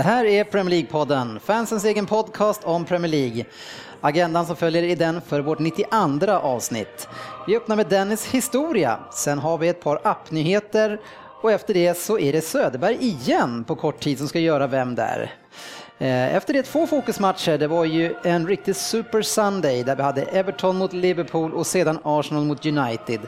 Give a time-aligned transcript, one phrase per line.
[0.00, 3.44] Det här är Premier League-podden, fansens egen podcast om Premier League.
[4.00, 7.08] Agendan som följer är den för vårt 92 avsnitt.
[7.46, 11.00] Vi öppnar med Dennis historia, sen har vi ett par appnyheter
[11.42, 14.94] och efter det så är det Söderberg igen på kort tid som ska göra Vem
[14.94, 15.39] där?
[16.02, 20.22] Eh, efter det två fokusmatcher, det var ju en riktig Super Sunday där vi hade
[20.22, 23.20] Everton mot Liverpool och sedan Arsenal mot United.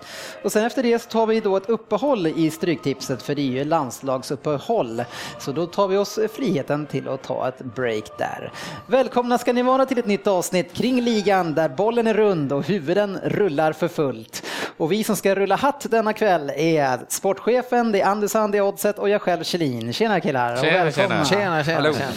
[0.42, 3.46] Och sen efter det så tar vi då ett uppehåll i Stryktipset för det är
[3.46, 5.04] ju landslagsuppehåll.
[5.38, 8.52] Så då tar vi oss friheten till att ta ett break där.
[8.86, 12.66] Välkomna ska ni vara till ett nytt avsnitt kring ligan där bollen är rund och
[12.66, 14.42] huvuden rullar för fullt.
[14.76, 18.62] Och vi som ska rulla hatt denna kväll är sportchefen, det är Andersson, det är
[18.62, 19.92] Oddset och jag själv Kjellin.
[19.92, 21.24] Tjena killar och Tjena, välkomna.
[21.24, 21.64] tjena.
[21.64, 22.12] Tjena, tjena, tjena.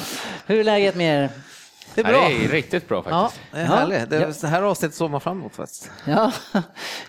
[0.48, 1.30] Hur är läget med er?
[1.96, 2.28] Det är Ja, bra.
[2.30, 3.42] det är riktigt bra Ja, faktiskt.
[3.52, 4.10] Det är härligt.
[4.10, 5.92] Det, är, det här avsnittet såg man fram emot faktiskt.
[6.06, 6.32] ja.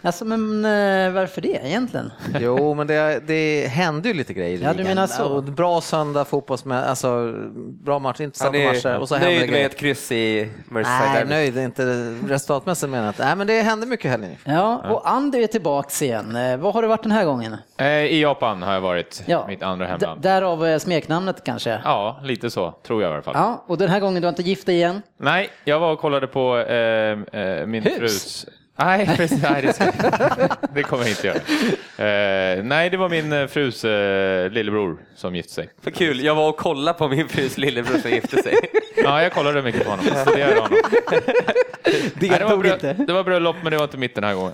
[0.02, 2.12] Alltså, men eh, varför det egentligen?
[2.40, 5.24] Jo, men det, det hände ju lite grejer Ja, du menar så.
[5.24, 7.32] Och Bra söndag fotbollsmässigt, alltså
[7.84, 8.98] bra match, intressanta matcher.
[8.98, 11.82] Och så är hände nöjd med ett kryss i Merseyside Nej, nöjd inte
[12.28, 13.14] resultatmässigt menar jag.
[13.26, 14.36] Nej, men det hände mycket helgen.
[14.44, 16.36] Ja, och Andy är tillbaks igen.
[16.36, 17.56] Eh, Vad har du varit den här gången?
[17.76, 19.44] Eh, I Japan har jag varit, Ja.
[19.48, 20.20] mitt andra D- hemland.
[20.20, 21.80] därav smeknamnet kanske?
[21.84, 23.34] Ja, lite så, tror jag i alla fall.
[23.36, 25.02] Ja, och den här gången du har inte gift dig igen?
[25.16, 27.96] Nej, jag var och kollade på eh, eh, min Hus?
[27.98, 28.46] frus...
[28.78, 29.84] Nej, precis, nej det, ska...
[30.74, 31.36] det kommer jag inte göra.
[32.56, 35.68] Eh, nej, det var min eh, frus eh, lillebror som gifte sig.
[35.82, 38.54] För kul, jag var och kollade på min frus lillebror som gifte sig.
[38.96, 40.78] Ja, jag kollade mycket på honom, studerade honom.
[41.10, 41.20] Nej,
[42.14, 42.92] det, var Deltog brö- inte.
[42.92, 44.52] det var bröllop, men det var inte mitt den här gången.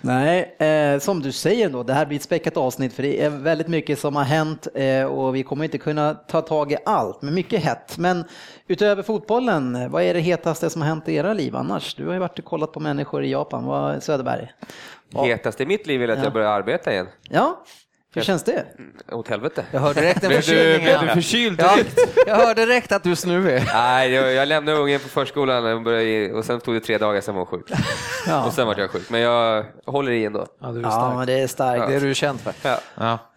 [0.00, 3.30] Nej, eh, som du säger då, det här blir ett späckat avsnitt för det är
[3.30, 7.22] väldigt mycket som har hänt eh, och vi kommer inte kunna ta tag i allt,
[7.22, 7.98] men mycket hett.
[7.98, 8.24] Men
[8.66, 11.94] utöver fotbollen, vad är det hetaste som har hänt i era liv annars?
[11.94, 14.52] Du har ju varit och kollat på människor i Japan, vad Söderberg?
[15.14, 16.24] Hetast i mitt liv är att Ja.
[16.24, 17.06] jag börjar arbeta igen.
[17.30, 17.64] Ja,
[18.14, 18.64] hur känns det?
[19.12, 19.64] Åt helvete.
[19.70, 20.82] Jag hörde direkt en Blev du, förkylning.
[20.84, 21.14] blev du Ja.
[21.14, 21.76] förkyld Ja,
[22.26, 23.62] jag hörde direkt att du är snuvig.
[23.74, 26.98] Nej, jag, jag lämnade ungen på förskolan och, började, ge- och sen tog det tre
[26.98, 27.70] dagar, sen var hon sjuk.
[28.26, 30.46] Ja, Och sen var jag sjuk, men jag håller i ändå.
[30.60, 31.16] Ja, du är ja stark.
[31.16, 31.88] men det är starkt.
[31.88, 32.52] Det är du känd för.
[32.62, 32.78] Ja.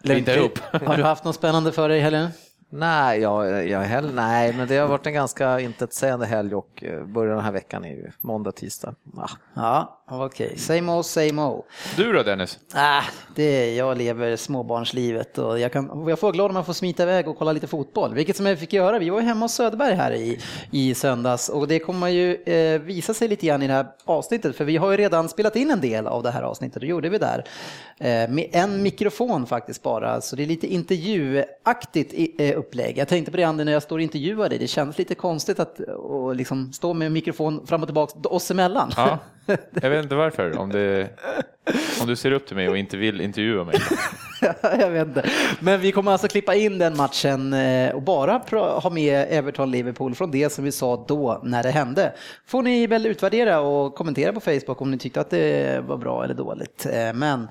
[0.02, 0.58] Ja, ihop.
[0.86, 2.28] Har du haft något spännande för dig i helgen?
[2.70, 7.04] Nej, jag, jag heller, nej, men det har varit en ganska intetsägande helg och eh,
[7.04, 8.94] början den här veckan är ju måndag, tisdag.
[9.16, 9.28] Ah.
[9.54, 10.58] Ja, okej.
[10.58, 11.62] Same old, same old.
[11.96, 12.58] Du då Dennis?
[12.74, 13.02] Ah,
[13.34, 17.02] det är, jag lever småbarnslivet och jag, kan, jag får glad om jag får smita
[17.02, 18.14] iväg och kolla lite fotboll.
[18.14, 18.98] Vilket som jag fick göra.
[18.98, 20.38] Vi var ju hemma hos Söderberg här i,
[20.70, 24.56] i söndags och det kommer ju eh, visa sig lite grann i det här avsnittet
[24.56, 26.80] för vi har ju redan spelat in en del av det här avsnittet.
[26.80, 27.44] Det gjorde vi där.
[27.98, 32.98] Eh, med en mikrofon faktiskt bara, så det är lite intervjuaktigt i, eh, upplägg.
[32.98, 34.58] Jag tänkte på det Andy när jag står och intervjuar dig.
[34.58, 38.50] Det känns lite konstigt att och liksom stå med en mikrofon fram och tillbaka oss
[38.50, 38.92] emellan.
[38.96, 39.18] Ja,
[39.82, 40.58] jag vet inte varför.
[40.58, 41.08] Om, det,
[42.00, 43.76] om du ser upp till mig och inte vill intervjua mig.
[44.62, 45.30] jag vet inte.
[45.60, 50.30] Men vi kommer alltså klippa in den matchen eh, och bara ha med Everton-Liverpool från
[50.30, 52.12] det som vi sa då när det hände.
[52.46, 56.24] Får ni väl utvärdera och kommentera på Facebook om ni tyckte att det var bra
[56.24, 56.86] eller dåligt.
[56.92, 57.48] Eh, Men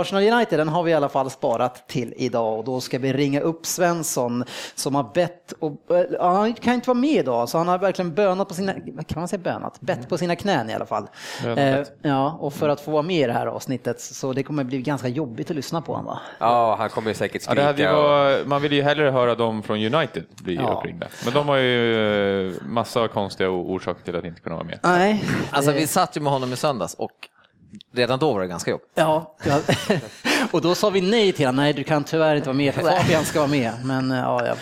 [0.00, 3.12] Arsenal United, den har vi i alla fall sparat till idag och då ska vi
[3.12, 4.44] ringa upp Svensson
[4.74, 7.78] som har bett och eh, ja, han kan inte vara med idag så han har
[7.78, 9.80] verkligen bönat på sina, kan man säga bönat?
[9.80, 11.06] Bett på sina knän i alla fall.
[11.56, 14.64] Eh, ja, och för att få vara med i det här avsnittet så det kommer
[14.64, 16.20] bli ganska jobbigt att lyssna på honom va?
[16.38, 17.96] ja, han kommer ju säkert Ja, skrika.
[17.96, 18.02] och...
[18.02, 20.74] var, man vill ju hellre höra dem från United bli Ja.
[20.78, 21.06] uppringda.
[21.24, 24.78] Men de har ju eh, massa konstiga orsaker till att inte kunna vara med.
[24.82, 25.24] Nej.
[25.50, 27.10] Alltså vi satt ju med honom i söndags och
[27.92, 28.90] redan då var det ganska jobbigt.
[28.94, 29.60] Ja, ja.
[30.50, 31.64] och då sa vi nej till honom.
[31.64, 33.72] Nej, du kan tyvärr inte vara med för Fabian ska vara med.
[33.84, 34.54] Men eh, ja, ja.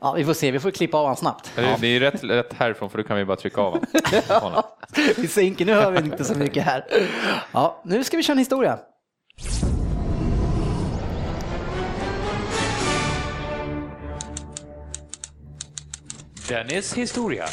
[0.00, 0.50] ja vi får se.
[0.50, 1.52] Vi får klippa av honom snabbt.
[1.56, 3.84] Men Det, är rätt, rätt härifrån för då kan vi bara trycka av
[4.28, 4.62] honom.
[5.16, 6.84] Vi sänker, nu hör vi inte så mycket här.
[7.52, 8.78] Ja, nu ska vi köra en historia.
[16.48, 17.44] Dennis historia.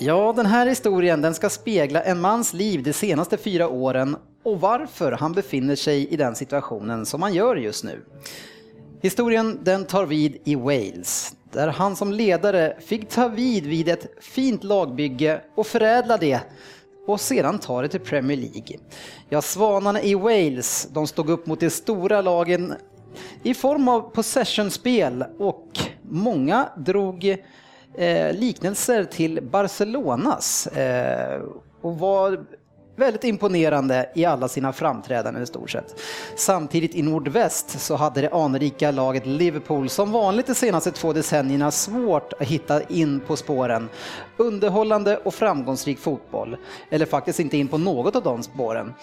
[0.00, 4.60] Ja, den här historien den ska spegla en mans liv de senaste fyra åren och
[4.60, 8.04] varför han befinner sig i den situationen som han gör just nu.
[9.02, 14.06] Historien den tar vid i Wales, där han som ledare fick ta vid vid ett
[14.20, 16.40] fint lagbygge och förädla det
[17.06, 18.78] och sedan ta det till Premier League.
[19.28, 22.74] Ja, svanarna i Wales, de stod upp mot de stora lagen
[23.42, 27.36] i form av possessionspel och många drog
[27.98, 31.42] eh, liknelser till Barcelonas eh,
[31.80, 32.44] och var
[32.96, 36.00] väldigt imponerande i alla sina framträdanden i stort sett.
[36.36, 41.70] Samtidigt i nordväst så hade det anrika laget Liverpool som vanligt de senaste två decennierna
[41.70, 43.88] svårt att hitta in på spåren.
[44.36, 46.56] Underhållande och framgångsrik fotboll,
[46.90, 48.94] eller faktiskt inte in på något av de spåren.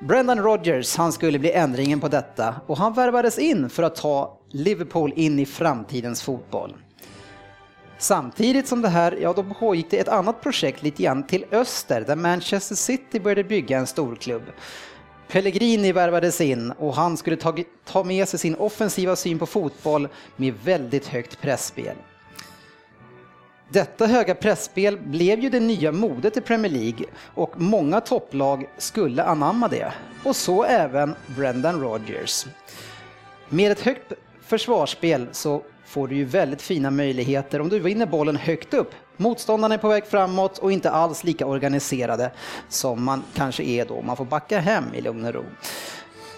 [0.00, 4.38] Brendan Rodgers, han skulle bli ändringen på detta och han värvades in för att ta
[4.50, 6.74] Liverpool in i framtidens fotboll.
[7.98, 12.00] Samtidigt som det här, ja då pågick det ett annat projekt lite grann till öster
[12.00, 14.42] där Manchester City började bygga en storklubb.
[15.28, 20.08] Pellegrini värvades in och han skulle ta, ta med sig sin offensiva syn på fotboll
[20.36, 21.96] med väldigt högt pressspel.
[23.68, 29.22] Detta höga pressspel blev ju det nya modet i Premier League och många topplag skulle
[29.22, 29.92] anamma det.
[30.24, 32.46] Och så även Brendan Rodgers.
[33.48, 34.12] Med ett högt
[34.46, 35.62] försvarsspel så
[35.94, 38.90] får du ju väldigt fina möjligheter om du vinner bollen högt upp.
[39.16, 42.30] Motståndarna är på väg framåt och inte alls lika organiserade
[42.68, 44.02] som man kanske är då.
[44.02, 45.44] Man får backa hem i lugn och ro.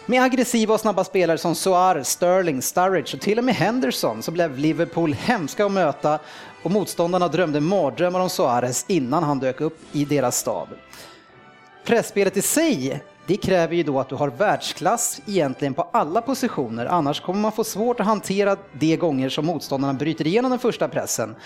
[0.06, 4.30] Med aggressiva och snabba spelare som Suarez, Sterling, Sturridge och till och med Henderson så
[4.30, 6.18] blev Liverpool hemska att möta
[6.62, 10.68] och motståndarna drömde mardrömmar om Suarez innan han dök upp i deras stab.
[11.86, 16.86] Pressspelet i sig det kräver ju då att du har världsklass egentligen på alla positioner,
[16.86, 20.88] annars kommer man få svårt att hantera de gånger som motståndarna bryter igenom den första
[20.88, 21.36] pressen.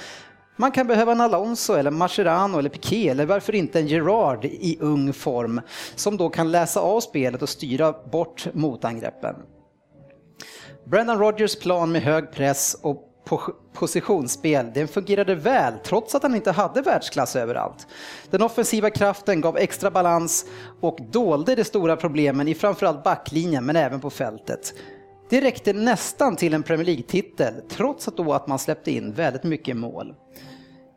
[0.56, 4.78] Man kan behöva en Alonso eller Mascherano eller Piqué eller varför inte en Gerard i
[4.80, 5.60] ung form
[5.94, 9.34] som då kan läsa av spelet och styra bort motangreppen.
[10.86, 13.09] Brendan Rodgers plan med hög press och
[13.72, 17.86] positionsspel, den fungerade väl trots att han inte hade världsklass överallt.
[18.30, 20.46] Den offensiva kraften gav extra balans
[20.80, 24.74] och dolde de stora problemen i framförallt backlinjen men även på fältet.
[25.30, 29.42] Det räckte nästan till en Premier League-titel trots att, då att man släppte in väldigt
[29.42, 30.14] mycket mål.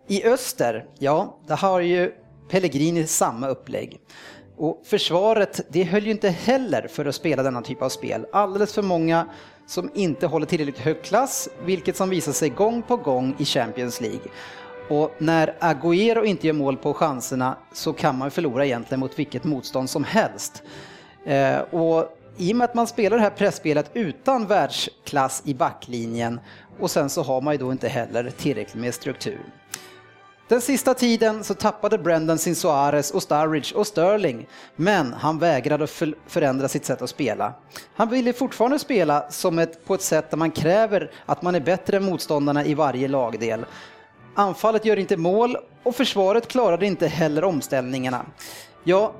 [0.07, 2.12] I öster, ja, där har ju
[2.50, 4.00] Pellegrini samma upplägg.
[4.57, 8.25] Och försvaret, det höll ju inte heller för att spela denna typ av spel.
[8.31, 9.27] Alldeles för många
[9.67, 14.01] som inte håller tillräckligt hög klass, vilket som visar sig gång på gång i Champions
[14.01, 14.31] League.
[14.89, 19.44] Och när Agüero inte gör mål på chanserna så kan man förlora egentligen mot vilket
[19.44, 20.63] motstånd som helst.
[21.25, 26.39] Eh, och i och med att man spelar det här pressspelet utan världsklass i backlinjen
[26.79, 29.39] och sen så har man ju då inte heller tillräckligt med struktur.
[30.47, 35.83] Den sista tiden så tappade Brendan sin Suarez och Sturridge och Sterling, men han vägrade
[35.83, 37.53] att förändra sitt sätt att spela.
[37.95, 41.59] Han ville fortfarande spela som ett, på ett sätt där man kräver att man är
[41.59, 43.65] bättre än motståndarna i varje lagdel.
[44.35, 48.25] Anfallet gör inte mål och försvaret klarade inte heller omställningarna.
[48.83, 49.13] Ja,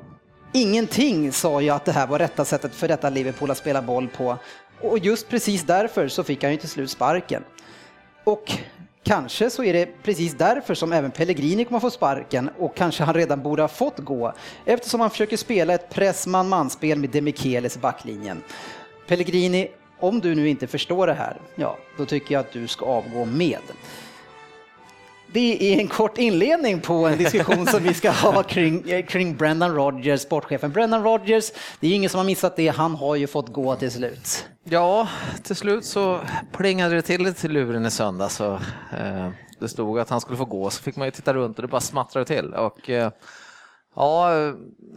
[0.54, 4.08] ingenting sa ju att det här var rätta sättet för detta Liverpool att spela boll
[4.08, 4.38] på
[4.82, 7.44] och just precis därför så fick han ju till slut sparken.
[8.24, 8.52] Och
[9.04, 13.14] Kanske så är det precis därför som även Pellegrini kommer få sparken och kanske han
[13.14, 14.34] redan borde ha fått gå
[14.66, 18.44] eftersom han försöker spela ett press man-man-spel med Demichelis i backlinjen.
[19.08, 19.68] Pellegrini,
[20.00, 23.26] om du nu inte förstår det här, ja, då tycker jag att du ska avgå
[23.26, 23.62] med.
[25.34, 29.76] Det är en kort inledning på en diskussion som vi ska ha kring, kring Brendan
[29.76, 30.72] Rodgers, sportchefen.
[30.72, 33.92] Brendan Rodgers, det är ingen som har missat det, han har ju fått gå till
[33.92, 34.46] slut.
[34.74, 35.08] Ja,
[35.44, 36.20] till slut så
[36.52, 38.54] plingade det till lite till luren i söndag så
[38.98, 41.62] eh, det stod att han skulle få gå så fick man ju titta runt och
[41.62, 42.54] det bara smattrade till.
[42.54, 43.12] Och, eh,
[43.96, 44.32] ja,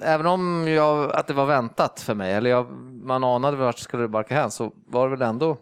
[0.02, 2.70] även om jag, att det var väntat för mig, eller jag,
[3.02, 5.56] man anade vart skulle det barka hän, så var det väl ändå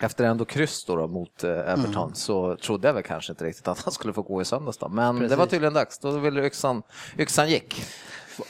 [0.00, 2.14] efter ändå kryss då, då mot eh, Everton mm.
[2.14, 4.78] så trodde jag väl kanske inte riktigt att han skulle få gå i söndags.
[4.78, 4.88] Då.
[4.88, 5.30] Men Precis.
[5.30, 6.82] det var tydligen dags, då ville yxan,
[7.18, 7.84] yxan gick.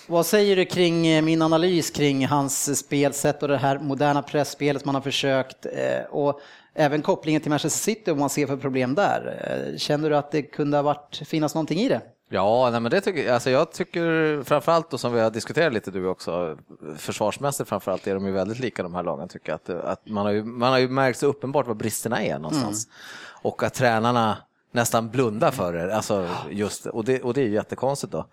[0.07, 4.85] Vad säger du kring eh, min analys kring hans spelsätt och det här moderna pressspelet
[4.85, 6.41] man har försökt eh, och
[6.75, 9.75] även kopplingen till Manchester City om man ser för problem där.
[9.79, 12.01] Känner du att det kunde ha varit, finnas någonting i det?
[12.29, 15.91] Ja, nej, men det tycker, alltså jag tycker framförallt då som vi har diskuterat lite
[15.91, 16.59] du också,
[16.97, 19.77] försvarsmässigt framförallt är de ju väldigt lika de här lagen tycker jag.
[19.77, 22.87] Att, att man, har ju, man har ju märkt så uppenbart vad bristerna är någonstans.
[22.87, 22.97] Mm.
[23.43, 24.37] Och att tränarna
[24.73, 28.27] nästan blundar för det, alltså just, och, det, och det är ju jättekonstigt då.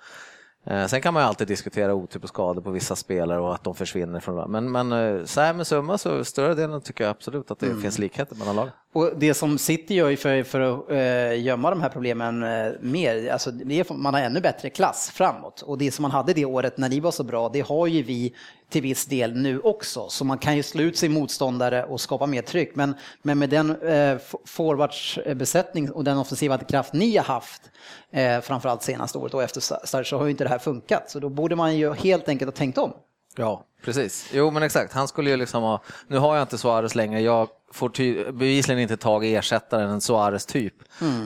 [0.66, 3.64] Eh, sen kan man ju alltid diskutera otyp och skador på vissa spelare och att
[3.64, 7.12] de försvinner från Men, men eh, så här med summa så större delen tycker jag
[7.12, 7.82] absolut att det mm.
[7.82, 8.72] finns likheter mellan lagen.
[8.94, 12.40] Och det som City gör för, för att äh, gömma de här problemen
[12.82, 15.62] mer, alltså är, man har ännu bättre klass framåt.
[15.62, 18.04] Och det som man hade det året när ni var så bra, det har ju
[18.04, 18.34] vi
[18.74, 20.10] till viss del nu också.
[20.10, 22.76] Så man kan ju slå ut sin motståndare och skapa mer tryck.
[22.76, 27.62] Men, men med den eh, forwardsbesättning och den offensiva kraft ni har haft,
[28.14, 31.10] eh, framförallt senaste året och efter start, så har ju inte det här funkat.
[31.10, 32.94] Så då borde man ju helt enkelt ha tänkt om.
[33.36, 34.30] Ja, precis.
[34.34, 34.94] Jo, men exakt.
[34.94, 38.82] Han skulle ju liksom ha, nu har jag inte Suarez längre, jag får ty, bevisligen
[38.82, 40.74] inte tag i ersättaren, en Suarez-typ.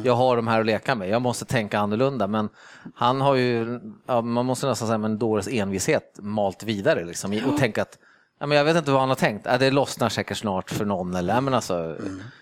[0.03, 2.49] Jag har de här att leka med, jag måste tänka annorlunda, men
[2.95, 7.41] han har ju, ja, man måste nästan säga med en dåres envishet malt vidare liksom,
[7.47, 7.97] och tänka att,
[8.39, 10.85] ja, men jag vet inte vad han har tänkt, ja, det lossnar säkert snart för
[10.85, 11.97] någon, eller, men alltså,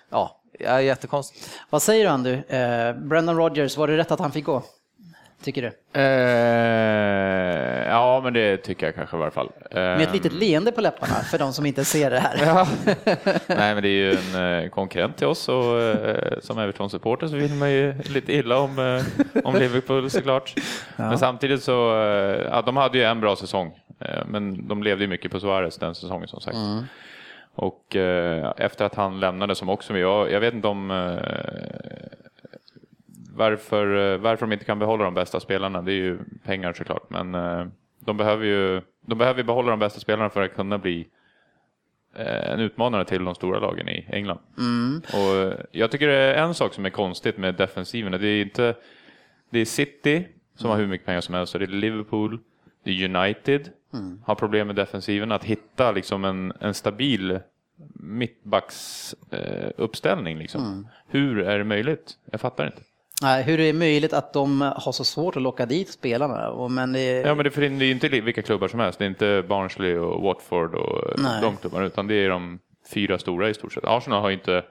[0.10, 1.50] ja, ja, jättekonstigt.
[1.70, 2.34] Vad säger du Andy?
[2.34, 4.64] Eh, Brendan Rodgers, var det rätt att han fick gå?
[5.44, 6.00] Tycker du?
[6.02, 9.52] Eh, ja, men det tycker jag kanske i varje fall.
[9.72, 12.38] Eh, Med ett litet leende på läpparna för de som inte ser det här.
[12.46, 12.68] Ja.
[13.48, 17.36] Nej, men det är ju en eh, konkurrent till oss och eh, som Everton-supporter så
[17.36, 20.54] vill man ju lite illa om, eh, om Liverpool såklart.
[20.96, 25.04] Men samtidigt så, eh, ja, de hade ju en bra säsong, eh, men de levde
[25.04, 26.58] ju mycket på Suarez den säsongen som sagt.
[27.56, 31.18] Och eh, efter att han lämnade som också, jag, jag vet inte om eh,
[33.36, 35.82] varför, eh, varför de inte kan behålla de bästa spelarna.
[35.82, 37.66] Det är ju pengar såklart, men eh,
[38.00, 41.08] de behöver ju de behöver behålla de bästa spelarna för att kunna bli
[42.16, 44.40] eh, en utmanare till de stora lagen i England.
[45.14, 48.12] Och eh, jag tycker det är en sak som är konstigt med defensiven.
[48.12, 48.76] Det är inte
[49.50, 52.40] det är City som har hur mycket pengar som helst, och det är Liverpool,
[52.86, 53.70] United
[54.24, 55.32] har problem med defensiven.
[55.32, 57.40] Att hitta liksom en, en stabil
[57.94, 60.36] mittbacksuppställning.
[60.36, 60.88] Eh, liksom.
[61.08, 62.14] Hur är det möjligt?
[62.32, 62.82] Jag fattar inte.
[63.22, 66.68] Nej, hur är det möjligt att de har så svårt att locka dit spelarna?
[66.70, 69.00] Men det, Ja, men det är ju inte vilka klubbar som helst.
[69.00, 71.42] Det är inte Barnsley och Watford och Nej.
[71.42, 72.60] de klubbarna, utan det är de
[72.94, 73.86] fyra stora i stort sett.
[73.86, 74.64] Arsenal har ju inte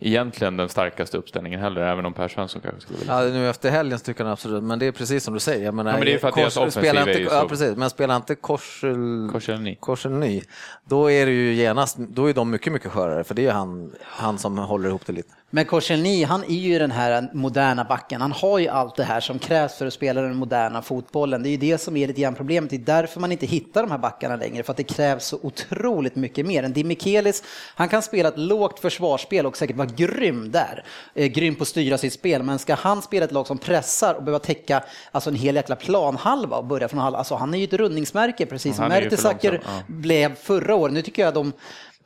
[0.00, 3.24] egentligen den starkaste uppställningen heller, även om Per Svensson kanske skulle vilja.
[3.24, 5.64] Ja, nu efter helgen tycker jag absolut, men det är precis som du säger.
[5.64, 7.40] Jag menar, Ja, men det är för att deras offensiv spelar är inte, ju Ja,
[7.40, 9.28] så- precis, men spelar inte Korsel...
[9.32, 9.76] Korselny.
[9.80, 10.42] Korselny,
[10.84, 13.50] då är det ju genast, då är de mycket, mycket skörare, för det är ju
[13.50, 15.32] han, han som håller ihop det lite.
[15.56, 18.20] Men Korselny, han är ju den här moderna backen.
[18.20, 21.42] Han har ju allt det här som krävs för att spela den moderna fotbollen.
[21.42, 22.70] Det är ju det som är lite grann problemet.
[22.70, 25.38] Det är därför man inte hittar de här backarna längre, för att det krävs så
[25.42, 26.62] otroligt mycket mer.
[26.62, 27.42] En Di Michelis,
[27.74, 30.84] han kan spela ett lågt försvarsspel och säkert vara grym där.
[31.14, 34.14] Eh, grym på att styra sitt spel, men ska han spela ett lag som pressar
[34.14, 37.58] och behöva täcka alltså en hel jäkla planhalva och börja från halva, alltså han är
[37.58, 39.82] ju ett rundningsmärke precis som Mertesacker ja.
[39.86, 40.94] blev förra året.
[40.94, 41.52] Nu tycker jag de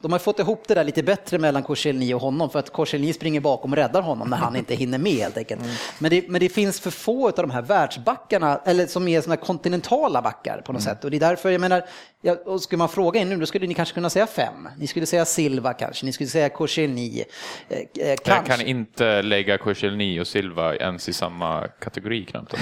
[0.02, 3.12] de har fått ihop det där lite bättre mellan Korselny och honom för att Korselny
[3.12, 5.60] springer bakom och räddar honom när han inte hinner med helt enkelt.
[5.98, 9.36] Men, det, men det finns för få av de här världsbackarna, eller som är här
[9.36, 11.04] kontinentala backar på något sätt.
[11.04, 11.82] Och det är därför, jag menar,
[12.22, 14.68] ja, och skulle man fråga in nu, då skulle ni kanske kunna säga fem.
[14.78, 17.24] Ni skulle säga Silva kanske, ni skulle säga Korselny.
[17.68, 22.54] Eh, eh, Jag kan inte lägga Korselny och Silva ens i samma kategori knappt.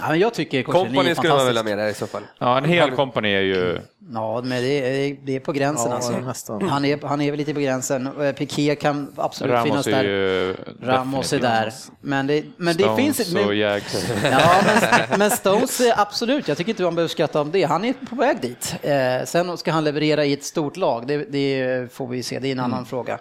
[0.00, 1.64] Ja, men jag tycker Korselny är skulle man fantastisk.
[1.64, 2.22] med där i så fall.
[2.38, 3.80] Ja, en hel kompani är ju...
[4.12, 6.12] Ja, men det är, det är på gränsen Ja, alltså.
[6.12, 6.59] nästan.
[6.68, 8.22] Han är, han är väl lite på gränsen.
[8.22, 10.04] Eh, Piqué kan absolut Ramos finnas är där.
[10.04, 10.56] ju...
[10.82, 11.72] Ramos är där.
[12.00, 13.32] Men det, men det Stones finns...
[13.32, 14.06] Men, och Jags.
[14.24, 14.62] ja,
[15.10, 16.48] men, men Stones, absolut.
[16.48, 17.62] Jag tycker inte man behöver skratta om det.
[17.62, 18.74] Han är på väg dit.
[18.82, 21.06] Eh, sen ska han leverera i ett stort lag.
[21.06, 22.38] Det, det får vi se.
[22.38, 22.72] Det är en Mm.
[22.72, 23.12] annan fråga.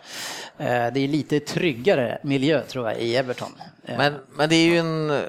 [0.58, 3.50] Eh, det är lite tryggare miljö, tror jag, i Everton.
[3.86, 5.22] Eh, Men, men det är ju en...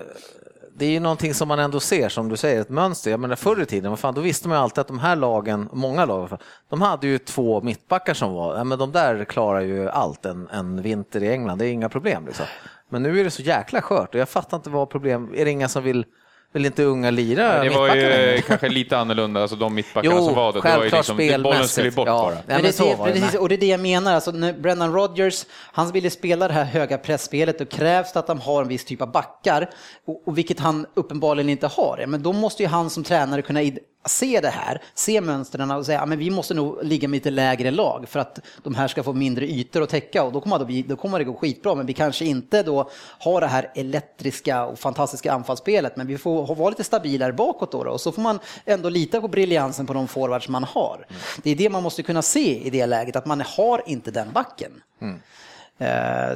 [0.80, 3.10] Det är ju någonting som man ändå ser, som du säger, ett mönster.
[3.10, 5.16] Jag menar förr i tiden, vad fan, då visste man ju alltid att de här
[5.16, 9.60] lagen, många lag, de hade ju två mittbackar som var, ja, men de där klarar
[9.60, 12.26] ju allt en, en vinter i England, det är inga problem.
[12.26, 12.46] Liksom.
[12.88, 15.50] Men nu är det så jäkla skört och jag fattar inte vad problem, är det
[15.50, 16.04] inga som vill,
[16.52, 20.34] vill inte unga lira Det var ju kanske lite annorlunda, alltså de mittbackarna Jo, som
[20.34, 20.60] var det.
[20.60, 22.22] Det var ju liksom, det- bollen skulle bort Ja.
[22.22, 22.34] bara.
[22.34, 24.14] Nej, Men men det, så det, precis, och det är det jag menar.
[24.14, 28.26] Alltså, när Brennan Rodgers, han ville spela det här höga pressspelet, då krävs det att
[28.26, 29.70] de har en viss typ av backar,
[30.06, 32.04] och, och vilket han uppenbarligen inte har.
[32.06, 35.86] Men då måste ju han som tränare kunna id- se det här, se mönstren och
[35.86, 39.02] säga att vi måste nog ligga med lite lägre lag för att de här ska
[39.02, 41.74] få mindre ytor att täcka och då kommer, det, då kommer det gå skitbra.
[41.74, 46.54] Men vi kanske inte då har det här elektriska och fantastiska anfallsspelet, men vi får
[46.54, 49.92] vara lite stabilare bakåt då, då och så får man ändå lita på briljansen på
[49.92, 51.06] de forwards man har.
[51.42, 54.32] Det är det man måste kunna se i det läget, att man har inte den
[54.32, 54.82] backen.
[55.00, 55.08] Eh,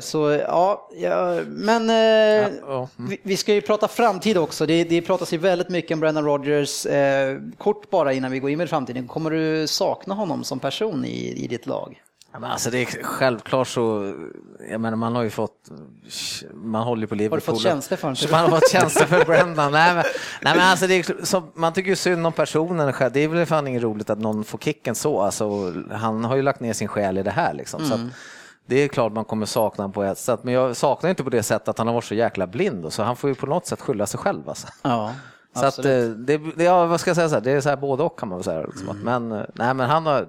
[0.01, 2.89] Så ja, ja men eh, ja.
[2.97, 4.67] vi, vi ska ju prata framtid också.
[4.67, 6.87] Det, det pratas ju väldigt mycket om Brendan Rodgers.
[6.87, 11.05] Eh, kort bara innan vi går in med framtiden, kommer du sakna honom som person
[11.05, 12.01] i, i ditt lag?
[12.35, 14.15] Ja, men alltså det är självklart så,
[14.71, 15.69] jag menar man har ju fått,
[16.55, 17.41] man håller ju på Liverpool.
[17.41, 18.31] fått känslor för honom?
[18.31, 19.73] Man har fått känslor för Brendan.
[19.73, 20.05] Nej men,
[20.43, 23.13] nej, men alltså det är, så, man tycker ju synd om personen själv.
[23.13, 25.21] Det är väl fan inget roligt att någon får kicken så.
[25.21, 27.87] Alltså, han har ju lagt ner sin själ i det här liksom.
[27.87, 28.01] Så att,
[28.67, 31.31] det är klart man kommer sakna honom på ett sätt, men jag saknar inte på
[31.31, 32.93] det sättet att han har varit så jäkla blind.
[32.93, 34.49] Så han får ju på något sätt skylla sig själv.
[34.49, 34.67] Alltså.
[34.83, 35.13] Ja,
[35.57, 37.69] Så att, eh, det, det, ja, vad ska jag säga, så här, det är så
[37.69, 38.63] här både och kan man väl säga.
[38.67, 38.89] Liksom.
[38.89, 40.27] att- Men, eh, nej, men han har,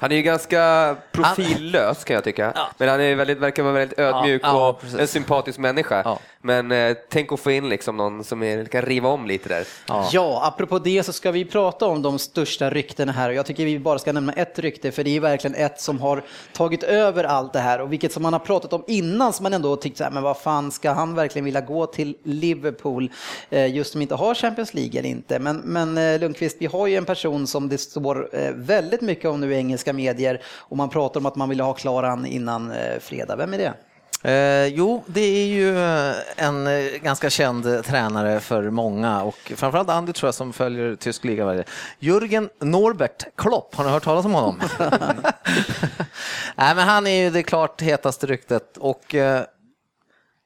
[0.00, 2.52] Han är ju ganska profillös kan jag tycka.
[2.78, 6.18] Men han är väldigt, verkar vara väldigt ödmjuk Ja, ja, och en sympatisk människa.
[6.42, 6.46] Ja.
[6.46, 9.66] Men eh, tänk att få in liksom någon som är, kan riva om lite där.
[10.12, 10.40] Ja.
[10.44, 13.78] apropå det så ska vi prata om de största ryktena här och jag tycker vi
[13.78, 17.52] bara ska nämna ett rykte för det är verkligen ett som har tagit över allt
[17.52, 20.04] det här och vilket som man har pratat om innan som man ändå tyckt så
[20.04, 23.10] här, men vad fan ska han verkligen vilja gå till Liverpool
[23.50, 25.38] eh, just som inte har Champions League eller inte.
[25.38, 29.24] Men, men eh, Lundqvist, vi har ju en person som det står eh, väldigt mycket
[29.24, 32.70] om nu i engelska medier och man pratar om att man vill ha klaran innan
[32.70, 33.36] eh, fredag.
[33.36, 33.74] Vem är det?
[34.22, 39.88] Eh, jo, det är ju eh, en eh, ganska känd tränare för många och framförallt
[39.88, 41.64] Andy tror jag som följer tysk liga varje
[41.98, 44.60] Jürgen Norbert Klopp, har ni hört talas om honom?
[46.56, 49.42] Nej, men han är ju det klart hetaste ryktet och eh,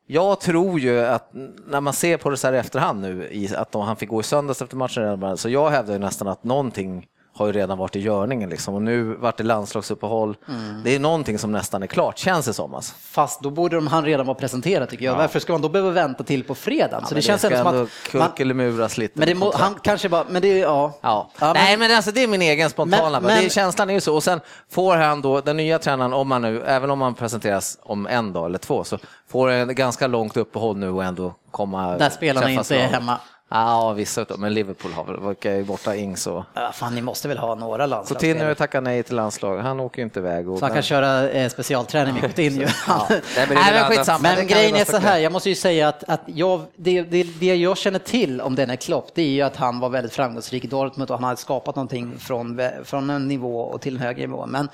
[0.06, 1.30] jag tror ju att
[1.66, 4.24] när man ser på det så här i efterhand nu, att han fick gå i
[4.24, 8.00] söndags efter matchen, så jag hävdar ju nästan att någonting har ju redan varit i
[8.00, 8.74] görningen liksom.
[8.74, 10.36] och nu vart det landslagsuppehåll.
[10.48, 10.82] Mm.
[10.84, 12.74] Det är någonting som nästan är klart, känns det som.
[12.74, 12.94] Alltså.
[13.00, 15.14] Fast då borde de, han redan vara presenterad tycker jag.
[15.14, 15.18] Ja.
[15.18, 16.98] Varför ska man då behöva vänta till på fredag?
[17.02, 17.88] Ja, så det, känns ändå som att...
[18.10, 19.18] Kuckelimuras lite.
[19.18, 20.98] Men det må, han kanske bara, men det, ja.
[21.00, 21.30] ja.
[21.40, 24.00] ja Nej, men alltså det är min egen spontana, men, men, det, känslan är ju
[24.00, 24.14] så.
[24.14, 27.78] Och sen får han då, den nya tränaren, om man nu, även om han presenteras
[27.82, 28.98] om en dag eller två, så
[29.28, 31.98] får en ganska långt uppehåll nu och ändå komma...
[31.98, 33.20] Där spelarna inte är hemma.
[33.54, 36.44] Ja, vissa utav men Liverpool har väl, varit borta Ings och...
[36.54, 38.20] Ja, fan, ni måste väl ha några landslag?
[38.20, 40.48] Coutinho har tackat nej till landslag, han åker ju inte iväg.
[40.48, 42.62] Och så han kan köra eh, specialträning med Coutinho.
[42.86, 43.06] ja.
[43.10, 44.18] Nej, men, nej, men skitsamma.
[44.36, 47.54] Men grejen är så här, jag måste ju säga att, att jag, det, det, det
[47.56, 50.68] jag känner till om denna Klopp, det är ju att han var väldigt framgångsrik i
[50.68, 54.46] Dortmund och han hade skapat någonting från, från en nivå och till en högre nivå.
[54.46, 54.68] Men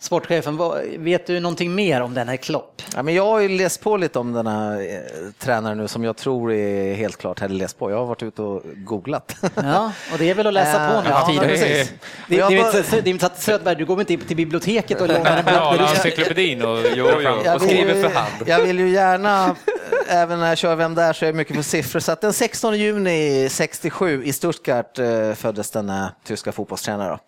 [0.00, 0.58] Sportchefen,
[0.98, 2.82] vet du någonting mer om den här Klopp?
[2.96, 5.00] Ja, men jag har ju läst på lite om den här eh,
[5.38, 7.90] tränaren nu som jag tror är helt klart hade läst på.
[7.90, 9.36] Jag har varit ute och googlat.
[9.54, 11.48] Ja, och det är väl att läsa på nu ja, tiden.
[11.48, 11.92] Precis.
[12.28, 15.36] Det, det, är inte så att Söderberg, du går inte in till biblioteket och lånar
[15.36, 15.54] en bok.
[15.54, 18.32] Ja, encyklopedin och, jo, jo, och skriver för hand.
[18.46, 21.56] Jag vill ju gärna, eh, även när jag kör Vem där så är jag mycket
[21.56, 22.00] på siffror.
[22.00, 27.18] Så att den 16 juni 67 i Stuttgart eh, föddes denna tyska fotbollstränare.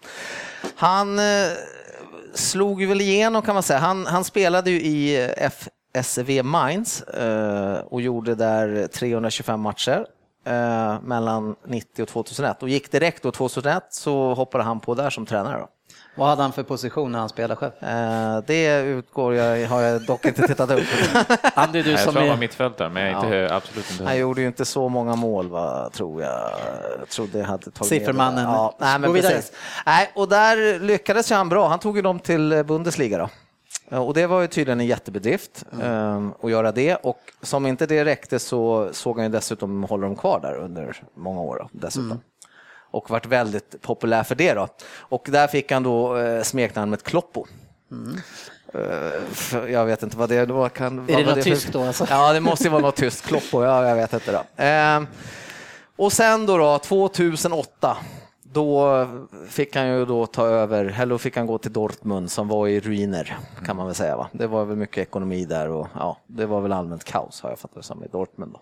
[0.76, 1.18] Han
[2.34, 3.78] slog ju väl igenom kan man säga.
[3.78, 5.50] Han, han spelade ju i eh,
[5.94, 10.06] FSV Mainz eh, och gjorde där 325 matcher
[10.44, 15.11] eh, mellan 90 och 2001 och gick direkt då 2001 så hoppade han på där
[15.11, 15.59] som tränare.
[15.59, 15.68] Då.
[16.14, 17.72] Vad hade han för position när han spelade själv?
[17.81, 20.85] Eh, det utgår jag, har jag dock inte tittat upp.
[21.55, 24.18] Andy, du jag som tror han var mittfältare, men jag är inte, absolut inte Han
[24.18, 26.50] gjorde ju inte så många mål, va, tror jag.
[26.98, 28.44] jag trodde jag hade tagit Siffermannen.
[28.44, 29.53] Ja, nej, men precis.
[29.87, 31.68] Nej, och där lyckades han bra.
[31.68, 33.18] Han tog ju dem till Bundesliga.
[33.18, 33.29] Då.
[33.90, 36.33] Och det var ju tydligen en jättebedrift mm.
[36.42, 40.16] att göra det och som inte det räckte så såg han ju dessutom hålla dem
[40.16, 41.68] kvar där under många år.
[41.72, 42.11] Dessutom.
[42.11, 42.20] Mm
[42.90, 44.55] och varit väldigt populär för det.
[44.55, 44.68] Då.
[44.98, 47.46] Och där fick han då eh, smeknamnet Kloppo.
[47.90, 48.20] Mm.
[48.74, 51.09] Uh, jag vet inte vad det då kan.
[51.09, 51.83] Är det något det tyskt då?
[51.83, 52.07] Alltså?
[52.11, 53.26] Ja, det måste ju vara något tyskt.
[53.26, 54.33] Kloppo, ja, jag vet inte.
[54.33, 54.64] Då.
[54.64, 55.09] Uh,
[55.96, 57.96] och sen då, då 2008
[58.52, 59.06] då
[59.48, 62.68] fick han ju då ta över, eller då fick han gå till Dortmund som var
[62.68, 64.16] i ruiner kan man väl säga.
[64.16, 64.28] Va?
[64.32, 67.58] Det var väl mycket ekonomi där och ja, det var väl allmänt kaos har jag
[67.58, 68.52] fattat det som i Dortmund.
[68.52, 68.60] Då.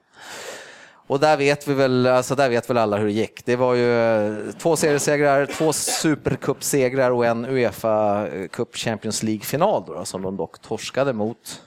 [1.09, 3.44] Och där vet vi väl, alltså där vet väl alla hur det gick.
[3.44, 10.05] Det var ju eh, två seriesegrar, två supercupsegrar och en Uefa Cup Champions League-final då,
[10.05, 11.62] som de dock torskade mot.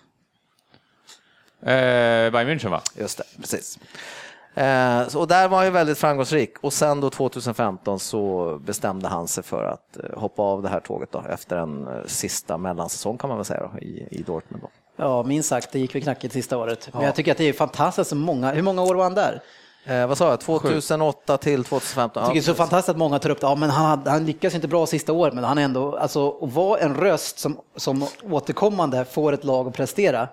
[1.62, 2.82] Eh, Bayern München va?
[2.96, 3.80] Just det, precis.
[4.56, 9.28] Eh, och där var han ju väldigt framgångsrik och sen då 2015 så bestämde han
[9.28, 13.18] sig för att eh, hoppa av det här tåget då, efter en eh, sista mellansäsong
[13.18, 14.64] kan man väl säga då, i, i Dortmund.
[14.64, 14.70] Då.
[14.96, 16.90] Ja, minst sagt, det gick väl knackigt sista året.
[16.94, 19.42] Men jag tycker att det är fantastiskt många, hur många år var han där?
[19.86, 22.22] Eh, vad sa jag, 2008 till 2015?
[22.24, 23.48] Jag tycker det är så fantastiskt att många tar upp det.
[23.48, 26.54] Ja, men han, han lyckas inte bra sista året, men han är ändå, alltså att
[26.54, 30.28] vara en röst som, som återkommande får ett lag att prestera.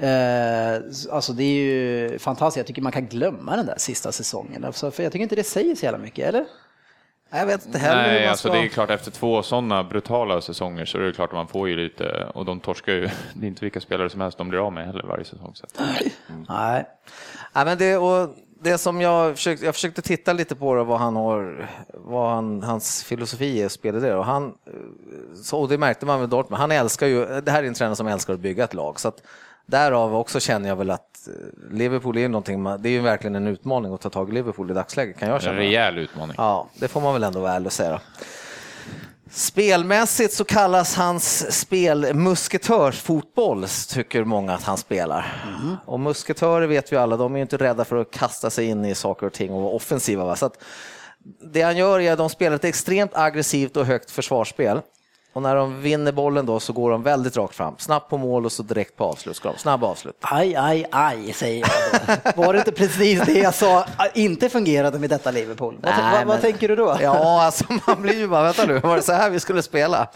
[0.00, 2.56] Eh, alltså det är ju fantastiskt.
[2.56, 4.64] Jag tycker man kan glömma den där sista säsongen.
[4.64, 6.44] Alltså, för jag tycker inte det säger så jävla mycket, eller?
[7.30, 8.56] Jag vet inte heller Nej, alltså ska...
[8.56, 11.68] det är klart efter två sådana brutala säsonger så är det klart att man får
[11.68, 13.00] ju lite, och de torskar ju,
[13.34, 15.52] det är inte vilka spelare som helst de blir av med heller varje säsong.
[15.54, 15.66] Så.
[16.28, 16.46] Mm.
[16.48, 16.84] Nej.
[17.52, 20.98] Nej, men det, och det som jag försökte, jag försökte titta lite på det, vad
[20.98, 24.54] han har, vad han, hans filosofi är spelet det och han,
[25.42, 27.96] så, och det märkte man med Dortmund, han älskar ju, det här är en tränare
[27.96, 29.22] som älskar att bygga ett lag, så att
[29.70, 33.46] därav också känner jag väl att Eh, Liverpool är någonting, det är ju verkligen en
[33.46, 35.54] utmaning att ta tag i Liverpool i dagsläget kan jag känna.
[35.54, 36.34] En rejäl utmaning.
[36.38, 38.00] Ja, det får man väl ändå vara ärlig och säga.
[39.30, 45.42] Spelmässigt så kallas hans spel musketörsfotboll, tycker många att han spelar.
[45.62, 45.76] Mm.
[45.86, 48.84] Och musketörer vet vi alla, de är ju inte rädda för att kasta sig in
[48.84, 50.24] i saker och ting och vara offensiva.
[50.24, 50.36] Va?
[50.36, 50.62] Så att
[51.52, 54.80] det han gör är att de spelar ett extremt aggressivt och högt försvarsspel
[55.32, 57.74] Och när de vinner bollen då så går de väldigt rakt fram.
[57.78, 59.36] Snabbt på mål och så direkt på avslut.
[59.36, 59.58] Ska de.
[59.58, 60.16] Snabb avslut.
[60.20, 62.42] Aj, aj, aj, säger jag då.
[62.42, 65.74] Var det inte precis det jag sa inte fungerade med detta Liverpool?
[65.80, 66.96] Vad, Nej, vad, vad men- tänker du då?
[67.02, 70.08] Ja, alltså man blir ju bara, vänta nu, var det så här vi skulle spela?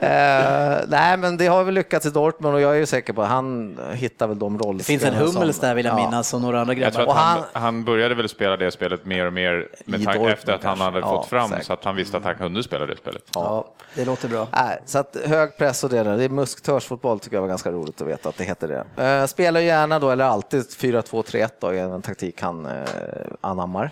[0.00, 3.22] Eh, nej, men det har väl lyckats i Dortmund och jag är ju säker på
[3.22, 4.78] att han hittar väl de roller.
[4.78, 7.12] Det finns en Hummels där vill jag minnas och några andra Jag tror grabbar.
[7.12, 10.12] att Och han, han- han började väl spela det spelet mer och mer med tanke
[10.18, 11.66] Dortmund efter att han hade Ja, fått fram säkert.
[11.66, 13.22] så att han visste att han kunde spela det spelet.
[13.34, 14.39] Ja, det låter bra.
[14.52, 17.72] Nej, så att hög press och det där, det är musktörsfotboll tycker jag var ganska
[17.72, 19.04] roligt att veta att det heter det.
[19.04, 22.82] Eh, spelar gärna då, eller alltid 4-2-3-1 då, är en taktik han eh,
[23.40, 23.90] anammar.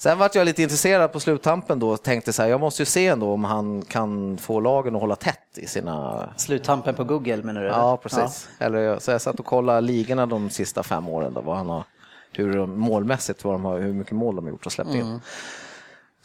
[0.00, 2.86] Sen vart jag lite intresserad på sluttampen då och tänkte så här, jag måste ju
[2.86, 6.28] se ändå om han kan få lagen att hålla tätt i sina...
[6.36, 7.66] Sluttampen på Google menar du?
[7.66, 8.48] Ja, precis.
[8.58, 11.84] Eller, så jag satt och kollade ligorna de sista fem åren, då, vad han har,
[12.32, 15.20] hur de, målmässigt, vad de har, hur mycket mål de har gjort och släppt in.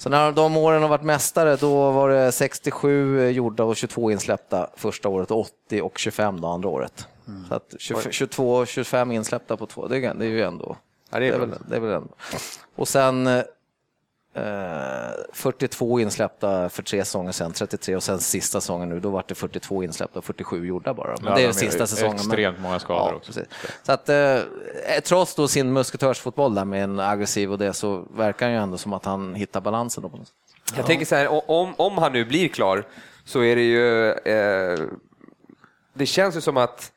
[0.03, 4.69] Så när de åren har varit mästare, då var det 67 gjorda och 22 insläppta
[4.75, 7.07] första året, 80 och 25 det andra året.
[7.49, 10.77] Så att 20, 22 och 25 insläppta på två, det är, det är ju ändå...
[11.09, 11.45] Ja, det är bra.
[11.45, 12.09] väl, det är väl ändå.
[12.75, 13.43] Och sen eh,
[15.33, 19.35] 42 insläppta för tre säsonger sen, 33 och sen sista säsongen nu, då var det
[19.35, 21.15] 42 insläppta och 47 gjorda bara.
[21.21, 22.11] Men Ja, det är sista säsongen.
[22.15, 23.33] men- Extremt många skador Ja, också.
[23.33, 23.47] precis.
[23.83, 24.39] Så att, eh,
[25.03, 28.77] trots då sin musketörsfotboll där med en aggressiv och det så verkar det ju ändå
[28.77, 30.03] som att han hittar balansen.
[30.03, 30.35] Då på något sätt.
[30.77, 32.83] Jag tänker så här, om, om han nu blir klar
[33.25, 34.11] så är det ju...
[34.11, 34.79] Eh,
[35.93, 36.91] det känns ju som att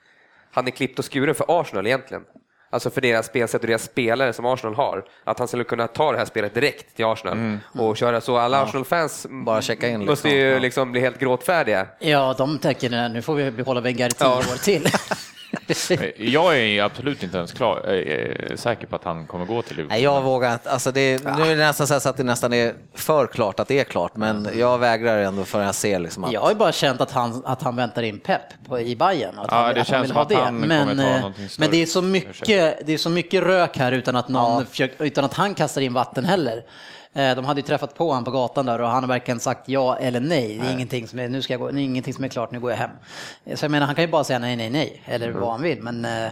[0.53, 2.25] han är klippt och skuren för Arsenal egentligen.
[2.71, 5.05] Alltså för deras spelsätt och deras spelare som Arsenal har.
[5.25, 8.37] Att han skulle kunna ta det här spelet direkt till Arsenal och köra så.
[8.37, 10.31] Alla Arsenal-fans Bara checka in, måste liksom.
[10.31, 10.59] ju Ja.
[10.59, 11.87] liksom bli helt gråtfärdiga.
[11.99, 14.37] Ja, de tänker nu får vi behålla Wenger i tio Ja.
[14.39, 14.89] år till.
[16.17, 19.77] Jag är absolut inte ens klar, eh, eh, säker på att han kommer gå till
[19.77, 19.95] Liverpool.
[19.95, 20.71] Nej, jag vågar inte.
[20.71, 23.79] Alltså det, nu är det nästan så att det nästan är för klart att det
[23.79, 26.33] är klart, men jag vägrar ändå förrän jag ser liksom att...
[26.33, 29.39] Jag har ju bara känt att han, att han väntar in Pep på, i Bayern.
[29.39, 31.65] Att Ja, han, det att känns som att han kommer men, ta eh, någonting större.
[31.65, 35.05] men det är, så mycket, det är så mycket rök här utan att, någon försöker,
[35.05, 36.63] utan att han kastar in vatten heller.
[37.17, 39.69] Eh, De hade ju träffat på honom på gatan där och han har verkligen sagt
[39.69, 40.59] ja eller nej.
[40.59, 42.51] Det är, ingenting som är, nu ska jag gå, det är ingenting som är klart,
[42.51, 42.91] nu går jag hem.
[43.55, 45.83] Så jag menar, han kan ju bara säga nej, nej, nej, eller vad han vill.
[45.83, 46.25] Men eh,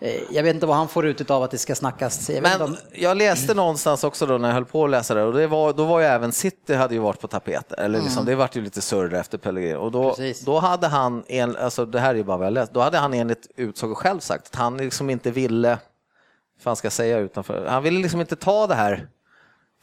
[0.00, 2.30] eh, jag vet inte vad han får ut av att det ska snackas.
[2.30, 5.22] Jag Men om, jag läste någonstans också då när jag höll på att läsa det
[5.22, 7.78] och det var, då var ju även City hade ju varit på tapeten.
[7.84, 9.74] Eller liksom, Det vart ju lite surr efter Pellegrini.
[9.74, 10.40] Och då, Precis.
[10.40, 12.98] då hade han, en, alltså det här är ju bara vad jag läst, då hade
[12.98, 17.18] han enligt utsago själv sagt att han liksom inte ville, vad fan ska jag säga
[17.18, 19.08] utanför, han ville liksom inte ta det här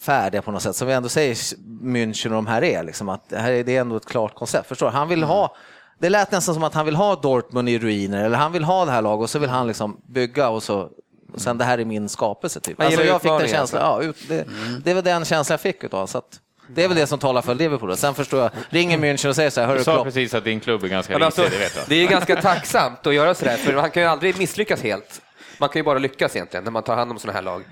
[0.01, 1.33] färdiga på något sätt, som vi ändå säger
[1.83, 4.35] München och de här är, liksom, att det här är, det är ändå ett klart
[4.35, 4.67] koncept.
[4.67, 4.91] Förstår du?
[4.93, 5.55] Han vill ha,
[5.99, 8.85] det lät nästan som att han vill ha Dortmund i ruiner, eller han vill ha
[8.85, 10.89] det här laget och så vill han liksom bygga och så
[11.33, 12.59] och sen det här är min skapelse.
[12.59, 12.81] Typ.
[12.81, 14.47] Alltså, jag fick den känslan, ja, ut, det,
[14.83, 17.19] det är väl den känslan jag fick utav så att det är väl det som
[17.19, 17.97] talar för Liverpool.
[17.97, 20.43] Sen förstår jag, ringer München och säger så här, Du hörru sa Klopp, precis att
[20.43, 21.85] din klubb är ganska Men alltså, risig, det vet jag.
[21.87, 25.21] det är ju ganska tacksamt att göra sådär, för man kan ju aldrig misslyckas helt.
[25.57, 27.63] Man kan ju bara lyckas egentligen när man tar hand om sådana här lag.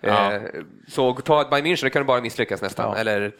[0.00, 0.32] Ja.
[0.32, 0.40] Eh,
[0.88, 2.90] så ta ett Bayern München, då kan du bara misslyckas nästan.
[2.90, 2.96] Ja.
[2.96, 3.32] Eller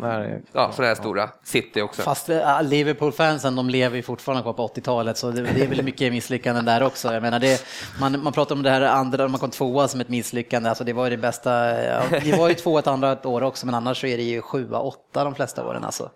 [0.00, 1.30] Nej, ja, sådana här stora.
[1.44, 2.02] City också.
[2.02, 5.82] Fast äh, Liverpool-fansen, de lever ju fortfarande kvar på 80-talet, så det, det är väl
[5.82, 7.12] mycket misslyckanden där också.
[7.12, 7.64] Jag menar, det,
[8.00, 10.92] man, man pratar om det här andra, man kom tvåa som ett misslyckande, alltså det
[10.92, 11.82] var ju det bästa.
[11.82, 14.22] Ja, det var ju två ett andra ett år också, men annars så är det
[14.22, 16.10] ju sjua, åtta de flesta åren alltså.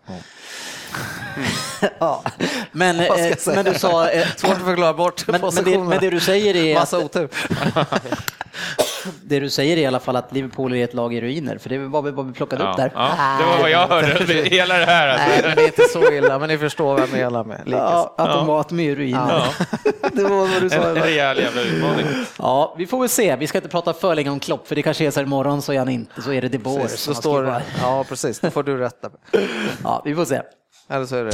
[1.99, 2.23] ja.
[2.73, 4.09] Men, eh, men du sa...
[4.09, 7.29] Eh, svårt att förklara bort men, men, det, men det du säger är Massa otur.
[9.25, 11.69] det du säger är i alla fall att Liverpool är ett lag i ruiner, för
[11.69, 12.93] det var väl vad vi plockade upp Ja, där.
[12.95, 14.25] ja, det var vad jag hörde.
[14.27, 15.09] Det- Hela det här.
[15.09, 15.27] Alltså.
[15.29, 17.63] Nej, men det är inte så illa, men ni förstår vad jag menar med.
[17.67, 19.45] Ja, automat med i ruiner.
[20.13, 20.77] det var vad du sa.
[20.77, 22.07] En rejäl jävla utmaning.
[22.39, 23.37] Ja, vi får väl se.
[23.37, 25.63] Vi ska inte prata för länge om Klopp, för det kanske är så här imorgon
[25.63, 28.41] så är han inte, så är det De Boer Precis, som då står ja, precis.
[28.41, 29.11] Det får du rätta.
[29.85, 30.41] Ja, vi får se.
[30.91, 31.33] Eller så är det...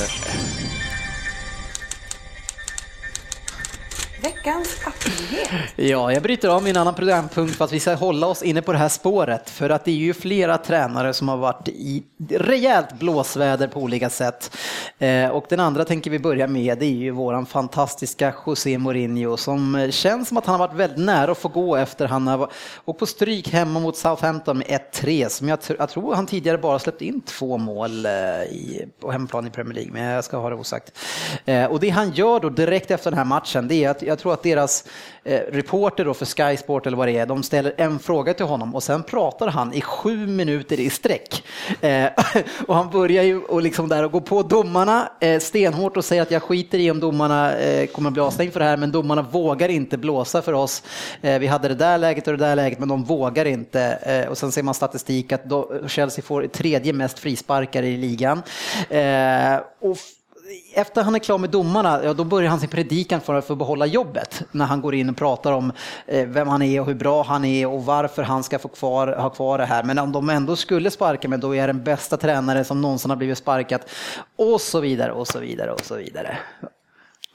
[4.22, 5.72] Veckans appnyhet.
[5.76, 8.72] Ja, jag bryter av min annan programpunkt för att vi ska hålla oss inne på
[8.72, 9.50] det här spåret.
[9.50, 14.10] För att det är ju flera tränare som har varit i rejält blåsväder på olika
[14.10, 14.56] sätt.
[14.98, 19.36] Eh, och den andra tänker vi börja med, det är ju våran fantastiska José Mourinho
[19.36, 22.50] som känns som att han har varit väldigt nära att få gå efter han har
[22.84, 26.78] och på stryk hemma mot Southampton med 1-3 som jag, jag tror han tidigare bara
[26.78, 30.50] släppt in två mål eh, i, på hemplan i Premier League, men jag ska ha
[30.50, 30.98] det osagt.
[31.44, 34.18] Eh, och det han gör då direkt efter den här matchen, det är att jag
[34.18, 34.84] tror att deras
[35.24, 38.46] eh, reporter då för Sky Sport eller vad det är, de ställer en fråga till
[38.46, 41.44] honom och sen pratar han i sju minuter i sträck.
[41.80, 42.06] Eh,
[42.66, 46.22] och han börjar ju och liksom där och gå på domarna eh, stenhårt och säger
[46.22, 48.92] att jag skiter i om domarna eh, kommer att bli avstängd för det här, men
[48.92, 50.82] domarna vågar inte blåsa för oss.
[51.20, 53.82] Eh, vi hade det där läget och det där läget, men de vågar inte.
[53.82, 58.42] Eh, och sen ser man statistik att då, Chelsea får tredje mest frisparkar i ligan.
[58.88, 59.96] Eh, och
[60.74, 63.54] efter han är klar med domarna, ja, då börjar han sin predikan för att få
[63.54, 64.42] behålla jobbet.
[64.50, 65.72] När han går in och pratar om
[66.06, 69.08] eh, vem han är och hur bra han är och varför han ska få kvar,
[69.08, 69.82] ha kvar det här.
[69.82, 73.10] Men om de ändå skulle sparka mig, då är jag den bästa tränare som någonsin
[73.10, 73.90] har blivit sparkat.
[74.36, 76.38] Och så vidare och så vidare och så vidare.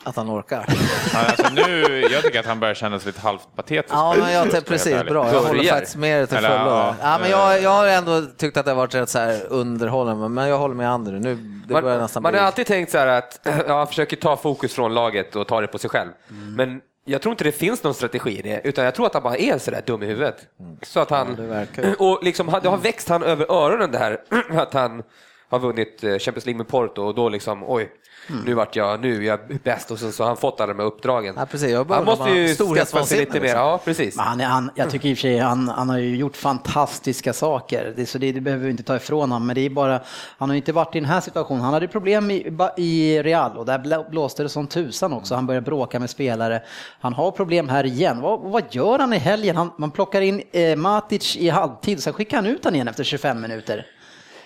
[0.08, 0.66] Att han orkar.
[1.14, 3.94] Ja, alltså nu, jag tycker att han börjar kännas lite halvt patetisk.
[3.94, 5.28] Ja, men jag tänkte precis, bra.
[5.34, 5.74] Jag håller Börjar.
[5.74, 6.70] faktiskt med dig till Eller, fullo.
[6.70, 6.96] ja.
[7.02, 10.30] Ja, men jag, jag har ändå tyckt att det har varit rätt så här underhållande,
[10.30, 11.30] men jag håller med Andrew.
[11.30, 11.36] Nu,
[11.68, 12.40] det börjar Man, nästan man bli...
[12.40, 15.62] har alltid tänkt så här att ja, han försöker ta fokus från laget och ta
[15.62, 16.10] det på sig själv.
[16.30, 16.54] Mm.
[16.54, 19.24] Men jag tror inte det finns någon strategi i det, utan jag tror att han
[19.24, 20.36] bara är så där dum i huvudet.
[20.84, 21.68] Så att han, Mm.
[21.78, 21.94] ju.
[22.00, 24.18] och liksom, det har växt han över öronen det här,
[24.62, 25.04] att han
[25.50, 27.90] har vunnit eh, Champions League med Porto och då liksom, oj,
[28.30, 28.42] Mm.
[28.46, 30.80] nu vart jag, nu är jag bäst och så, så har han fått alla de
[30.80, 31.36] här uppdragen.
[31.38, 31.72] Ja, precis.
[31.72, 33.60] Jag han måste ju skaffa sig lite mer, liksom.
[33.60, 34.16] ja precis.
[34.16, 37.34] Men han, han, jag tycker i och för sig han, han har ju gjort fantastiska
[37.34, 39.48] saker, det, så det, det behöver vi inte ta ifrån honom.
[39.48, 40.00] Men det är bara,
[40.38, 41.64] han har ju inte varit i den här situationen.
[41.64, 45.36] Han hade problem i, i Real och där blå- blåste det som tusan också.
[45.36, 46.62] Han började bråka med spelare.
[47.00, 48.22] Han har problem här igen.
[48.22, 49.56] Vad, vad gör han i helgen?
[49.56, 53.04] Han, man plockar in eh, Matic i halvtid, sen skickar han ut honom igen efter
[53.04, 53.86] 25 minuter.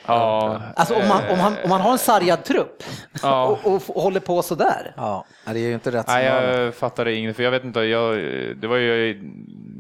[0.06, 2.84] Ja, Alltså om man, om han, om man har en sargad trupp
[3.22, 3.46] Ja.
[3.64, 4.94] och, och, och håller på sådär.
[4.98, 8.16] Ja, det är ju inte rätt Nej, jag fattade inget, för jag vet inte, jag,
[8.62, 9.20] det var ju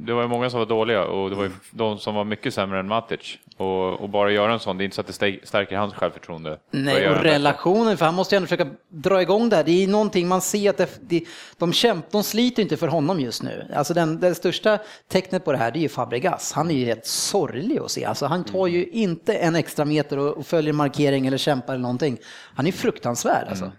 [0.05, 2.53] det var ju många som var dåliga och det var ju de som var mycket
[2.53, 3.37] sämre än Matic.
[3.57, 5.93] Och, och bara göra en sån, det är inte så att det stä- stärker hans
[5.93, 6.57] självförtroende.
[6.71, 9.63] Nej, och relationen, för han måste ju ändå försöka dra igång det här.
[9.63, 11.23] Det är någonting man ser att det, det,
[11.57, 13.65] de kämpar, de sliter inte för honom just nu.
[13.75, 16.53] Alltså den, det största tecknet på det här, det är ju Fabregas.
[16.53, 18.05] Han är ju helt sorglig att se.
[18.05, 21.81] Alltså han tar ju inte en extra meter och, och följer markering eller kämpar eller
[21.81, 22.17] någonting.
[22.55, 23.71] Han är fruktansvärd alltså.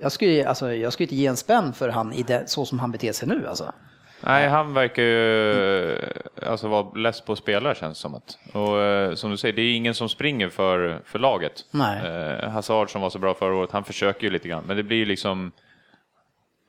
[0.00, 2.78] Jag skulle, alltså, jag skulle inte ge en spänn för han i det, så som
[2.78, 3.72] han beter sig nu alltså.
[4.20, 5.98] Nej, han verkar ju
[6.46, 8.14] alltså, vara less på att spela känns det som.
[8.14, 8.38] Att.
[8.52, 11.64] Och eh, som du säger, det är ingen som springer för, för laget.
[11.70, 12.06] Nej.
[12.06, 14.82] Eh, Hazard som var så bra förra året, han försöker ju lite grann, men det
[14.82, 15.52] blir ju liksom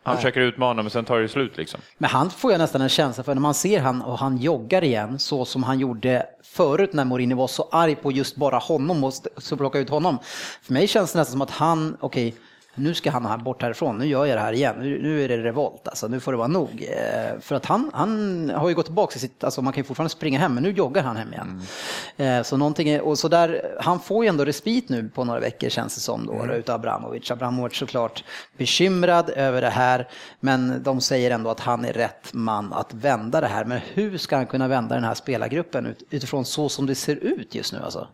[0.04, 1.80] han försöker utmana men sen tar det slut liksom.
[1.98, 4.84] Men han får jag nästan en känsla för när man ser han och han joggar
[4.84, 9.04] igen så som han gjorde förut när Mourinho var så arg på just bara honom
[9.04, 10.18] och så plocka ut honom.
[10.62, 12.36] För mig känns det nästan som att han, okej,
[12.76, 15.28] nu ska han här bort härifrån, nu gör jag det här igen, nu, nu är
[15.28, 16.88] det revolt, alltså nu får det vara nog.
[16.90, 19.88] Eh, för att han, han har ju gått tillbaka till sitt, alltså man kan ju
[19.88, 21.62] fortfarande springa hem, men nu joggar han hem igen.
[22.18, 25.40] Eh, så någonting, är, och så där, han får ju ändå respit nu på några
[25.40, 27.32] veckor känns det som då, utav Abramovic.
[27.32, 28.24] Abramovic såklart
[28.58, 30.08] bekymrad över det här,
[30.40, 33.66] men de säger ändå att han är rätt man att vända det här.
[33.66, 37.16] Men hur ska han kunna vända den här spelargruppen ut, utifrån så som det ser
[37.16, 38.08] ut just nu alltså?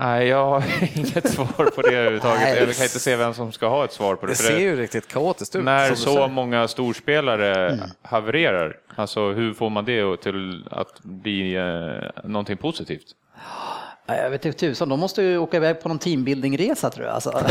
[0.00, 0.64] Nej, jag har
[0.98, 2.40] inget svar på det överhuvudtaget.
[2.42, 2.50] Nej.
[2.58, 4.32] Jag kan inte se vem som ska ha ett svar på det.
[4.32, 5.64] Det ser ju riktigt kaotiskt ut.
[5.64, 6.28] när så säger.
[6.28, 7.88] många storspelare Mm.
[8.02, 13.06] havererar, alltså hur får man det till att bli eh, någonting positivt?
[14.06, 17.14] Ja, Jag vet inte tusan, de måste ju åka iväg på någon teambuildingresa tror jag.
[17.14, 17.30] Alltså.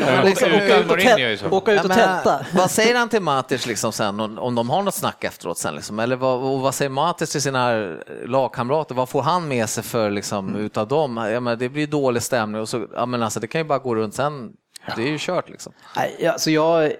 [0.00, 1.46] men liksom, åka- ut och, Mourinho är ju så.
[1.46, 2.46] tä- åka ut Ja, och tälta.
[2.54, 5.74] vad säger han till Matic liksom sen, om, de har något snack efteråt sen?
[5.74, 5.98] Liksom?
[5.98, 8.94] Eller vad, och vad säger Matic till sina lagkamrater?
[8.94, 10.60] Vad får han med sig för liksom, Mm.
[10.60, 11.16] utav dem?
[11.16, 13.78] Ja, men det blir dålig stämning och så, ja, men alltså, det kan ju bara
[13.78, 14.52] gå runt sen.
[14.96, 15.72] Det är ju kört liksom.
[15.96, 16.92] Nej, alltså jag,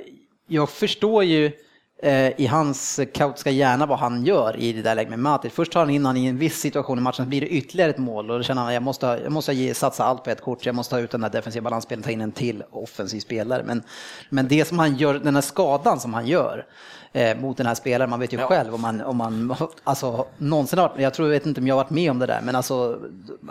[0.46, 1.53] jag förstår ju eh,
[2.02, 5.52] Eh, i hans kaotiska hjärna vad han gör i det där läget med Matic.
[5.52, 7.90] Först tar han in han i en viss situation i matchen, så blir det ytterligare
[7.90, 10.40] ett mål och då känner han jag måste, jag måste ge, satsa allt på ett
[10.40, 13.62] kort, jag måste ta ut den där defensiva balansspelaren, ta in en till offensiv spelare.
[13.66, 13.82] Men,
[14.28, 16.66] men det som han gör, den här skadan som han gör
[17.12, 20.79] eh, mot den här spelaren, man vet ju själv om man, om man alltså, någonsin
[20.79, 22.40] har varit, jag tror, jag vet inte om jag har varit med om det där,
[22.42, 22.99] men alltså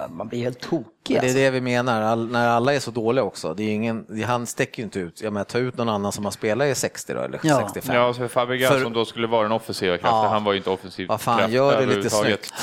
[0.10, 0.86] man blir helt tokig.
[1.08, 1.38] Det är Alltså.
[1.38, 3.54] det vi menar, all, när alla är så dåliga också.
[3.54, 5.22] Det är ingen, han sticker ju inte ut.
[5.22, 7.60] Jag menar, ta ut någon annan som har spelat i 60 då, eller Ja.
[7.64, 7.96] 65.
[7.96, 10.28] Ja, så Fabregas För- som då skulle vara den offensiva kraften, Ja.
[10.28, 12.54] han var ju inte offensiv Vad fan, kraft gör det lite snyggt,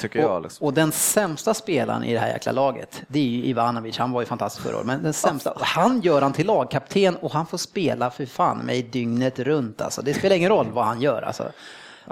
[0.00, 0.42] tycker jag.
[0.42, 0.66] Liksom.
[0.66, 3.98] Och den sämsta spelaren i det här jäkla laget, det är ju Ivanovic.
[3.98, 4.86] Han var ju fantastisk förra året.
[4.86, 8.82] Men den sämsta, han gör han till lagkapten och han får spela för fan mig
[8.82, 9.80] dygnet runt.
[9.80, 10.02] Alltså.
[10.02, 11.22] Det spelar ingen roll vad han gör.
[11.22, 11.52] Alltså.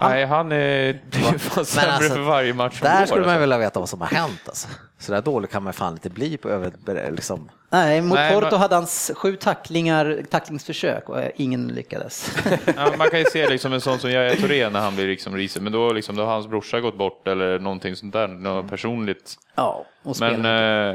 [0.00, 1.00] Nej, han är
[1.32, 3.06] ju fan sämre alltså, för varje match som Där går.
[3.06, 3.40] skulle man alltså.
[3.40, 4.40] vilja veta vad som har hänt.
[4.46, 4.68] Alltså.
[4.98, 6.72] Så där dålig kan man fan inte bli på över...
[7.10, 7.50] Liksom.
[7.70, 12.36] Nej, mot Nej, Porto men- hade han sju tacklingar, tacklingsförsök och eh, ingen lyckades.
[12.76, 15.36] Ja, man kan ju se liksom en sån som Yahya Touré när han blir liksom
[15.36, 18.70] risig, men då, liksom, då har hans brorsa gått bort eller någonting sånt där, något
[18.70, 19.34] personligt.
[19.54, 20.44] ja, och Men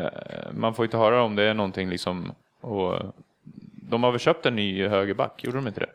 [0.01, 0.09] eh,
[0.51, 2.99] man får inte höra om det är någonting liksom, och
[3.89, 5.89] de har väl köpt en ny högerback, gjorde de inte det?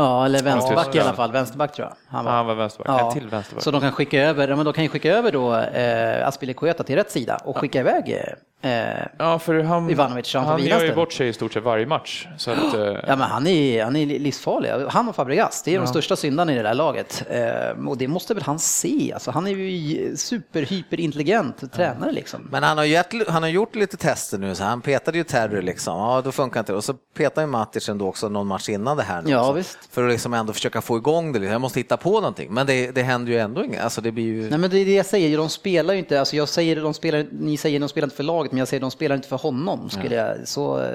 [0.00, 1.32] Ja, eller vänsterback i alla fall.
[1.32, 1.96] Vänsterback tror jag.
[2.16, 3.00] Han Ja, han var vänsterback.
[3.02, 3.64] En till vänsterback.
[3.64, 6.82] Så de kan skicka över, ja, men de kan ju skicka över då eh, Aspilicueta
[6.84, 8.24] till rätt sida och skicka iväg
[8.62, 8.70] eh,
[9.18, 11.86] Ja, för han, Ivanovic, så han han gör ju bort sig i stort sett varje
[11.86, 12.26] match.
[12.36, 14.70] Så att, eh, Ja, men han är, han är livsfarlig.
[14.88, 15.86] Han och Fabregas, det är de Ja.
[15.86, 17.24] största syndarna i det där laget.
[17.30, 19.10] Eh, och det måste väl han se.
[19.14, 22.48] Alltså, han är ju super, hyperintelligent tränare liksom.
[22.50, 25.62] Men han har, gett, han har gjort lite tester nu, så han petade ju Terry
[25.62, 26.76] liksom, ja då funkar inte det.
[26.76, 29.22] Och så petade ju Matic ändå också någon match innan det här.
[29.22, 29.78] Nu Ja, också, visst.
[29.90, 31.44] För att liksom ändå försöka få igång det.
[31.44, 33.80] Jag måste hitta på någonting, men det, det händer ju ändå inget.
[33.80, 34.50] Alltså det blir ju...
[34.50, 36.94] Nej men det är det jag säger, de spelar ju inte, alltså jag säger, de
[36.94, 39.36] spelar, ni säger de spelar inte för laget, men jag säger de spelar inte för
[39.36, 39.90] honom.
[39.90, 40.86] Skulle jag, så,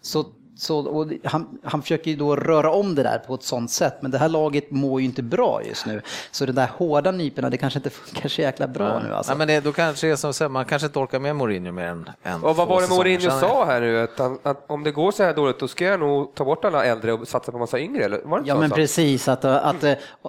[0.00, 3.70] så, så, och han, han försöker ju då röra om det där på ett sånt
[3.70, 6.02] sätt, men det här laget mår ju inte bra just nu.
[6.30, 9.32] Så de där hårda nyporna, det kanske inte funkar så jäkla bra nu alltså.
[9.32, 11.84] Nej, men det, då kanske det är som man kanske inte orkar med Mourinho mer
[11.84, 12.88] än, än Och vad var det.
[12.88, 14.00] Mourinho sa här nu?
[14.00, 16.64] Att, han, att om det går så här dåligt då ska jag nog ta bort
[16.64, 18.20] alla äldre och satsa på massa yngre, eller?
[18.24, 18.76] Var det Ja så men han sa?
[18.76, 19.82] precis, att, att,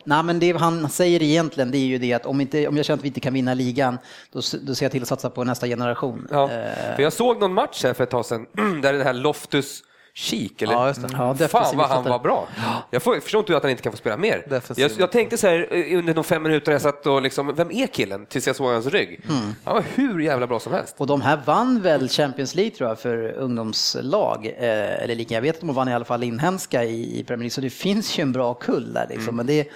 [0.06, 2.86] nej, men det han säger egentligen det är ju det att om, inte, om jag
[2.86, 3.98] känner att vi inte kan vinna ligan,
[4.32, 6.28] då, då ser jag till att satsa på nästa generation.
[6.32, 6.44] Ja.
[6.44, 8.46] Eh, För jag såg någon match här för ett tag sedan,
[8.82, 9.82] där den här Loftus
[10.18, 10.74] Cheek, eller?
[10.74, 11.08] Ja, just det.
[11.14, 12.10] Ja, defensiv Fan vad han mittfältare.
[12.12, 12.48] var bra.
[12.92, 14.46] Jag får- förstår inte hur att han inte kan få spela mer.
[14.50, 17.56] Defensiv Jag, jag tänkte så här eh, under de fem minuter jag satt och liksom,
[17.56, 18.26] vem är killen?
[18.26, 19.22] Tills jag såg hans rygg.
[19.30, 19.42] Mm.
[19.64, 20.96] Han var hur jävla bra som helst.
[20.98, 25.42] Och de här vann väl Champions League tror jag för ungdomslag, eh, eller lika, jag
[25.42, 28.20] vet att de vann i alla fall inhemska i, i Premier League, så det finns
[28.20, 29.36] ju en bra kull där liksom.
[29.36, 29.68] Men det,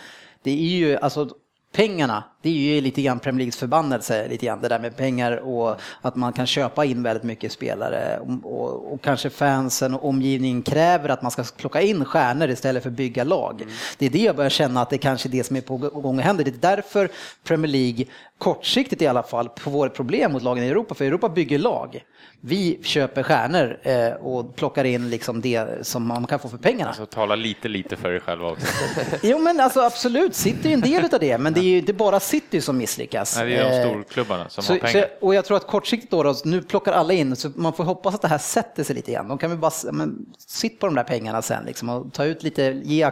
[0.44, 1.30] det är ju, alltså
[1.76, 5.32] pengarna, det är ju lite grann Premier Leagues förbannelse, lite grann det där med pengar
[5.38, 10.10] och att man kan köpa in väldigt mycket spelare och, och, och kanske fansen och
[10.10, 13.64] omgivningen kräver att man ska plocka in stjärnor istället för bygga lag.
[13.98, 16.18] Det är det jag börjar känna att det kanske är det som är på gång
[16.18, 16.44] och händer.
[16.44, 17.10] Det är därför
[17.44, 18.06] Premier League,
[18.38, 22.04] kortsiktigt i alla fall, får vårt problem mot lagen i Europa, för Europa bygger lag.
[22.42, 26.94] Vi köper stjärnor eh, och plockar in liksom det som man kan få för pengarna.
[26.94, 28.68] så tala lite, lite för er själva också.
[29.24, 31.94] Jo men alltså absolut, City är en del av det, men det är ju inte
[31.94, 33.38] bara City som misslyckas.
[33.38, 35.10] Nej, det är de Eh, storklubbarna som så, har pengar.
[35.20, 37.84] Så, och jag tror att kortsiktigt då, då, nu plockar alla in, så man får
[37.84, 39.28] hoppas att det här sätter sig lite grann.
[39.28, 42.44] De kan väl bara, men, sitt på de där pengarna sen liksom, och ta ut
[42.44, 43.04] lite, ge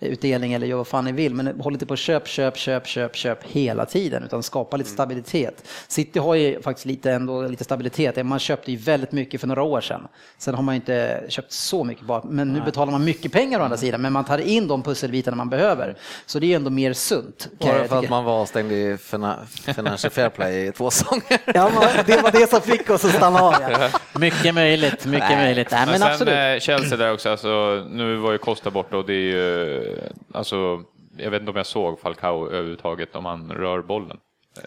[0.00, 3.16] aktieutdelning eller gör vad fan ni vill, men håll inte på köp, köp, köp, köp,
[3.16, 4.78] köp hela tiden, utan skapa Mm.
[4.78, 5.64] lite stabilitet.
[5.88, 9.62] City har ju faktiskt lite, ändå lite stabilitet, man köpte ju väldigt mycket för några
[9.62, 10.08] år sedan.
[10.38, 13.60] Sen har man ju inte köpt så mycket bara, men nu betalar man mycket pengar
[13.60, 15.96] å andra sidan, men man tar in de pusselbitarna man behöver.
[16.26, 17.48] Så det är ju ändå mer sunt.
[17.58, 21.38] Bara för att man var avstängd i Fina- Financial Fair Play i två säsonger.
[21.54, 21.70] Ja,
[22.06, 23.54] det var det som fick oss att stanna av.
[23.70, 23.88] Ja.
[24.20, 25.70] Mycket möjligt, mycket möjligt.
[25.70, 26.34] Nej, men, Men sen absolut.
[26.34, 29.85] eh, Chelsea där också, alltså, nu var ju Costa borta och det är ju,
[30.32, 30.82] alltså,
[31.16, 34.18] jag vet inte om jag såg Falcao överhuvudtaget om han rör bollen.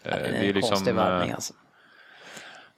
[0.04, 1.54] Eh, det är en konstig värvning eh, alltså.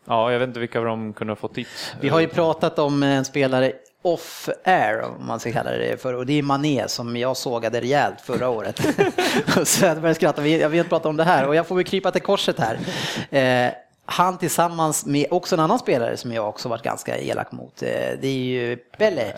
[0.06, 1.96] Ja, jag vet inte vilka de kunde ha fått dit.
[2.02, 6.26] Vi har ju pratat om en spelare off-air, om man ska kalla det för, och
[6.26, 8.78] det är Mané som jag sågade rejält förra året.
[9.64, 11.84] så jag började skratta, Vi- vill inte prata om det här och jag får väl
[11.84, 12.80] krypa till korset här.
[14.12, 17.90] Han tillsammans med också en annan spelare som jag också varit ganska elak mot, eh,
[18.22, 19.34] det är ju Pelle.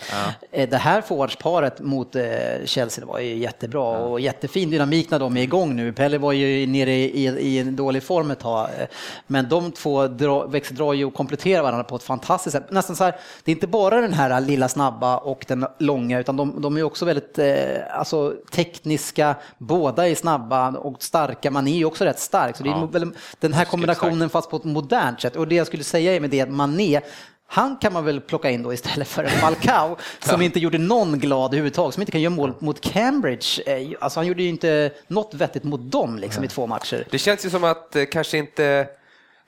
[0.51, 2.23] Eh, Det här forwardsparet mot eh,
[2.65, 5.93] Chelsea var ju jättebra och jättefin dynamik när de är igång nu.
[5.93, 8.69] Pelle var ju nere i, i, en dålig form ett tag,
[9.27, 12.71] men de två dra, växeldrar ju och kompletterar varandra på ett fantastiskt sätt.
[12.71, 16.38] Nästan så här, det är inte bara den här lilla snabba och den långa, utan
[16.38, 17.39] de, de är också väldigt
[17.91, 21.51] alltså, tekniska, båda är snabba och starka.
[21.51, 22.86] Man är ju också rätt stark, så det är Ja.
[22.91, 25.36] väl den här kombinationen fast på ett modernt sätt.
[25.36, 27.02] Och det jag skulle säga är med det att Mané,
[27.47, 31.45] han kan man väl plocka in då istället för Falcao som inte gjorde någon glad
[31.54, 33.62] överhuvudtaget, som inte kan göra mål mot Cambridge.
[33.65, 37.08] Eh, Alltså han gjorde ju inte något vettigt mot dem liksom, i två matcher.
[37.12, 38.88] Det känns ju som att eh, kanske inte,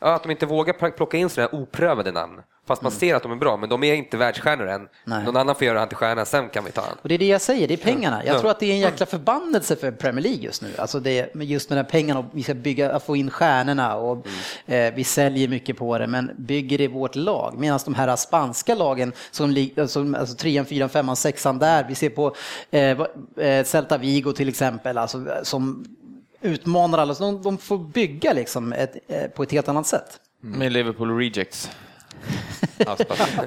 [0.10, 2.42] ja, att de inte vågar pl- plocka in sådana här oprövade namn.
[2.68, 4.88] Fast man ser att de är bra, men de är inte världsstjärnor än.
[5.06, 5.24] Nej.
[5.26, 6.98] Någon annan får göra han till stjärna, sen kan vi ta han.
[7.02, 8.26] Och det är det jag säger, det är pengarna.
[8.26, 8.40] Jag Ja.
[8.40, 10.68] tror att det är en jäkla förbannelse för Premier League just nu.
[10.78, 13.96] Alltså det, just med de här pengarna och vi ska bygga, att få in stjärnorna
[13.96, 14.28] och
[14.66, 17.56] eh, vi säljer mycket på det, men bygger det vårt lag.
[17.58, 21.96] Medan de här spanska lagen som ligger, som, alltså trean, fyran, femman, sexan där, vi
[21.96, 22.36] ser på
[22.72, 23.00] eh,
[23.48, 25.86] eh, Celta Vigo till exempel, alltså, som
[26.46, 30.20] utmanar alla, så de, de får bygga liksom ett, eh, på ett helt annat sätt.
[30.42, 31.72] Med Liverpool Rejects.
[32.78, 32.96] Ja.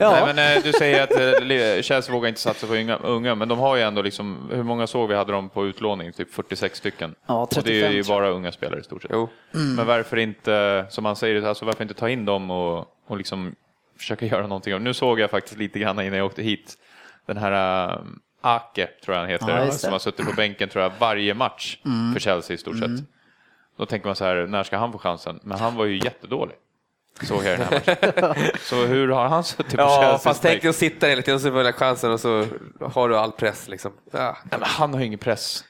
[0.01, 3.49] Nej, men, eh, du säger att eh, Chelsea vågar inte satsa på unga, unga, men
[3.49, 6.13] de har ju ändå liksom, hur många såg vi hade de på utlåning?
[6.13, 7.15] Typ 46 stycken.
[7.27, 9.11] Ja, och det är 35 ju bara unga spelare i stort sett.
[9.15, 9.29] Jo.
[9.51, 13.55] Men varför inte, som man säger, alltså varför inte ta in dem och, och liksom
[13.99, 14.83] försöka göra någonting?
[14.83, 16.75] Nu såg jag faktiskt lite grann innan jag åkte hit,
[17.27, 18.01] den här
[18.41, 21.79] Ake, tror jag han heter, Ja, som har suttit på bänken tror jag varje match
[22.13, 22.91] för Chelsea i stort sett.
[23.79, 25.41] Då tänker man så här, när ska han få chansen?
[25.43, 26.57] Men han var ju jättedålig.
[27.23, 27.73] såg jag i den här
[28.33, 28.53] matchen.
[28.61, 31.35] Så hur har han suttit på Ja, Chelseas fast tänk dig att sitta hela tiden
[31.35, 32.47] och så får chansen och så
[32.81, 33.69] har du all press.
[33.69, 33.93] Liksom.
[34.11, 34.37] Ja.
[34.45, 35.65] Nej, men Han har ju ingen press.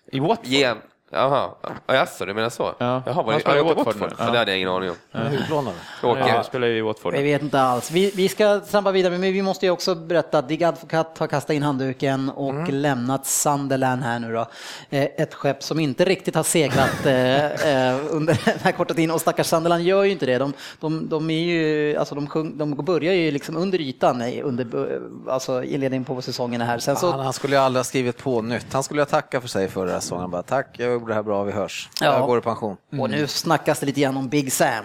[0.45, 0.77] I en.
[1.11, 1.49] Jaha,
[1.87, 2.75] ja, jaså, du menar så?
[2.79, 3.03] Ja.
[3.07, 4.11] Jaha, var det, spelar har i Watford Watford?
[4.19, 4.25] nu.
[4.25, 4.31] Ja.
[4.33, 4.97] Det hade jag ingen aning om.
[5.33, 5.77] Utlånade.
[6.03, 6.21] Åke.
[6.21, 7.15] Ja, han spelar ju i Watford.
[7.15, 7.91] Jag vet inte alls.
[7.91, 11.27] Vi, vi ska trampa vidare, men vi måste ju också berätta att Dig Advocat har
[11.27, 12.75] kastat in handduken och Mm.
[12.75, 14.47] lämnat Sunderland här nu då.
[14.91, 17.45] Eh, Ett skepp som inte riktigt har seglat eh,
[17.91, 20.39] eh, under den här korta tiden och stackars Sunderland gör ju inte det.
[20.39, 24.43] De, de, de, är ju, alltså de, sjung, de börjar ju liksom under ytan i-
[24.43, 26.79] under alltså inledningen på säsongen här.
[26.79, 28.73] Sen så, Han, han skulle ju aldrig ha skrivit på nytt.
[28.73, 30.21] Han skulle ha tackat för sig förra säsongen.
[30.23, 31.88] Han bara, tack, jag gjorde det här bra, vi hörs.
[32.01, 32.07] Ja.
[32.07, 32.76] Jag går i pension.
[32.99, 34.84] Och nu snackas det lite grann om Big Sam.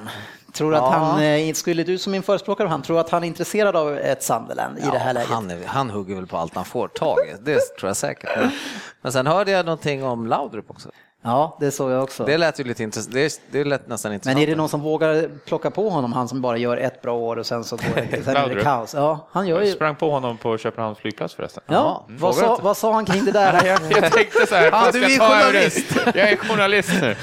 [0.54, 0.90] Tror att Ja.
[0.90, 4.24] han, eh, skulle du som min förespråkare han, tror att han är intresserad av ett
[4.24, 5.30] Sunderland i det här läget?
[5.30, 8.30] han, är, han hugger väl på allt han får tag i, det tror jag säkert.
[8.38, 8.52] Men,
[9.02, 10.90] men sen hörde jag någonting om Laudrup också.
[11.26, 12.26] Ja, det såg jag också.
[12.26, 13.14] Det lät ju lite intressant.
[13.14, 14.36] Det, det lät nästan intressant.
[14.36, 17.14] Men är det någon som vågar plocka på honom, han som bara gör ett bra
[17.18, 18.94] år och sen så går det, sen är det kaos?
[18.94, 19.72] Ja, han gör Jag ju...
[19.74, 21.64] sprang på honom på Köpenhamns flygplats förresten.
[21.68, 23.66] Ja, Ja, vad, sa, vad sa han kring det där?
[23.66, 25.96] Jag, jag tänkte så här, Ja, fan, du är jag journalist.
[26.06, 26.20] det?
[26.20, 27.16] Jag är journalist nu.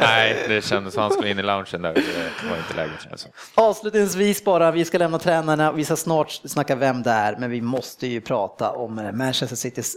[0.00, 1.94] Nej, det kändes som han skulle in i loungen där.
[1.94, 3.06] Det var inte läget.
[3.10, 3.28] Alltså.
[3.54, 7.60] Avslutningsvis bara, vi ska lämna tränarna, vi ska snart snacka vem det är, men vi
[7.60, 9.96] måste ju prata om Manchester Citys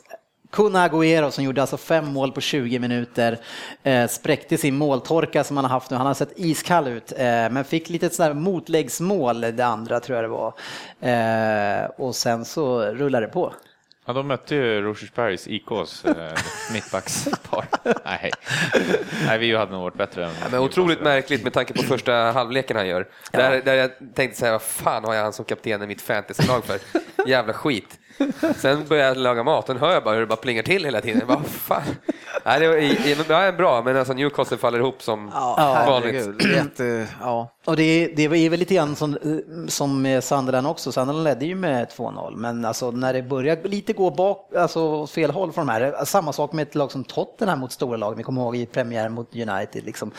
[0.52, 3.38] Kun Agüero som gjorde alltså fem mål på 20 minuter,
[3.84, 5.98] eh, spräckte sin måltorka som han har haft nu.
[5.98, 10.24] Han har sett iskall ut, eh, men fick lite sådär motläggsmål, det andra tror jag
[10.24, 10.54] det var.
[11.02, 13.54] Eh, och sen så rullar det på.
[14.06, 16.14] Ja, de mötte ju Rosersbergs IKs eh,
[16.74, 17.66] mittbackspar.
[18.06, 18.32] Nej.
[19.26, 22.14] Nej, vi hade nog varit bättre än Ja, men otroligt märkligt med tanke på första
[22.14, 23.08] halvleken han gör.
[23.32, 26.02] Där, där jag tänkte så här, vad fan har jag han som kapten i mitt
[26.02, 26.80] fantasylag för?
[27.28, 28.00] Jävla skit.
[28.58, 31.02] Sen började jag laga mat och hör jag bara hur det bara plingar till hela
[31.02, 31.20] tiden.
[31.20, 31.82] Jag bara, fan.
[32.46, 35.84] Nej, det, var, i- i- det är bra, men alltså Newcastle faller ihop som Ja,
[35.88, 36.46] vanligt.
[36.56, 37.52] Jätte, ja.
[37.66, 39.18] Och det, det är väl lite grann som,
[39.68, 40.92] som med Sunderland också.
[40.92, 45.12] Sunderland ledde ju med 2-0, men alltså när det börjar lite gå bak, alltså åt
[45.12, 46.06] fel håll från de här.
[46.06, 48.16] Samma sak med ett lag som Tottenham mot stora lag.
[48.18, 49.86] Vi kommer ihåg i premiären mot United.
[49.86, 50.12] Liksom.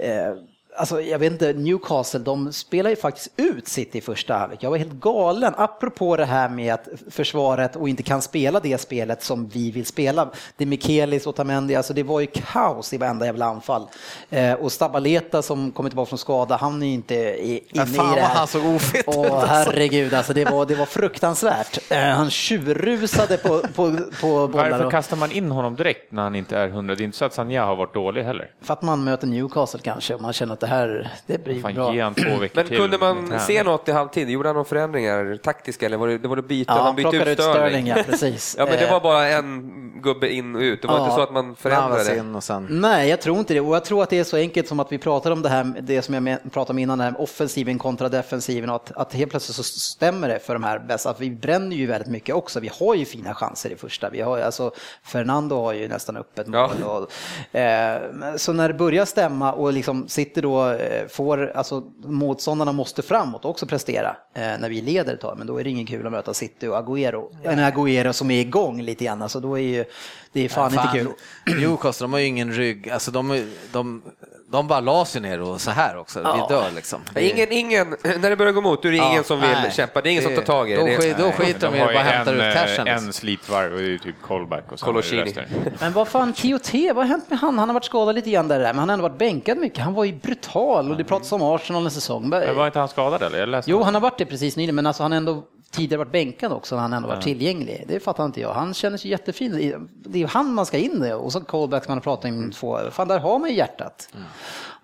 [0.00, 0.34] Eh,
[0.76, 4.62] Alltså, jag vet inte, Newcastle, de spelar ju faktiskt ut City i första halvlek.
[4.62, 8.78] Jag var helt galen, apropå det här med att försvaret och inte kan spela det
[8.78, 10.28] spelet som vi vill spela.
[10.56, 13.86] Det är Mikelis och Tamendi, alltså det var ju kaos i varenda jävla anfall.
[14.30, 18.12] Eh, och Stabaleta som kommer tillbaka från skada, han är ju inte i, inne fan
[18.12, 18.34] i det vad här.
[18.34, 19.46] han såg ofit ut, Åh, alltså.
[19.46, 21.78] herregud, alltså det var, det var fruktansvärt.
[21.90, 24.70] Eh, han tjurrusade på, på, på bollar.
[24.70, 26.94] Varför kastar man in honom direkt när han inte är hundra?
[26.94, 28.50] Det är inte så att Sanja har varit dålig heller.
[28.62, 31.74] För att man möter Newcastle kanske och man känner att det här det blir Fan,
[31.74, 31.94] bra.
[31.94, 34.30] ge han två veckor Men till kunde man se något i halvtid?
[34.30, 36.72] Gjorde han några förändringar taktiska eller var det, det var det byte?
[36.76, 37.34] Ja, han bytte ut Sterling.
[37.54, 38.56] Sterling, ja precis.
[38.58, 40.82] Ja, men det Eh, var bara en gubbe in och ut.
[40.82, 41.04] Det var Ja.
[41.04, 42.40] inte så att man förändrade.
[42.40, 42.66] sen...
[42.70, 43.60] Nej, jag tror inte det.
[43.60, 45.74] Och jag tror att det är så enkelt som att vi pratar om det här,
[45.80, 49.56] det som jag pratade om innan, här offensiven kontra defensiven och att, att helt plötsligt
[49.56, 51.10] så stämmer det för de här bästa.
[51.10, 52.60] Att vi bränner ju väldigt mycket också.
[52.60, 54.10] Vi har ju fina chanser i första.
[54.10, 54.70] Vi har, alltså,
[55.02, 56.70] Fernando har ju nästan öppet mål.
[56.80, 57.06] Ja.
[57.52, 58.00] Och, eh,
[58.36, 63.44] så när det börjar stämma och liksom sitter då, eh, får, alltså motståndarna måste framåt
[63.44, 65.38] också prestera eh, när vi leder ett tag.
[65.38, 67.36] Men då är det ingen kul att möta City och Agüero.
[67.42, 69.22] En Agüero som är igång lite grann.
[69.22, 69.84] Alltså, då är ju,
[70.32, 71.08] det är fan, inte kul.
[71.60, 72.90] Newcastle, de har ju ingen rygg.
[72.90, 74.02] Alltså de, de,
[74.50, 76.20] de bara la sig ner och så här också.
[76.24, 76.46] Ja.
[76.48, 77.00] Vi dör liksom.
[77.16, 79.72] Ingen, ingen, när det börjar gå emot, då är det Ja, ingen som vill nej.
[79.72, 80.00] kämpa.
[80.00, 80.80] Det är ingen som tar tag i det.
[80.80, 80.96] Då, det.
[80.96, 82.86] skit, då skiter de i det har och bara hämtar en, ut eh, cashen.
[82.86, 84.92] En slitvarv och det är typ callback och så.
[84.92, 85.46] Det.
[85.80, 87.58] Men vad fan, Kioté, vad har hänt med han?
[87.58, 89.84] Han har varit skadad lite grann där, men han har ändå varit bänkad mycket.
[89.84, 92.28] Han var ju brutal och det pratas om Arsenal en säsong.
[92.28, 93.38] Men var inte han skadad eller?
[93.38, 95.42] Jag läste Jo, han har varit det precis nyligen, men alltså han har ändå
[95.74, 97.84] tidigare varit bänkad också när han ändå varit tillgänglig.
[97.88, 98.54] Det fattar inte jag.
[98.54, 99.88] Han känner sig jättefin.
[99.94, 102.24] Det är ju han man ska in i och så callback som man har pratat
[102.30, 102.78] om två.
[102.90, 104.08] Fan, där har man ju hjärtat.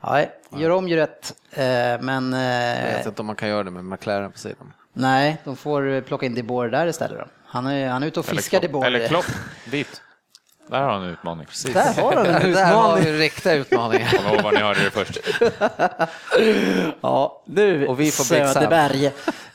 [0.04, 1.34] Nej, gör om, gör rätt.
[1.52, 4.72] Eh, Men Jag eh, vet inte om man kan göra det med McLaren på sidan.
[4.92, 7.18] nej, de får plocka in DeBoer där istället.
[7.18, 7.24] Då.
[7.46, 8.86] Han är, han är ute och fiskar DeBoer.
[8.86, 9.24] eller Klopp,
[9.70, 10.02] dit.
[10.70, 11.46] Där har han en utmaning.
[11.74, 13.04] Där har han en Där har utmaning.
[13.12, 14.08] vi riktiga utmaningar.
[14.16, 15.18] Kom ihåg var ni hörde det först.
[17.00, 18.24] Ja, nu Och vi får.
[18.24, 19.06] Söderberg,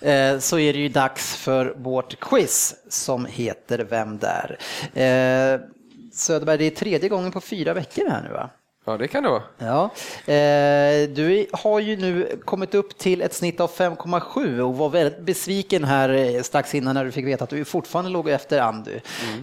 [0.01, 4.57] eh, så är det ju dags för vårt quiz som heter Vem där?
[4.93, 5.59] Eh,
[6.13, 8.49] Söderberg, det är tredje gången på fyra veckor här nu va?
[8.87, 9.41] Ja, det kan det vara.
[9.57, 9.83] Ja.
[10.33, 15.19] Eh, du har ju nu kommit upp till ett snitt av 5,7 och var väldigt
[15.19, 18.91] besviken här eh, strax innan när du fick veta att du fortfarande låg efter Andy.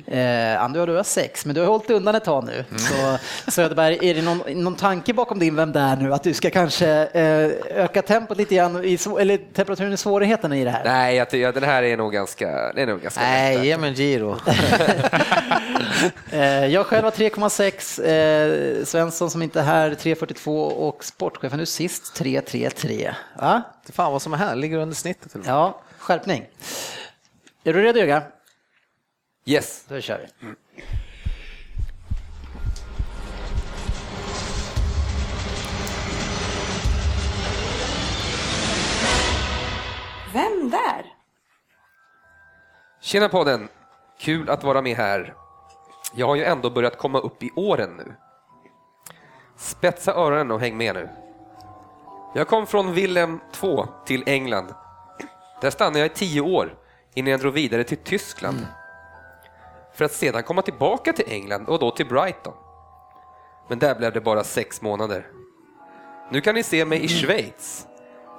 [0.06, 2.64] Eh, Andy har du har 6, men du har hållit undan ett tag nu.
[2.78, 3.18] Så
[3.50, 6.14] Söderberg, är det någon, någon tanke bakom din Vem där nu?
[6.14, 6.86] Att du ska kanske
[7.74, 10.84] öka tempot lite grann, i, eller temperaturen i svårigheterna i det här?
[10.84, 12.72] Nej, jag, ty- ja, den här är nog ganska...
[12.74, 14.36] Det är nog ganska Nej, ge mig en Giro.
[16.70, 22.16] Jag själv har 3,6, eh, Svensson som inte är här, 3.42 och sportchefen nu sist
[22.20, 23.14] 3.33.
[23.38, 23.62] Ja?
[23.92, 25.32] Fan vad som är här, ligger under snittet.
[25.32, 25.54] Till och med.
[25.54, 26.46] ja, skärpning.
[27.64, 28.22] Är du redo Jörgen?
[29.44, 29.84] Yes.
[29.88, 30.46] Då kör vi.
[40.32, 41.04] Vem där?
[43.00, 43.68] Tjena podden!
[44.18, 45.34] Kul att vara med här.
[46.14, 48.14] Jag har ju ändå börjat komma upp i åren nu.
[49.62, 51.08] Spetsa öronen och häng med nu.
[52.34, 54.74] Jag kom från Willem 2 till England.
[55.60, 56.74] Där stannade jag i tio år
[57.14, 58.66] innan jag drog vidare till Tyskland.
[59.94, 62.52] För att sedan komma tillbaka till England och då till Brighton.
[63.68, 65.26] Men där blev det bara sex månader.
[66.30, 67.86] Nu kan ni se mig i Schweiz,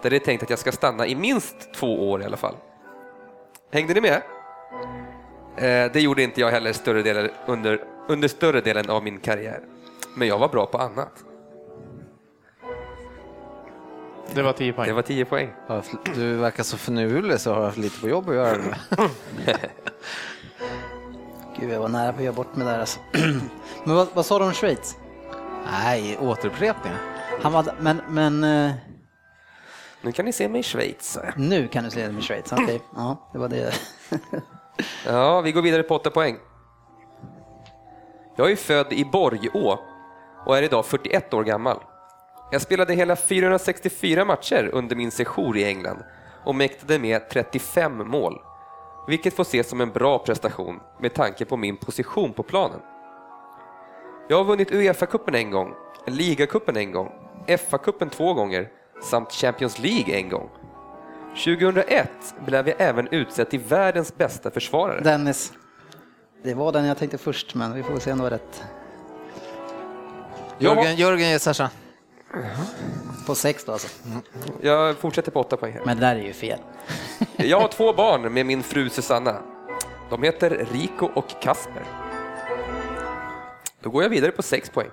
[0.01, 2.55] där det är tänkt att jag ska stanna i minst två år i alla fall.
[3.71, 4.21] Hängde ni med?
[5.55, 9.63] Eh, det gjorde inte jag heller större delen, under, under större delen av min karriär.
[10.15, 11.23] Men jag var bra på annat.
[14.33, 14.87] Det var 10 poäng.
[14.87, 15.49] Det var 10 poäng.
[15.67, 15.81] Ja,
[16.15, 18.57] Du verkar så finurlig så har du haft lite på jobb att göra.
[18.57, 18.73] nu.
[21.59, 22.99] Gud, jag var nära på att göra bort mig där alltså.
[23.83, 24.97] Men vad, vad sa du om Schweiz?
[25.65, 26.97] Nej, återupprepningar.
[27.41, 28.71] Han var, men, men eh,
[30.01, 31.17] Nu kan ni se mig i Schweiz.
[31.23, 31.37] jag.
[31.39, 32.81] nu kan du se det med Schweiz, okej.
[32.95, 33.73] Ja, det var det.
[35.05, 36.37] Ja, vi går vidare på 8 poäng.
[38.35, 39.79] Jag är född i Borgå
[40.45, 41.77] och är idag 41 år gammal.
[42.51, 46.03] Jag spelade hela 464 matcher under min sejour i England
[46.43, 48.41] och mäktade med 35 mål,
[49.07, 52.79] vilket får ses som en bra prestation med tanke på min position på planen.
[54.29, 55.73] Jag har vunnit Uefa-cupen en gång,
[56.07, 57.11] ligacupen en gång,
[57.47, 58.69] FA-cupen två gånger
[59.03, 60.49] samt Champions League en gång.
[61.45, 62.09] 2001
[62.45, 65.01] blev jag även utsedd till världens bästa försvarare.
[65.01, 65.53] Dennis.
[66.43, 68.63] Det var den jag tänkte först, men vi får se om det var rätt.
[70.59, 71.69] Jörgen, Jörgen ger Sasha.
[73.25, 73.87] På sex då alltså.
[74.61, 75.81] Jag fortsätter på 8 poäng här.
[75.85, 76.59] Men det där är ju fel.
[77.35, 79.41] Jag har två barn med min fru Susanna.
[80.09, 81.83] De heter Rico och Kasper.
[83.81, 84.89] Då går jag vidare på 6 poäng.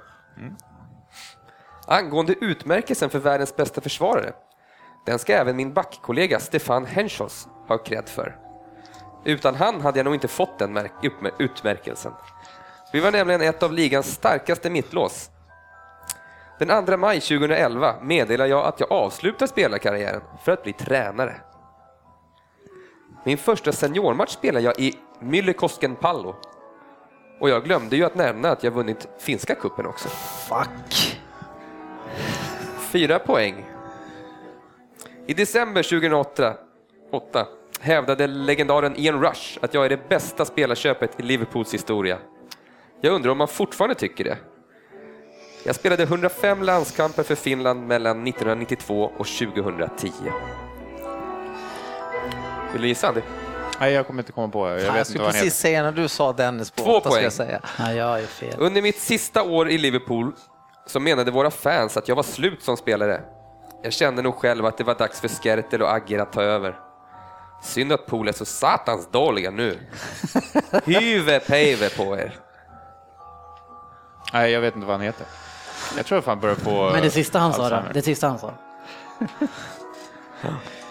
[1.86, 4.32] Angående utmärkelsen för världens bästa försvarare.
[5.06, 8.36] Den ska även min backkollega Stefan Henschos ha cred för.
[9.24, 10.88] Utan han hade jag nog inte fått den
[11.38, 12.12] utmärkelsen.
[12.92, 15.30] Vi var nämligen ett av ligans starkaste mittlås.
[16.60, 21.34] Den 2 maj 2011 meddelar jag att jag avslutar spelarkarriären för att bli tränare.
[23.24, 26.34] Min första seniormatch spelade jag i Myllekosken Pallo.
[27.40, 30.08] Och jag glömde ju att nämna att jag vunnit finska kuppen också.
[30.48, 31.20] Fuck.
[32.92, 33.64] Fyra poäng.
[35.26, 36.54] I december 2008
[37.12, 37.46] 8,
[37.80, 42.18] hävdade legendaren Ian Rush att jag är det bästa spelarköpet i Liverpools historia.
[43.00, 44.38] Jag undrar om man fortfarande tycker det.
[45.64, 50.12] Jag spelade 105 landskamper för Finland mellan 1992 och 2010.
[52.72, 53.20] Vill du gissa Andy?
[53.80, 54.68] Nej, jag kommer inte komma på.
[54.68, 57.22] Jag Jag, vet skulle precis säga när du sa Dennis på Två poäng.
[57.22, 57.60] jag säga.
[57.78, 58.54] Ja, jag är fel.
[58.58, 60.32] Under mitt sista år i Liverpool
[60.86, 63.20] så menade våra fans att jag var slut som spelare.
[63.82, 66.78] Jag kände nog själv att det var dags för Skertel och Agger att ta över.
[67.62, 69.78] Synd att Pool är så satans dåliga nu.
[70.84, 72.36] Hyve pejve på er.
[74.32, 75.26] Nej, jag vet inte vad han heter.
[75.96, 76.90] Jag tror att han börjar på...
[76.92, 77.82] Men det sista han sa då?
[77.94, 78.50] Det sista han sa?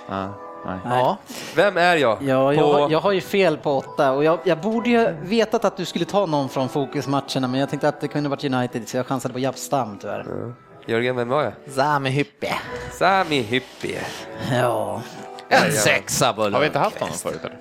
[0.10, 0.34] Ja,
[0.66, 0.80] nej.
[0.86, 1.18] Ja,
[1.56, 2.18] Vem är jag?
[2.24, 2.74] Ja, jag, på...
[2.74, 5.86] har- jag har ju fel på åtta och jag, jag borde ju vetat att du
[5.86, 9.06] skulle ta någon från fokusmatcherna men jag tänkte att det kunde varit United så jag
[9.08, 10.54] chansade på Japp Stam tyvärr.
[10.88, 11.54] Jörgen, vem var jag?
[11.74, 12.54] Sami Hyppe.
[12.92, 14.00] Sami Hyppie.
[14.52, 15.02] Ja,
[15.50, 17.58] En sexa Bull Har vi inte haft honom förut eller?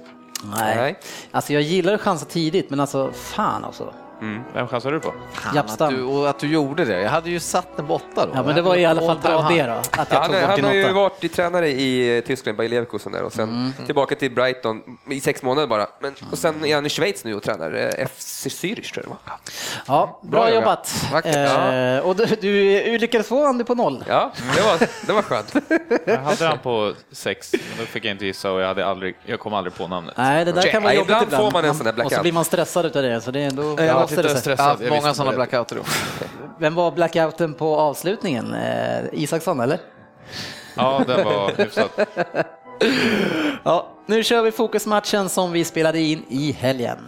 [0.57, 0.76] nej.
[0.76, 0.99] Nej.
[1.30, 3.93] Alltså jag gillar att chansa tidigt men alltså fan alltså.
[4.55, 5.14] Vem chansar du på?
[5.33, 5.95] Fan, att Jappstam.
[5.95, 7.01] du, och att du gjorde det.
[7.01, 8.33] Jag hade ju satt den på åtta då.
[8.35, 10.49] Ja men det var i alla fall bra det då, att jag Han, tog bort
[10.49, 10.93] han din har ju åtta.
[10.93, 13.73] varit i tränare i eh, Tyskland, Bayer Leverkusen där och sen Mm.
[13.87, 15.87] tillbaka till Brighton i sex månader bara.
[16.01, 19.05] Men, och sen är han i Schweiz nu och tränar eh, FC Zürich tror jag
[19.05, 19.37] det var.
[19.87, 20.95] Ja, bra, Bra jobbat.
[21.12, 21.73] Vackert, ja.
[21.75, 24.05] Eh, och du, du lyckades få Andy på noll.
[24.09, 25.55] Ja, det var, det var skönt.
[26.07, 29.14] Jag hade han på sex, men då fick jag inte gissa och jag, hade aldrig,
[29.27, 30.14] jag kom aldrig på namnet.
[30.16, 31.45] Nej, det där kan vara jobbigt ibland ibland.
[31.45, 32.23] får man en sån där Och så blackout.
[32.23, 34.22] blir man stressad utav det, så det är ändå Jag ja.
[34.46, 35.76] Jag har haft Jag många sådana blackouter.
[35.76, 35.82] då.
[36.59, 38.54] Vem var blackouten på avslutningen?
[38.54, 39.78] Eh, Isaksson eller?
[40.74, 41.98] Ja, den var hyfsat.
[43.64, 46.98] Ja, nu kör vi fokusmatchen som vi spelade in i helgen.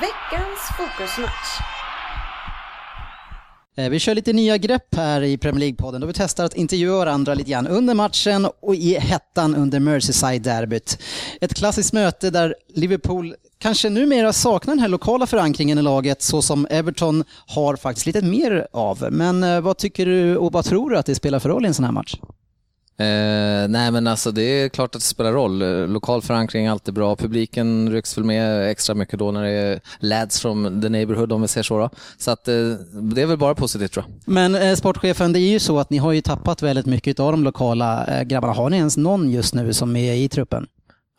[0.00, 1.73] Veckans fokusmatch.
[3.76, 6.96] Eh, vi kör lite nya grepp här i Premier League-podden då vi testar att intervjua
[6.96, 10.98] varandra lite grann under matchen och i hettan under Merseyside-derbyt.
[11.40, 16.42] Ett klassiskt möte där Liverpool kanske numera saknar den här lokala förankringen i laget så
[16.42, 19.08] som Everton har faktiskt lite mer av.
[19.10, 21.68] Men eh, vad tycker du och vad tror du att det spelar för roll i
[21.68, 22.16] en sån här match?
[22.96, 25.62] Eh, nej men alltså det är klart att det spelar roll.
[25.62, 27.16] Eh, lokal förankring är alltid bra.
[27.16, 31.42] Publiken rycks väl med extra mycket då när det är lads from the neighborhood om
[31.42, 31.78] vi säger så.
[31.78, 31.90] Då.
[32.18, 32.54] Så att, eh,
[32.92, 34.32] det är väl bara positivt tror jag.
[34.32, 37.32] Men eh, sportchefen, det är ju så att ni har ju tappat väldigt mycket av
[37.32, 38.52] de lokala eh, grabbarna.
[38.54, 40.66] Har ni ens någon just nu som är i truppen?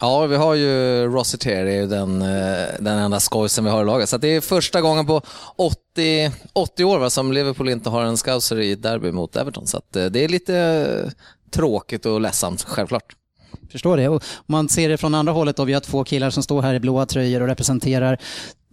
[0.02, 4.10] Ja, vi har ju Rossi Terry, den, eh, den enda skojsen vi har i laget.
[4.10, 5.22] Så det är första gången på
[5.56, 9.68] 80, 80 år va, som Liverpool inte har en scouser i derby mot Everton.
[9.68, 11.12] Så det är lite
[11.56, 13.16] tråkigt och ledsamt, självklart.
[13.72, 14.10] Förstår det.
[14.10, 16.74] Och man ser det från andra hållet och vi har två killar som står här
[16.74, 18.18] i blåa tröjor och representerar.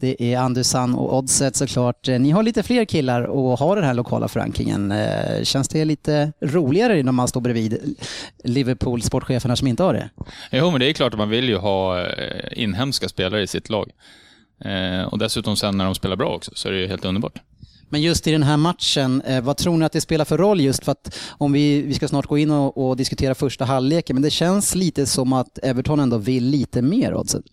[0.01, 2.09] Det är Andusan och Oddset såklart.
[2.09, 4.93] Ni har lite fler killar och har den här lokala förankringen.
[4.93, 7.97] Eh, känns det lite roligare när man står bredvid
[8.45, 10.11] Liverpool sportcheferna som inte har det?
[10.51, 13.71] Jo, men det är klart att man vill ju ha eh, inhemska spelare i sitt
[13.71, 13.91] lag.
[14.65, 17.39] Eh, och dessutom sen när de spelar bra också, så är det ju helt underbart.
[17.93, 20.61] Men just i den här matchen, eh, vad tror ni att det spelar för roll
[20.61, 24.17] just för att om vi, vi ska snart gå in och, och diskutera första halvleken,
[24.17, 27.45] men det känns lite som att Everton ändå vill lite mer Oddset.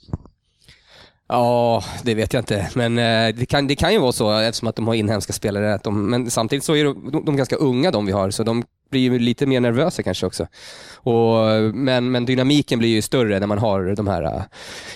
[1.28, 2.70] Ja, det vet jag inte.
[2.76, 5.74] Men eh, det, kan, det kan ju vara så eftersom att de har inhemska spelare.
[5.74, 8.44] Att de, men samtidigt så är de, de, de ganska unga de vi har, så
[8.44, 10.48] de blir ju lite mer nervösa kanske också.
[10.96, 11.36] Och,
[11.74, 14.42] men, men dynamiken blir ju större när man har de här eh,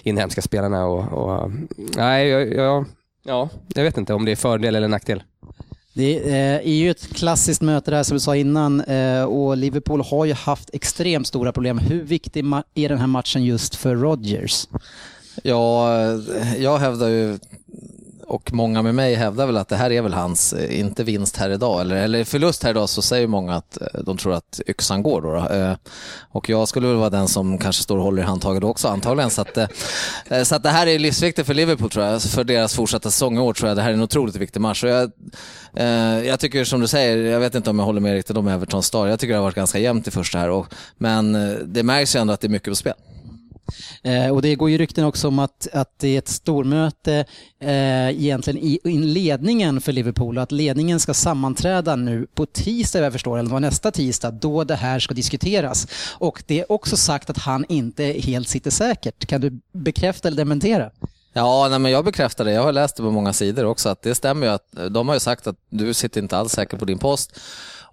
[0.04, 0.86] inhemska spelarna.
[0.86, 1.52] Och, och,
[1.98, 2.86] nej, jag, jag,
[3.24, 5.24] ja, jag vet inte om det är fördel eller nackdel.
[5.94, 10.02] Det eh, är ju ett klassiskt möte där som vi sa innan eh, och Liverpool
[10.02, 11.78] har ju haft extremt stora problem.
[11.78, 14.68] Hur viktig är den här matchen just för Rodgers?
[15.44, 17.40] Ja, eh, jag hävdar ju
[18.34, 21.38] och många med mig hävdar väl att det här är väl hans, eh, inte vinst
[21.38, 24.62] här idag, eller, eller förlust här idag så säger många att eh, de tror att
[24.68, 25.34] yxan går då.
[25.34, 25.56] då.
[25.56, 25.76] Eh,
[26.32, 28.88] och jag skulle väl vara den som kanske står och håller i handtaget då också
[28.88, 29.30] antagligen.
[29.30, 29.58] Så att,
[30.44, 33.40] så att det här är livsviktigt för Liverpool tror jag, för deras fortsatta säsong i
[33.40, 34.84] år tror jag det här är en otroligt viktig match.
[34.84, 35.12] Och jag,
[36.26, 38.84] jag tycker som du säger, jag vet inte om jag håller med riktigt om Everton
[38.84, 40.50] Star, jag tycker det har varit ganska jämnt i första här.
[40.50, 40.68] Och,
[40.98, 41.34] men
[41.74, 42.94] det märks ju ändå att det är mycket på spel.
[44.04, 47.26] Eh, och det går ju rykten också om att, att det är ett stormöte
[47.60, 53.00] eh, egentligen i, i ledningen för Liverpool och att ledningen ska sammanträda nu på tisdag
[53.00, 55.88] jag förstår, eller nästa tisdag, då det här ska diskuteras.
[56.12, 59.26] Och det är också sagt att han inte helt sitter säkert.
[59.26, 60.92] Kan du bekräfta eller dementera?
[61.34, 62.52] Ja, nej, men jag bekräftar det.
[62.52, 65.16] Jag har läst det på många sidor också att det stämmer ju att de har
[65.16, 67.40] ju sagt att du sitter inte alls säker på din post.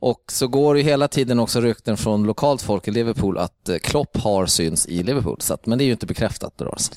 [0.00, 3.76] Och så går det hela tiden också rykten från lokalt folk i Liverpool att eh,
[3.76, 5.36] Klopp har syns i Liverpool.
[5.40, 6.52] Så att, men det är ju inte bekräftat.
[6.56, 6.92] Då, alltså.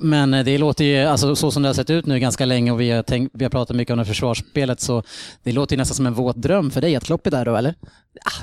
[0.00, 2.72] Men eh, det låter ju, alltså, så som det har sett ut nu ganska länge
[2.72, 5.02] och vi har, tänkt, vi har pratat mycket om det försvarsspelet så
[5.42, 7.56] det låter ju nästan som en våt dröm för dig att Klopp är där då,
[7.56, 7.74] eller?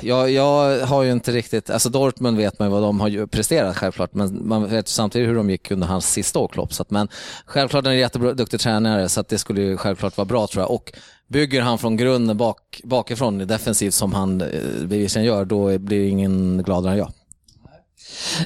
[0.02, 3.78] Jag, jag har ju inte riktigt, alltså Dortmund vet man ju vad de har presterat
[3.78, 6.74] självklart, men man vet samtidigt hur de gick under hans sista år Klopp.
[6.74, 7.08] Så att, men
[7.46, 10.72] självklart är en jätteduktig tränare så att det skulle ju självklart vara bra tror jag.
[10.72, 10.92] Och
[11.28, 14.48] bygger han från grunden bak, bakifrån defensivt som han eh,
[14.86, 17.12] bevisligen gör, då blir ingen gladare än jag.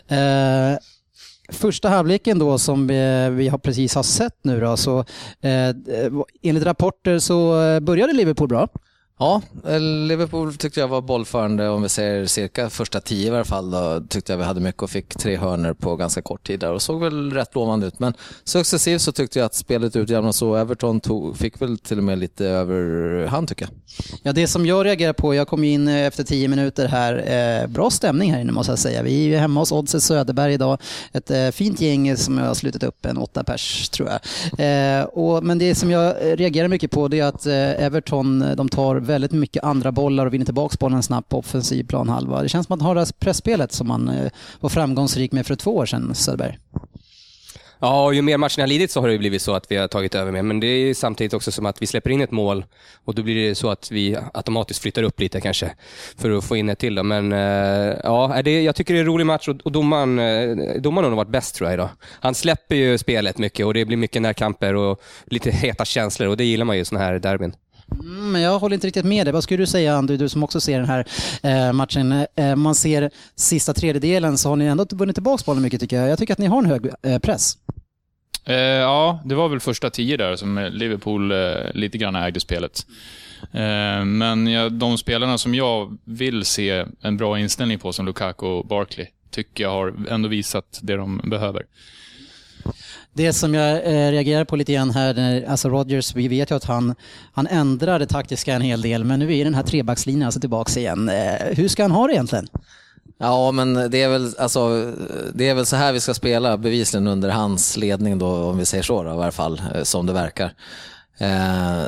[0.07, 0.77] Eh,
[1.51, 4.99] första halvleken då som vi, vi har precis har sett nu då, så
[5.41, 5.75] eh,
[6.41, 8.67] enligt rapporter så eh, började Liverpool bra.
[9.21, 13.45] Ja, eh, Liverpool tyckte jag var bollförande om vi säger cirka första tio i alla
[13.45, 13.71] fall.
[13.71, 16.73] Då tyckte jag vi hade mycket och fick tre hörner på ganska kort tid där
[16.73, 17.99] och såg väl rätt lovande ut.
[17.99, 18.13] Men
[18.43, 22.19] successivt så tyckte jag att spelet utjämnades så Everton tog, fick väl till och med
[22.19, 23.71] lite överhand tycker jag.
[24.23, 27.13] Ja, det som jag reagerar på, jag kom in eh, efter tio minuter här,
[27.61, 29.03] eh, bra stämning här inne måste jag säga.
[29.03, 32.53] Vi är ju hemma hos Oddset Söderberg idag, ett eh, fint gäng som jag har
[32.53, 34.19] slutit upp, en åtta pers tror jag.
[34.99, 38.69] Eh, och, men det som jag reagerar mycket på det är att eh, Everton, de
[38.69, 42.41] tar väldigt mycket andra bollar och vinner tillbaka bollen snabbt på offensiv planhalva.
[42.41, 45.45] Det känns som att man har det här pressspelet som man eh, var framgångsrik med
[45.45, 46.57] för två år sedan, Söderberg.
[47.81, 49.87] Ja, och ju mer matchen har lidit så har det blivit så att vi har
[49.87, 50.41] tagit över mer.
[50.41, 52.65] Men det är samtidigt också som att vi släpper in ett mål
[53.05, 55.71] och då blir det så att vi automatiskt flyttar upp lite kanske
[56.17, 56.95] för att få in ett till.
[56.95, 57.03] Då.
[57.03, 61.03] Men eh, ja, det, jag tycker det är en rolig match och domaren, eh, domaren
[61.03, 61.89] har nog varit bäst tror jag idag.
[62.19, 66.37] Han släpper ju spelet mycket och det blir mycket närkamper och lite heta känslor och
[66.37, 67.53] det gillar man ju i sådana här derbyn.
[67.91, 69.33] Mm, men jag håller inte riktigt med dig.
[69.33, 71.05] Vad skulle du säga, Andy, du som också ser den här
[71.43, 72.25] eh, matchen?
[72.35, 76.09] Eh, man ser sista tredjedelen så har ni ändå vunnit tillbaka bollen mycket tycker jag.
[76.09, 77.57] Jag tycker att ni har en hög eh, press.
[78.45, 81.37] Eh, ja, det var väl första tio där som Liverpool eh,
[81.73, 82.85] lite grann ägde spelet.
[83.53, 88.45] Eh, men ja, de spelarna som jag vill se en bra inställning på, som Lukaku
[88.45, 91.63] och Barkley, tycker jag har ändå visat det de behöver.
[93.13, 96.63] Det som jag eh, reagerar på lite grann här, alltså Rodgers, vi vet ju att
[96.63, 96.95] han,
[97.33, 100.79] han ändrar det taktiska en hel del, men nu är den här trebackslinjen alltså tillbaka
[100.79, 101.09] igen.
[101.09, 102.47] Eh, hur ska han ha det egentligen?
[103.19, 104.93] Ja, men det är, väl, alltså,
[105.33, 108.65] det är väl så här vi ska spela, bevisligen under hans ledning då, om vi
[108.65, 110.53] säger så då, i varje fall, eh, som det verkar.
[111.17, 111.83] Eh,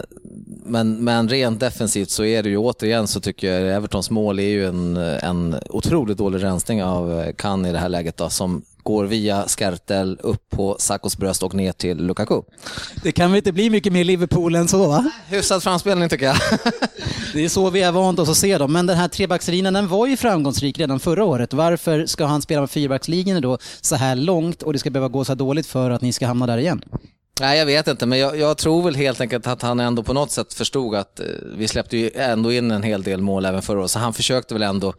[0.66, 4.50] men, men rent defensivt så är det ju återigen så tycker jag Evertons mål är
[4.50, 8.62] ju en, en otroligt dålig rensning av eh, Kan i det här läget då, som
[8.84, 12.42] går via Skertel upp på Sakos bröst och ner till Lukaku.
[13.04, 15.12] Det kan väl inte bli mycket mer Liverpool än så va?
[15.28, 16.38] Hyfsad framspelning tycker jag.
[17.34, 18.74] det är så vi är vant oss att se dem.
[18.74, 21.54] Men den här trebackslinjen den var ju framgångsrik redan förra året.
[21.54, 25.26] Varför ska han spela med fyrbackslinjen då så här långt och det ska behöva gå
[25.26, 26.84] så här dåligt för att ni ska hamna där igen?
[27.42, 30.14] Nej, jag vet inte, men jag, jag, tror väl helt enkelt att han ändå på
[30.14, 31.26] något sätt förstod att eh,
[31.56, 34.54] vi släppte ju ändå in en hel del mål även förra året, så han försökte
[34.54, 34.94] väl ändå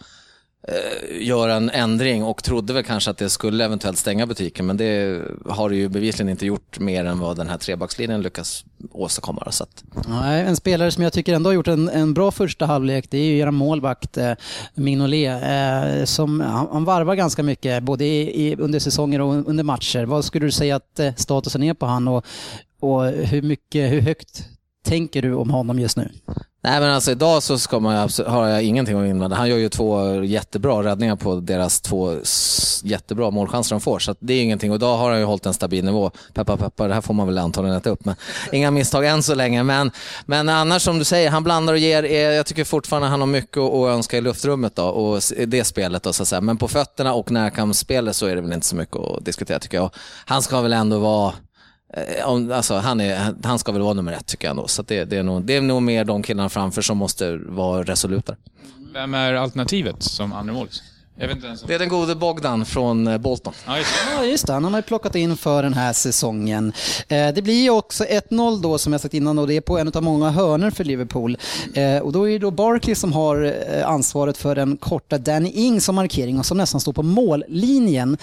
[0.69, 4.77] eh, göra en ändring och trodde väl kanske att det skulle eventuellt stänga butiken, men
[4.77, 9.53] det har det ju bevisligen inte gjort mer än vad den här trebackslinjen lyckas åstadkomma.
[9.53, 9.85] Så att...
[10.09, 13.19] Nej, en spelare som jag tycker ändå har gjort en, en bra första halvlek, det
[13.19, 14.33] är ju er målvakt eh,
[14.75, 19.65] Mignolet, eh, som han, han, varvar ganska mycket, både i, i, under säsonger och under
[19.65, 20.05] matcher.
[20.05, 22.27] Vad skulle du säga att eh, statusen är på han och,
[22.81, 24.49] och hur, mycket, hur högt
[24.85, 26.09] tänker du om honom just nu?
[26.65, 29.37] Nej men alltså idag så ska man, har jag ingenting att invända.
[29.37, 32.17] Han gör ju två jättebra räddningar på deras två
[32.83, 33.99] jättebra målchanser de får.
[33.99, 34.71] Så det är ingenting.
[34.71, 36.11] Och idag har han ju hållit en stabil nivå.
[36.35, 38.05] Peppar peppar, det här får man väl antagligen äta upp.
[38.05, 38.15] Men
[38.53, 39.63] inga misstag än så länge.
[39.63, 39.91] Men,
[40.27, 42.03] men annars som du säger, han blandar och ger.
[42.33, 46.03] Jag tycker fortfarande han har mycket att önska i luftrummet då, och det spelet.
[46.03, 46.41] Då, så att säga.
[46.41, 49.77] Men på fötterna och närkampsspelet så är det väl inte så mycket att diskutera tycker
[49.77, 49.91] jag.
[50.25, 51.33] Han ska väl ändå vara
[51.93, 54.69] Eh, alltså, han, är, han ska väl vara nummer ett tycker jag ändå.
[54.69, 57.83] Så det, det, är nog, det är nog mer de killarna framför som måste vara
[57.83, 58.37] resolutare.
[58.93, 60.83] Vem är alternativet som andremålis?
[61.21, 61.65] Andra målis?
[61.67, 63.53] Det är den gode Bogdan från eh, Bolton.
[63.67, 64.15] Ja, just det.
[64.15, 64.53] Ja, just det.
[64.53, 66.73] Han har man plockat in för den här säsongen.
[67.09, 69.79] Eh, det blir ju också 1-0 då, som jag sagt innan, och det är på
[69.79, 71.37] en av många hörner för Liverpool.
[71.75, 73.55] Eh, och då är det då Barkley som har
[73.85, 78.17] ansvaret för den korta Danny Ings som markering och som nästan står på mållinjen.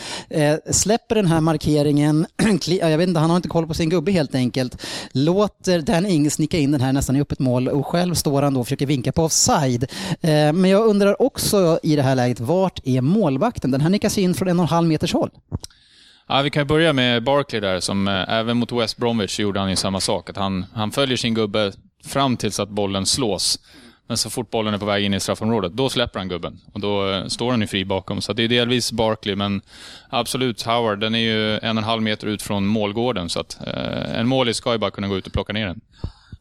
[0.71, 2.25] Släpper den här markeringen,
[2.67, 4.81] jag vet inte, han har inte koll på sin gubbe helt enkelt.
[5.11, 8.53] Låter Danny Ings nicka in den här nästan i öppet mål och själv står han
[8.53, 9.85] då och försöker vinka på offside.
[10.21, 13.71] Men jag undrar också i det här läget, vart är målvakten?
[13.71, 15.29] Den här nickas in från en och en halv meters håll.
[16.27, 19.69] Ja, vi kan börja med Barkley där, som eh, även mot West Bromwich gjorde han
[19.69, 20.29] ju samma sak.
[20.29, 21.71] Att han, han följer sin gubbe
[22.05, 23.59] fram tills att bollen slås.
[24.07, 26.59] Men så fort bollen är på väg in i straffområdet, då släpper han gubben.
[26.73, 28.21] Och då eh, står han ju fri bakom.
[28.21, 29.61] Så det är delvis Barkley, men
[30.09, 33.29] absolut Howard, den är ju en och en halv meter ut från målgården.
[33.29, 35.81] Så att eh, en målis ska ju bara kunna gå ut och plocka ner den.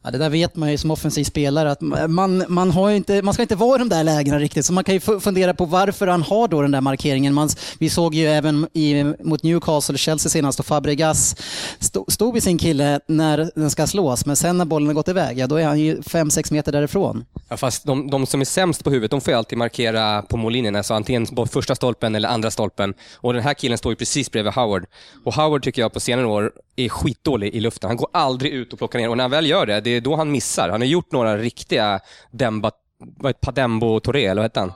[0.03, 3.33] Ja, det där vet man ju som offensiv spelare att man, man, har inte, man
[3.33, 4.65] ska inte vara i de där lägena riktigt.
[4.65, 7.33] Så man kan ju fundera på varför han har då den där markeringen.
[7.33, 11.35] Man, vi såg ju även i, mot Newcastle och Chelsea senast och Fabregas
[11.79, 14.25] stod, stod vid sin kille när den ska slås.
[14.25, 17.25] Men sen när bollen har gått iväg, ja, då är han ju 5-6 meter därifrån.
[17.49, 20.37] Ja, fast de, de, som är sämst på huvudet, de får ju alltid markera på
[20.37, 20.75] mållinjen.
[20.75, 22.93] Alltså antingen på första stolpen eller andra stolpen.
[23.15, 24.85] Och den här killen står ju precis bredvid Howard.
[25.23, 27.87] Och Howard tycker jag på senare år är skitdålig i luften.
[27.87, 29.09] Han går aldrig ut och plockar ner.
[29.09, 30.69] Och när han väl gör det, det är då han missar.
[30.69, 31.99] Han har gjort några riktiga
[32.31, 32.71] Demba,
[33.17, 34.73] vad heter Padembo Touré, eller vad hette han?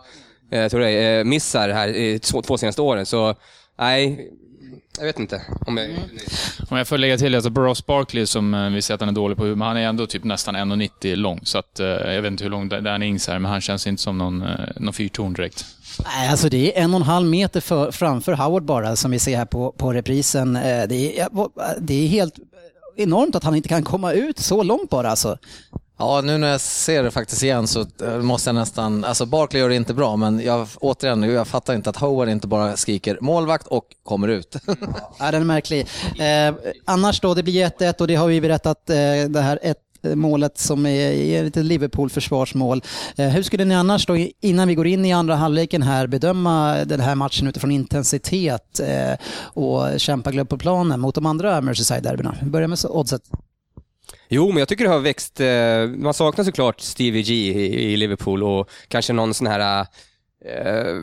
[0.51, 3.05] Eh, Touré, eh, missar här i två, två senaste åren.
[3.05, 3.35] Så
[3.79, 4.31] nej,
[4.97, 5.89] jag vet inte om jag
[6.69, 9.13] Om jag får lägga till, alltså Ross Barkley som eh, vi säger att han är
[9.13, 11.39] dålig på, men han är ändå typ nästan 1,90 lång.
[11.43, 14.01] Så att, eh, jag vet inte hur lång Dan Ings är, men han känns inte
[14.01, 15.65] som någon, eh, någon fyrtorn direkt.
[16.05, 19.19] Nej, alltså det är en och en halv meter för, framför Howard bara, som vi
[19.19, 20.53] ser här på, på reprisen.
[20.53, 21.27] Det är,
[21.79, 22.35] det är helt
[22.95, 25.37] enormt att han inte kan komma ut så långt bara alltså.
[25.97, 27.85] Ja, nu när jag ser det faktiskt igen så
[28.21, 31.89] måste jag nästan, alltså Barkley gör det inte bra, men jag, återigen, jag fattar inte
[31.89, 34.55] att Howard inte bara skriker målvakt och kommer ut.
[35.19, 35.87] ja, den är märklig.
[36.19, 38.95] Eh, annars då, det blir 1-1 och det har vi berättat, eh,
[39.29, 39.59] det här
[40.03, 42.81] Eh, målet som är ett Liverpool-försvarsmål.
[43.17, 46.85] Eh, hur skulle ni annars då, innan vi går in i andra halvleken här, bedöma
[46.85, 52.35] den här matchen utifrån intensitet eh, och kämpaglöd på planen mot de andra Merseyside-derbyna?
[52.41, 53.21] Vi börjar med oddset.
[54.29, 55.39] Jo, men jag tycker det har växt.
[55.97, 57.33] Man saknar såklart Stevie G
[57.93, 59.85] i Liverpool och kanske någon sån här
[60.45, 61.01] eh,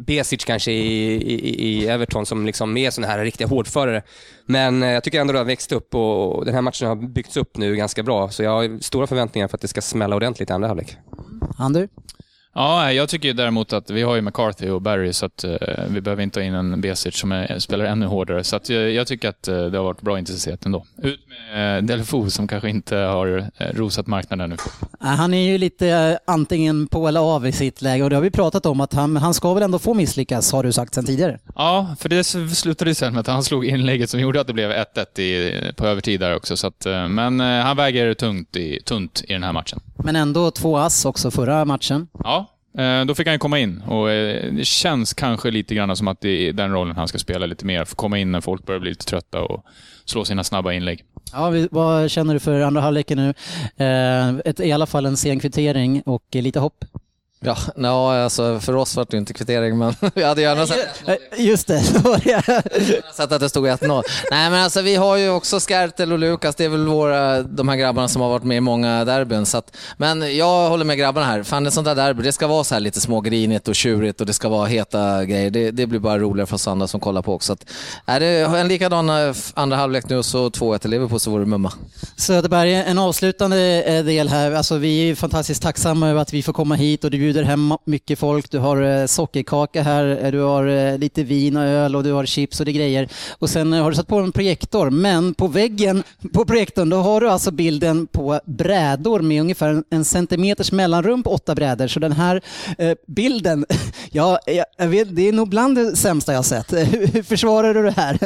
[0.00, 4.02] Besic kanske i, i, i, Everton som liksom är såna här riktiga hårdförare.
[4.46, 7.36] Men eh, jag tycker ändå det har växt upp och den här matchen har byggts
[7.36, 8.30] upp nu ganska bra.
[8.30, 10.96] Så jag har stora förväntningar för att det ska smälla ordentligt i andra halvlek.
[11.58, 11.88] Andu?
[12.54, 15.56] Ja, jag tycker däremot att vi har ju McCarthy och Barry så att uh,
[15.88, 18.44] vi behöver inte ha in en Besic som är, spelar ännu hårdare.
[18.44, 20.84] Så att, uh, jag tycker att uh, det har varit bra intensitet ändå.
[21.02, 21.20] Ut
[21.52, 24.56] med Delfo som kanske inte har rosat marknaden nu.
[25.00, 28.30] Han är ju lite antingen på eller av i sitt läge och det har vi
[28.30, 31.38] pratat om att han, han ska väl ändå få misslyckas har du sagt sedan tidigare.
[31.54, 34.52] Ja, för det slutade ju sen med att han slog inlägget som gjorde att det
[34.52, 36.56] blev 1-1 på övertid där också.
[36.56, 39.80] Så att, men han väger tungt i, tunt i den här matchen.
[39.96, 42.08] Men ändå två ass också förra matchen.
[42.24, 42.47] Ja,
[42.78, 46.08] Eh, då fick han ju komma in och eh, det känns kanske lite grann som
[46.08, 47.84] att det är den rollen han ska spela lite mer.
[47.84, 49.64] Få komma in när folk börjar bli lite trötta och
[50.04, 51.04] slå sina snabba inlägg.
[51.32, 53.34] Ja, vad känner du för andra halvleken nu?
[53.84, 56.84] Eh, ett, I alla fall en sen kvittering och lite hopp.
[57.40, 60.88] Ja, ja alltså för oss var det inte kvittering, men vi hade gärna sett,
[61.36, 61.80] Just det,
[63.14, 64.02] sett att det stod 1-0.
[64.30, 67.68] Nej, men alltså vi har ju också Skertel och Lukas, det är väl våra, de
[67.68, 69.46] här grabbarna som har varit med i många derbyn.
[69.46, 71.42] Så att, men jag håller med grabbarna här.
[71.42, 74.26] Fan, ett sånt där derby, det ska vara så här lite smågrinigt och tjurigt och
[74.26, 75.50] det ska vara heta grejer.
[75.50, 77.46] Det, det blir bara roligare för oss andra som kollar på också.
[77.48, 77.66] Så att,
[78.06, 81.42] är det en likadan eh, andra halvlek nu och så 2-1 till Liverpool så vore
[81.42, 81.72] det mumma.
[82.16, 84.52] Söderberg, en avslutande eh, del här.
[84.52, 87.74] Alltså, vi är fantastiskt tacksamma över att vi får komma hit och du bjuder hem
[87.84, 88.50] mycket folk.
[88.50, 92.12] Du har eh, sockerkaka här, eh, du har eh, lite vin och öl och du
[92.12, 93.08] har chips och det är grejer.
[93.38, 96.02] Och sen har du satt på en projektor, men på väggen
[96.32, 101.30] på projektorn då har du alltså bilden på brädor med ungefär en, centimeters mellanrum på
[101.30, 101.86] åtta brädor.
[101.86, 102.40] Så den här
[103.06, 103.66] bilden,
[104.10, 104.38] ja,
[104.78, 106.72] jag, vet, det är nog bland det sämsta jag har sett.
[107.14, 108.18] Hur försvarar du det här?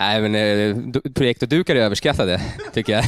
[0.00, 2.40] Nej, men eh, och projektordukar är överskattade,
[2.72, 3.04] tycker jag.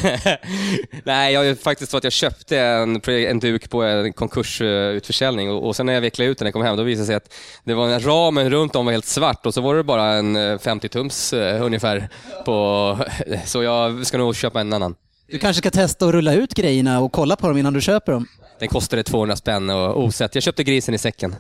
[1.05, 5.67] Nej, jag är faktiskt så att jag köpte en, en duk på en konkursutförsäljning och,
[5.67, 7.15] och sen när jag vecklade ut den när jag kom hem, då visade det sig
[7.17, 7.35] att
[7.65, 10.37] det var en ramen runt om var helt svart och så var det bara en
[10.37, 12.09] eh, 50 tums eh, ungefär.
[12.45, 12.99] På,
[13.45, 14.95] så jag ska nog köpa en annan.
[15.33, 18.13] Du kanske ska testa att rulla ut grejerna och kolla på dem innan du köper
[18.13, 18.27] dem.
[18.59, 20.35] Den kostade 200 spänn och osett.
[20.35, 21.35] Jag köpte grisen i säcken.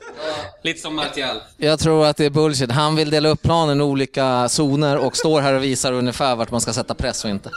[0.62, 1.36] Lite som Martial.
[1.56, 2.70] Jag tror att det är bullshit.
[2.70, 6.50] Han vill dela upp planen i olika zoner och står här och visar ungefär vart
[6.50, 7.50] man ska sätta press och inte.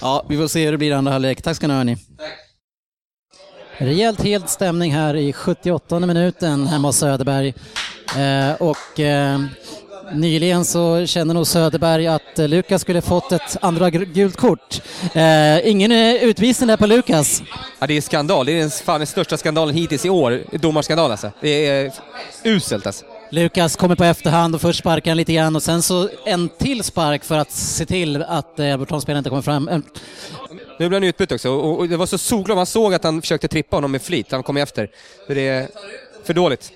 [0.00, 1.42] Ja, vi får se hur det blir i andra halvlek.
[1.42, 1.96] Tack ska ni ha hörni.
[3.76, 7.54] Rejält helt stämning här i 78 minuten hemma hos Söderberg.
[8.16, 9.40] Eh, och eh,
[10.14, 14.82] nyligen så kände nog Söderberg att eh, Lukas skulle fått ett andra gult kort.
[15.14, 17.42] Eh, ingen eh, utvisning där på Lukas.
[17.78, 18.46] Ja, det är skandal.
[18.46, 20.42] Det är den, fan den största skandalen hittills i år.
[20.52, 21.30] Domarskandal alltså.
[21.40, 21.92] Det är
[22.44, 23.04] uselt alltså.
[23.30, 26.84] Lukas kommer på efterhand och först sparkar han lite grann och sen så en till
[26.84, 29.68] spark för att se till att eh, Everton-spelaren inte kommer fram.
[29.68, 29.78] Eh,
[30.78, 32.56] Nu blev han utbytt också och, det var så solklart.
[32.56, 34.32] Man såg att han försökte trippa honom med flit.
[34.32, 34.90] Han kom efter.
[35.26, 35.68] För det är
[36.24, 36.72] för dåligt.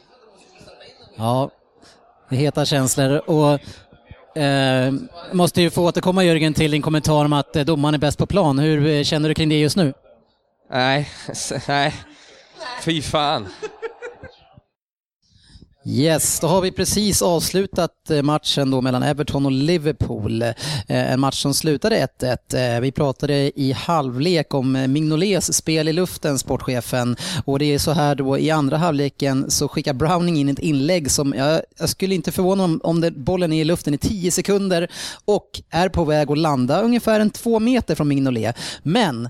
[1.17, 1.51] Ja,
[2.29, 3.61] det är heta känslor och
[4.43, 4.93] eh,
[5.33, 8.27] måste ju få återkomma Jörgen till din kommentar om att eh, domaren är bäst på
[8.27, 8.59] plan.
[8.59, 9.95] Hur eh, känner du kring det just nu?
[10.71, 11.09] Nej,
[11.69, 11.95] nej.
[12.83, 13.47] Fy fan.
[15.89, 20.43] Yes, då har vi precis avslutat eh, matchen då mellan Everton och Liverpool.
[20.43, 20.55] Eh,
[20.89, 22.77] en match som slutade 1-1.
[22.77, 27.17] Eh, vi pratade i halvlek om Mignolets spel i luften, sportchefen.
[27.45, 31.11] Och det är så här då i andra halvleken så skickar Browning in ett inlägg
[31.11, 33.99] som jag, jag skulle inte förvåna mig om, om det, bollen är i luften i
[33.99, 34.89] 10 sekunder
[35.25, 38.57] och är på väg att landa ungefär en två meter från Mignolet.
[38.83, 39.29] Men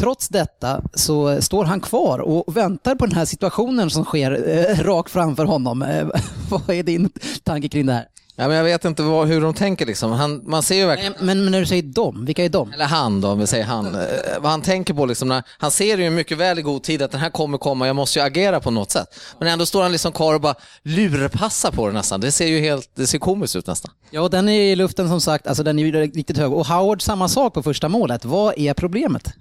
[0.00, 4.84] Trots detta så står han kvar och väntar på den här situationen som sker eh,
[4.84, 5.82] rakt framför honom.
[5.82, 6.08] Eh,
[6.50, 7.10] vad är din
[7.44, 8.06] tanke kring det här?
[8.36, 10.12] Ja, men jag vet inte vad, hur de tänker liksom.
[10.12, 11.14] Han, man ser ju verkligen...
[11.18, 12.72] Men, men när du säger dem, vilka är de?
[12.72, 13.94] Eller han då, om vi säger han.
[13.94, 14.00] Eh,
[14.40, 17.10] vad han tänker på liksom, när, han ser ju mycket väl i god tid att
[17.10, 19.08] den här kommer komma, jag måste ju agera på något sätt.
[19.38, 22.20] Men ändå står han liksom kvar och bara lurpassar på det nästan.
[22.20, 23.90] Det ser ju helt, det ser komiskt ut nästan.
[24.10, 26.52] Ja, den är i luften som sagt, alltså den är ju riktigt hög.
[26.52, 28.24] Och Howard samma sak på första målet.
[28.24, 29.34] Vad är problemet?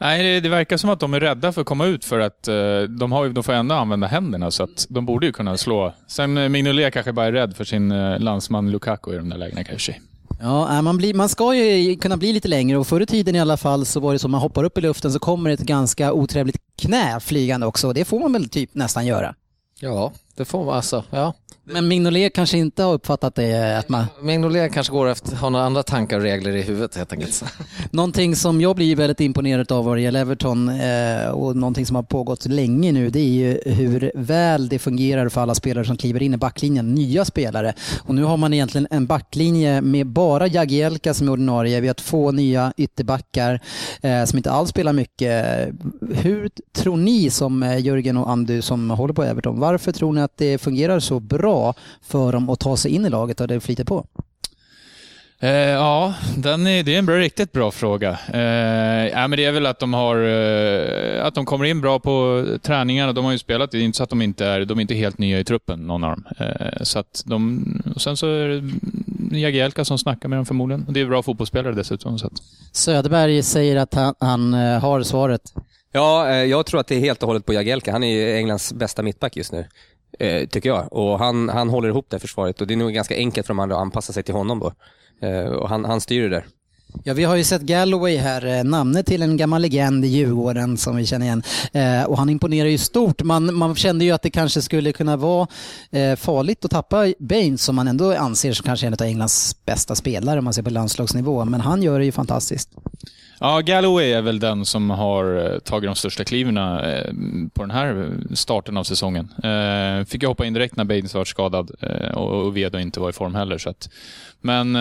[0.00, 2.48] Nej, det, det verkar som att de är rädda för att komma ut för att
[2.48, 2.54] eh,
[2.98, 5.94] de, har, ju- de får ändå använda händerna så att de borde ju kunna slå.
[6.06, 9.36] Sen eh, Mignolet kanske bara är rädd för sin eh, landsman Lukaku i de där
[9.38, 9.96] lägena kanske.
[10.40, 13.40] Ja, man, blir, man ska ju kunna bli lite längre och förr i tiden i
[13.40, 16.12] alla fall så var det så man hoppar upp i luften så kommer ett ganska
[16.12, 19.34] otrevligt knä flygande också och det får man väl typ nästan göra.
[19.80, 21.04] Ja, det får man alltså.
[21.10, 21.32] Ja.
[21.64, 24.04] Men Mignolet kanske inte har uppfattat det att man...
[24.20, 27.44] Mignolet kanske går efter, har några andra tankar och regler i huvudet helt enkelt.
[27.90, 31.96] Någonting som jag blir väldigt imponerad av vad det gäller Everton eh, och någonting som
[31.96, 35.96] har pågått länge nu det är ju hur väl det fungerar för alla spelare som
[35.96, 37.74] kliver in i backlinjen, nya spelare.
[38.02, 41.80] Och nu har man egentligen en backlinje med bara Jagielka som är ordinarie.
[41.80, 43.60] Vi har två nya ytterbackar
[44.02, 45.68] eh, som inte alls spelar mycket.
[46.14, 50.21] Hur tror ni som eh, Jörgen och Andu som håller på Everton, varför tror ni
[50.22, 53.60] att det fungerar så bra för dem att ta sig in i laget och det
[53.60, 54.06] flyter på?
[55.42, 58.18] Eh, ja, den är, det är en bra, riktigt bra fråga.
[58.32, 61.98] Eh, ja, men det är väl att de, har, eh, att de kommer in bra
[61.98, 63.12] på träningarna.
[63.12, 64.94] De har ju spelat, det är inte så att de inte är, de är inte
[64.94, 66.24] helt nya i truppen, någon av dem.
[66.38, 67.64] Eh, så att de,
[67.94, 70.84] och sen så är det Jagielka som snackar med dem förmodligen.
[70.86, 72.18] Och det är bra fotbollsspelare dessutom.
[72.18, 72.32] Så att.
[72.72, 75.42] Söderberg säger att han, han eh, har svaret.
[75.92, 77.92] Ja, eh, jag tror att det är helt och hållet på Jagielka.
[77.92, 79.64] Han är ju Englands bästa mittback just nu
[80.18, 80.92] eh, Tycker jag.
[80.92, 83.60] Och han, han håller ihop det försvaret och det är nog ganska enkelt för de
[83.60, 84.72] andra att anpassa sig till honom då.
[85.26, 86.44] Eh, Och han, han styr det där.
[87.04, 90.76] Ja, vi har ju sett Galloway här, eh, namnet till en gammal legend i Djurgården
[90.76, 91.42] som vi känner igen.
[91.72, 93.22] Eh, och han imponerar ju stort.
[93.22, 95.46] Man, man kände ju att det kanske skulle kunna vara
[95.90, 99.94] eh, farligt att tappa Baines som man ändå anser som kanske en av Englands bästa
[99.94, 101.44] spelare om man ser på landslagsnivå.
[101.44, 102.70] Men han gör det ju fantastiskt.
[103.42, 107.12] Ja, Galloway är väl den som har eh, tagit de största kliven eh,
[107.54, 109.28] på den här starten av säsongen.
[109.44, 111.70] Eh, fick jag hoppa in direkt när Baines var skadad
[112.14, 113.58] och Vedo inte var i form heller.
[113.58, 113.90] Så att,
[114.40, 114.74] men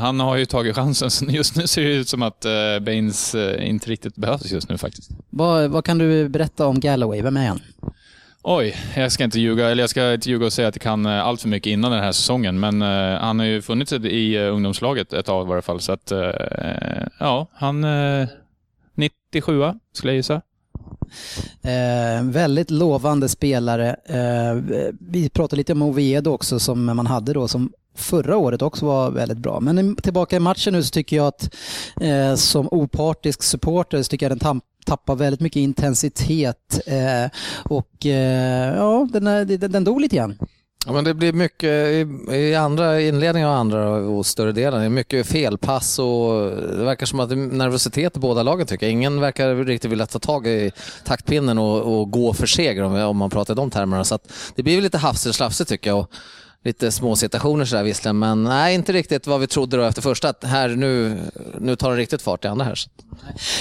[0.00, 2.46] han har ju tagit chansen, så just nu ser det ut som att
[2.82, 5.10] Baines inte riktigt behövs just nu faktiskt.
[5.30, 7.22] Vad, vad kan du berätta om Galloway?
[7.22, 7.60] Vem är han?
[8.42, 11.06] Oj, jag ska inte ljuga, eller jag ska inte ljuga och säga att jag kan
[11.06, 14.38] eh, allt för mycket innan den här säsongen, men uh, han har ju funnits i
[14.38, 16.30] uh, ungdomslaget ett tag i varje fall, så att uh,
[17.18, 17.86] ja, han...
[18.94, 19.62] 97
[19.92, 20.42] skulle jag gissa.
[21.62, 23.96] Eh, väldigt lovande spelare.
[24.04, 24.54] Eh,
[25.00, 29.10] vi pratade lite om Oviedo också som man hade då som förra året också var
[29.10, 29.60] väldigt bra.
[29.60, 31.54] Men tillbaka i matchen nu så tycker jag att
[32.00, 37.30] eh, som opartisk supporter så tycker jag den tappar väldigt mycket intensitet eh,
[37.64, 40.38] och eh, ja, den, den, den dog lite grann.
[40.86, 44.80] Ja, men det blir mycket i, i andra inledningar och andra och större delen.
[44.80, 48.66] Det är mycket felpass och det verkar som att det är nervositet i båda lagen
[48.66, 48.92] tycker jag.
[48.92, 50.72] Ingen verkar riktigt vilja ta tag i
[51.04, 54.04] taktpinnen och, och gå för seger om, om man pratar i de termerna.
[54.04, 54.18] Så
[54.54, 55.98] det blir lite hafsigt och slafsigt tycker jag.
[55.98, 56.10] Och
[56.64, 60.28] lite små situationer sådär visserligen, men nej, inte riktigt vad vi trodde då efter första.
[60.28, 61.18] Att här nu,
[61.58, 62.78] nu tar det riktigt fart i andra här.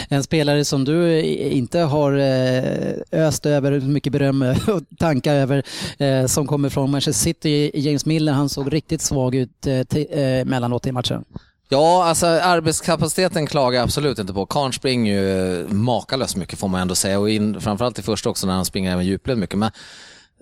[0.10, 2.94] En spelare som du inte har eh,
[3.28, 5.64] öst över mycket beröm och tankar över,
[5.98, 10.88] eh, som kommer från Manchester City, James Miller, han såg riktigt svag ut eh, mellanåt
[10.88, 11.26] i matchen.
[11.72, 14.46] Ja, alltså arbetskapaciteten klagar jag absolut inte på.
[14.46, 18.48] Karn springer ju makalöst mycket får man ändå säga och in, framförallt i första också
[18.48, 19.60] när han springer även djupled mycket.
[19.60, 19.72] Men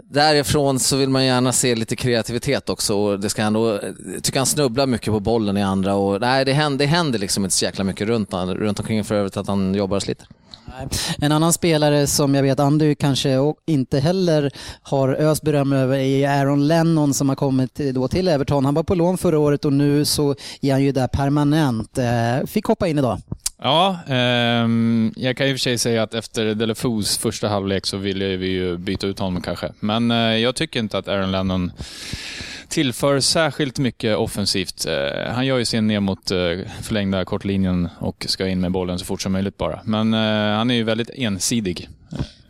[0.04, 3.80] Därifrån så vill man gärna se lite kreativitet också och det ska ändå,
[4.14, 7.20] jag tycker han snubblar mycket på bollen i andra och nej det händer, det händer
[7.20, 10.28] liksom inte så jäkla mycket runt, runt omkring för övrigt att han jobbar och sliter.
[11.18, 16.30] En annan spelare som jag vet Andy kanske inte heller har öst beröm över är
[16.30, 18.66] Aaron Lennon som har kommit då till Everton.
[18.66, 21.98] Han var på lån förra året och nu så är han ju där permanent.
[21.98, 23.22] Eh, fick hoppa in idag.
[23.62, 24.68] Ja, eh,
[25.16, 28.48] jag kan i och för sig säga att efter Delefous första halvlek så ville vi
[28.48, 29.74] ju byta ut honom kanske.
[29.80, 31.72] Men eh, jag tycker inte att Aaron Lennon
[32.70, 34.86] tillför särskilt mycket offensivt.
[34.86, 36.38] Eh, han gör ju sin ner mot eh,
[36.82, 39.80] förlängda kortlinjen och ska in med bollen så fort som möjligt bara.
[39.84, 41.90] Men eh, han är ju väldigt ensidig.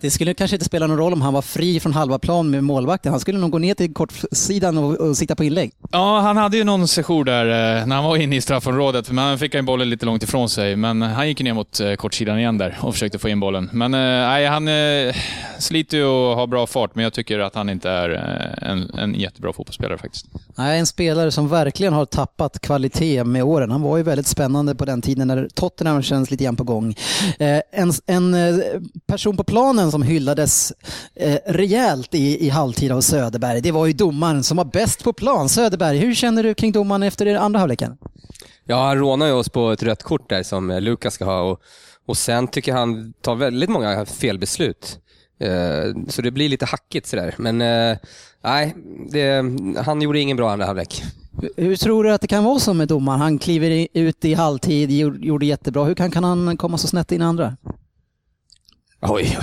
[0.01, 2.63] Det skulle kanske inte spela någon roll om han var fri från halva plan med
[2.63, 3.11] målvakten.
[3.11, 5.71] Han skulle nog gå ner till kortsidan och, och sitta på inlägg.
[5.91, 7.45] Ja, han hade ju någon session där
[7.85, 9.11] när han var inne i straffområdet.
[9.11, 10.75] Men han fick en bollen lite långt ifrån sig.
[10.75, 13.69] Men han gick ner mot kortsidan igen där och försökte få in bollen.
[13.73, 15.15] Men nej, han eh,
[15.59, 18.09] sliter ju och har bra fart, men jag tycker att han inte är
[18.61, 20.25] en, en jättebra fotbollsspelare faktiskt.
[20.55, 23.71] Nej, en spelare som verkligen har tappat kvalitet med åren.
[23.71, 26.95] Han var ju väldigt spännande på den tiden när Tottenham känns lite grann på gång.
[27.39, 28.35] Eh, en, en
[29.07, 30.73] person på planen som hyllades
[31.15, 35.13] eh, rejält i, i halvtid av Söderberg, det var ju domaren som var bäst på
[35.13, 35.49] plan.
[35.49, 37.97] Söderberg, hur känner du kring domaren efter andra halvleken?
[38.65, 41.41] Ja, han rånar ju oss på ett rött kort där som eh, Lukas ska ha
[41.41, 41.61] och,
[42.05, 44.99] och sen tycker jag han tar väldigt många felbeslut.
[45.39, 47.35] Eh, så det blir lite hackigt sådär.
[47.38, 47.97] Men eh,
[48.43, 48.75] nej,
[49.11, 49.43] det,
[49.85, 51.03] han gjorde ingen bra andra halvlek.
[51.57, 53.19] Hur tror du att det kan vara så med domaren?
[53.19, 55.83] Han kliver ut i halvtid, gjorde jättebra.
[55.83, 57.57] Hur kan, kan han komma så snett in andra?
[59.01, 59.37] Oj,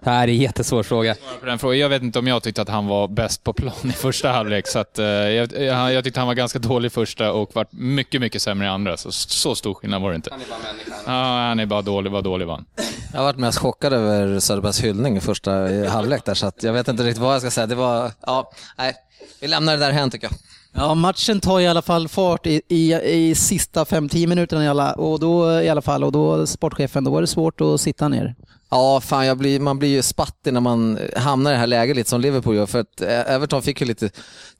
[0.00, 1.16] det här är en jättesvår fråga.
[1.62, 4.68] Jag vet inte om jag tyckte att han var bäst på plan i första halvlek.
[4.68, 5.52] Så att, eh, jag,
[5.92, 8.96] jag, tyckte han var ganska dålig i första och var mycket, mycket sämre i andra.
[8.96, 10.30] Så, så stor skillnad var det inte.
[10.30, 10.94] Han är bara människa.
[11.06, 12.10] Ja, han är bara dålig.
[12.10, 12.64] Vad dålig var han.
[13.12, 15.50] Jag har varit mest chockad över Söderbergs hyllning i första
[15.88, 17.66] halvlek där, så att jag vet inte riktigt vad jag ska säga.
[17.66, 18.94] Det var, ja, nej,
[19.40, 20.47] vi lämnar det där här tycker jag.
[20.74, 24.92] Ja, matchen tar i alla fall fart i, i, i sista 5-10 minuterna i alla,
[24.92, 27.80] och då, eh, i alla fall och då eh, sportchefen, då var det svårt att
[27.80, 28.34] sitta ner.
[28.70, 31.66] Ja, fan jag blir, man blir ju spattig när man eh, hamnar i det här
[31.66, 34.10] läget lite som Liverpool gör för att Everton fick ju lite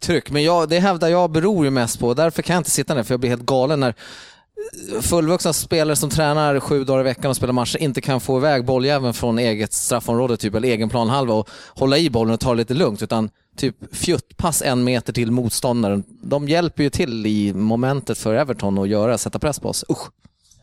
[0.00, 0.30] tryck.
[0.30, 3.02] Men jag, det hävdar jag beror ju mest på, därför kan jag inte sitta ner
[3.02, 3.94] för jag blir helt galen när
[5.00, 8.64] fullvuxna spelare som tränar sju dagar i veckan och spelar matcher inte kan få iväg
[8.64, 12.56] bolljäveln från eget straffområde typ, eller egen planhalva och hålla i bollen och ta det
[12.56, 16.04] lite lugnt utan typ fjuttpass en meter till motståndaren.
[16.22, 19.84] De hjälper ju till i momentet för Everton att göra, sätta press på oss.
[19.90, 20.10] Usch.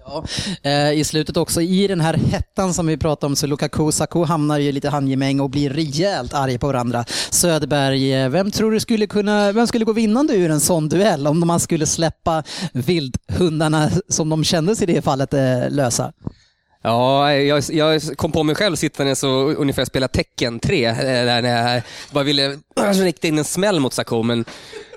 [0.06, 0.26] Ja,
[0.64, 4.24] eh, I slutet också, i den här hettan som vi pratade om, så Lukaku Saku
[4.24, 7.06] hamnar i lite handgemäng och blir rejält arg på varandra.
[7.30, 11.28] Söderberg, eh, vem tror du skulle kunna, vem skulle gå vinnande ur en sån duell
[11.28, 12.44] om man skulle släppa
[12.74, 16.14] vildhundarna som de kändes i det fallet eh, lösa?
[16.86, 21.74] Ja, jag, jag, kom på mig själv sittandes och ungefär spela tecken 3, där när
[21.74, 21.82] jag
[22.12, 22.58] bara ville
[22.94, 24.46] rikta in en smäll mot Saku, men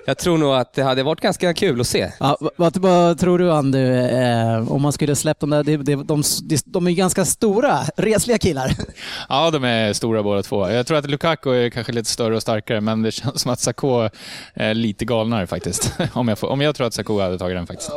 [0.05, 2.11] jag tror nog att det hade varit ganska kul att se.
[2.19, 6.05] Ja, vad, vad tror du Andy, eh, om man skulle släppt de där, de, de,
[6.05, 6.23] de,
[6.65, 8.71] de är ganska stora, resliga killar.
[9.29, 10.69] Ja, de är stora båda två.
[10.69, 13.59] Jag tror att Lukaku är kanske lite större och starkare, men det känns som att
[13.59, 14.09] Sakho
[14.53, 15.93] är lite galnare faktiskt.
[16.13, 17.91] om, jag får, om jag tror att Sakho hade tagit den faktiskt.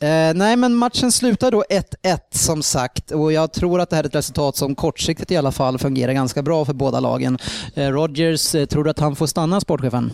[0.00, 4.04] Eh, nej, men matchen slutar då 1-1 som sagt och jag tror att det här
[4.04, 7.38] är ett resultat som kortsiktigt i alla fall fungerar ganska bra för båda lagen.
[7.74, 10.12] Eh, Rodgers, eh, tror du att han får stanna, sportchefen?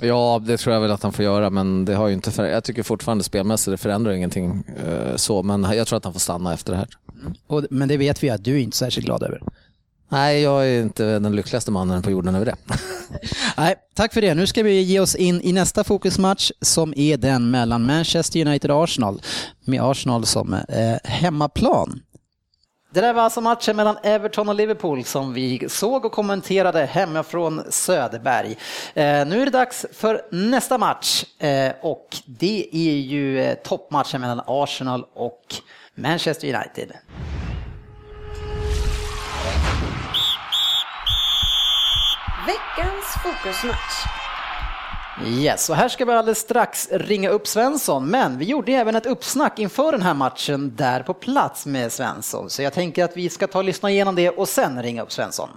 [0.00, 2.44] Ja, det tror jag väl att han får göra, men det har ju inte för...
[2.44, 6.20] jag tycker fortfarande spelmässigt det förändrar ingenting eh, så, men jag tror att han får
[6.20, 6.88] stanna efter det här.
[7.46, 9.42] Och, men det vet vi att du är inte särskilt glad över.
[10.14, 12.56] Nej, jag är inte den lyckligaste mannen på jorden över det.
[13.56, 14.34] Nej, tack för det.
[14.34, 18.70] Nu ska vi ge oss in i nästa fokusmatch som är den mellan Manchester United
[18.70, 19.22] och Arsenal.
[19.64, 22.00] Med Arsenal som eh, hemmaplan.
[22.90, 27.62] Det där var alltså matchen mellan Everton och Liverpool som vi såg och kommenterade hemifrån
[27.68, 28.56] Söderberg.
[28.94, 34.20] Eh, nu är det dags för nästa match eh, och det är ju eh, toppmatchen
[34.20, 35.54] mellan Arsenal och
[35.94, 36.92] Manchester United.
[42.46, 44.06] Veckans fokusmatch.
[45.26, 49.06] Yes, och här ska vi alldeles strax ringa upp Svensson, men vi gjorde även ett
[49.06, 52.50] uppsnack inför den här matchen där på plats med Svensson.
[52.50, 55.12] Så jag tänker att vi ska ta och lyssna igenom det och sen ringa upp
[55.12, 55.48] Svensson.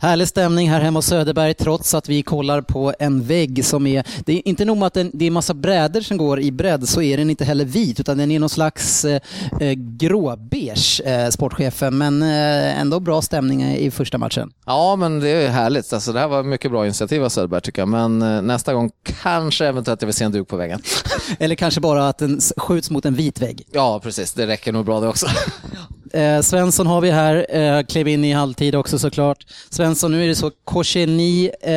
[0.00, 4.06] Härlig stämning här hemma hos Söderberg trots att vi kollar på en vägg som är,
[4.24, 7.02] det är inte nog med att det är massa brädor som går i bredd så
[7.02, 9.20] är den inte heller vit utan den är någon slags eh,
[9.60, 14.50] eh gråbeige, eh, sportchefen, men eh, ändå bra stämning i första matchen.
[14.66, 15.92] Ja, men det är härligt.
[15.92, 18.90] Alltså, det här var mycket bra initiativ av Söderberg tycker jag, men eh, nästa gång
[19.22, 20.80] kanske eventuellt jag vill se en duk på väggen.
[21.38, 23.62] Eller kanske bara att den skjuts mot en vit vägg.
[23.72, 24.32] Ja, precis.
[24.32, 25.26] Det räcker nog bra det också.
[26.12, 29.44] Eh, Svensson har vi här, eh, klev in i halvtid också såklart.
[29.70, 31.72] Svensson, nu är det så, Kosheni eh,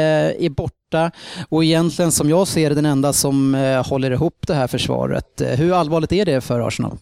[0.46, 0.76] är borta
[1.50, 5.42] och egentligen som jag ser det den enda som eh, håller ihop det här försvaret.
[5.42, 6.98] Eh, hur allvarligt är det för Arsenal?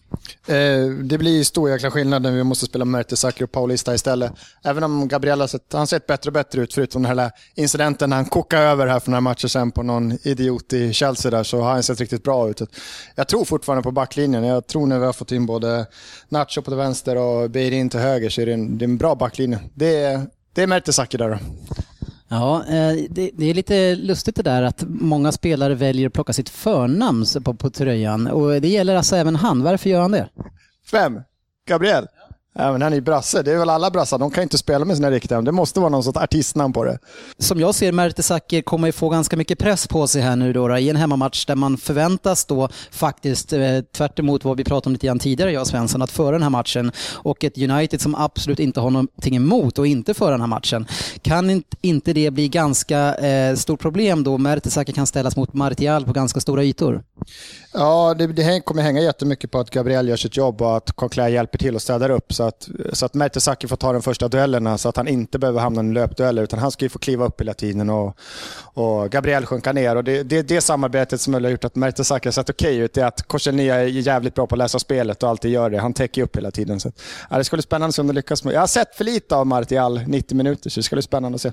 [0.46, 0.54] Eh,
[1.02, 4.32] det blir stor jäkla skillnad när vi måste spela Mertesacker och Paulista istället.
[4.64, 8.10] Även om Gabriel har sett, han sett bättre och bättre ut, förutom den här incidenten
[8.10, 11.42] när han kokade över här för några matcher sen på någon idiot i Chelsea där,
[11.42, 12.60] så har han sett riktigt bra ut.
[13.14, 14.44] Jag tror fortfarande på backlinjen.
[14.44, 15.86] Jag tror när vi har fått in både
[16.28, 19.14] Nacho på vänster och Beirin till höger så är det en, det är en bra
[19.14, 19.58] backlinje.
[19.74, 21.38] Det är, det är Mertesacker där då.
[22.32, 26.32] Ja, eh, det, det, är lite lustigt det där att många spelare väljer att plocka
[26.32, 29.62] sitt förnamn på, på tröjan och det gäller alltså även han.
[29.62, 30.28] Varför gör han det?
[30.92, 31.20] Vem?
[31.68, 32.06] Gabriel?
[32.54, 33.42] Ja, men han är ju brasse.
[33.42, 34.18] Det är väl alla brassar.
[34.18, 35.42] De kan inte spela med sina riktiga.
[35.42, 36.98] Det måste vara någon sorts artistnamn på det.
[37.38, 40.68] Som jag ser Mertesacker kommer ju få ganska mycket press på sig här nu då,
[40.68, 44.92] då i en hemmamatch där man förväntas då faktiskt, eh, tvärt vad vi pratade om
[44.92, 48.14] lite grann tidigare jag och Svensson, att föra den här matchen och ett United som
[48.14, 50.86] absolut inte har någonting emot att inte föra den här matchen.
[51.22, 56.12] Kan inte det bli ganska eh, stort problem då Mertesacker kan ställas mot Martial på
[56.12, 57.02] ganska stora ytor?
[57.72, 61.28] Ja, det, det kommer hänga jättemycket på att Gabriel gör sitt jobb och att Conclair
[61.28, 64.78] hjälper till och städar upp så att, så att Mertesacker får ta de första duellerna
[64.78, 67.40] så att han inte behöver hamna i löpdueller utan han ska ju få kliva upp
[67.40, 68.16] hela tiden och,
[68.60, 69.96] och Gabriel sjunka ner.
[69.96, 72.96] Och det, det, det samarbetet som har gjort att Mertesacker har sett okej okay ut
[72.96, 75.78] är att Korsenia är jävligt bra på att läsa spelet och alltid gör det.
[75.78, 76.80] Han täcker upp hela tiden.
[76.80, 76.92] Så,
[77.30, 79.46] ja, det skulle bli spännande om de lyckas med Jag har sett för lite av
[79.46, 81.52] Martial 90 minuter så det ska bli spännande att se.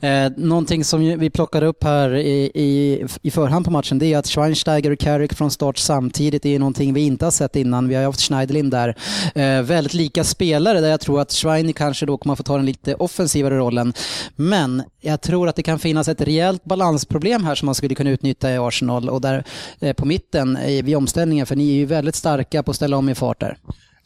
[0.00, 4.18] Eh, någonting som vi plockar upp här i, i, i förhand på matchen det är
[4.18, 7.88] att Schweinsteiger och Carrick från start samtidigt är någonting vi inte har sett innan.
[7.88, 8.96] Vi har haft Schneiderlin där.
[9.34, 12.66] Eh, väldigt lika spelare där jag tror att Schwein kanske då kommer få ta den
[12.66, 13.92] lite offensivare rollen.
[14.36, 18.10] Men jag tror att det kan finnas ett rejält balansproblem här som man skulle kunna
[18.10, 19.44] utnyttja i Arsenal och där
[19.80, 22.96] eh, på mitten eh, vid omställningen för ni är ju väldigt starka på att ställa
[22.96, 23.56] om i fart där.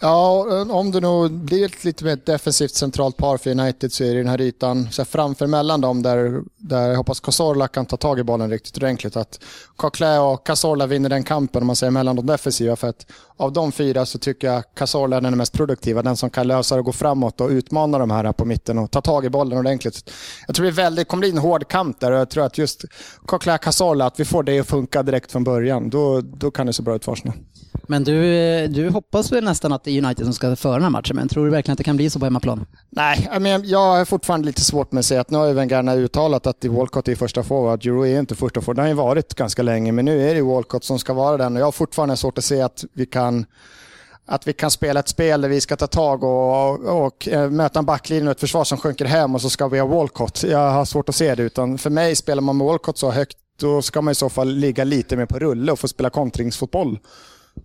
[0.05, 4.05] Ja, eh, om det nog blir ett lite mer defensivt centralt par för United så
[4.05, 7.69] är det den här ytan så här framför mellan dem där, där jag hoppas Cazorla
[7.69, 9.17] kan ta tag i bollen riktigt ordentligt.
[9.17, 9.41] Att
[9.77, 12.77] Coquelin och Cazorla vinner den kampen om man säger mellan de defensiva.
[12.77, 16.03] För att av de fyra så tycker jag Cazorla är den mest produktiva.
[16.03, 19.01] Den som kan lösa och gå framåt och utmana de här på mitten och ta
[19.01, 20.11] tag i bollen ordentligt.
[20.47, 22.85] Jag tror det väldigt, kommer bli en hård kamp där och jag tror att just
[23.27, 25.91] Coquelin Cazorla, att vi får det att funka direkt från början.
[25.91, 27.37] Då, då kan det se bra ut för Arsenal.
[27.93, 30.83] Men du, eh, du hoppas väl nästan att det är United som ska föra den
[30.83, 32.67] här matchen, men tror du verkligen att det kan bli så på hemmaplan?
[32.91, 33.29] Nej,
[33.65, 36.65] jag har fortfarande lite svårt med att säga att nu har ju Wengarna uttalat att
[36.65, 38.77] Walcott är första forward, Juro är inte första forward.
[38.77, 41.55] Det har ju varit ganska länge, men nu är det Walcott som ska vara den
[41.55, 43.47] och jag har fortfarande svårt att se att vi kan
[44.27, 47.51] att vi kan spela ett spel där vi ska ta tag och, och, och eh,
[47.51, 50.43] möta en backlinje och ett försvar som sjunker hem och så ska vi ha Walcott.
[50.43, 53.37] Jag har svårt att se det, utan för mig spelar man med Walcott så högt,
[53.61, 56.99] då ska man i så fall ligga lite mer på rulle och få spela kontringsfotboll.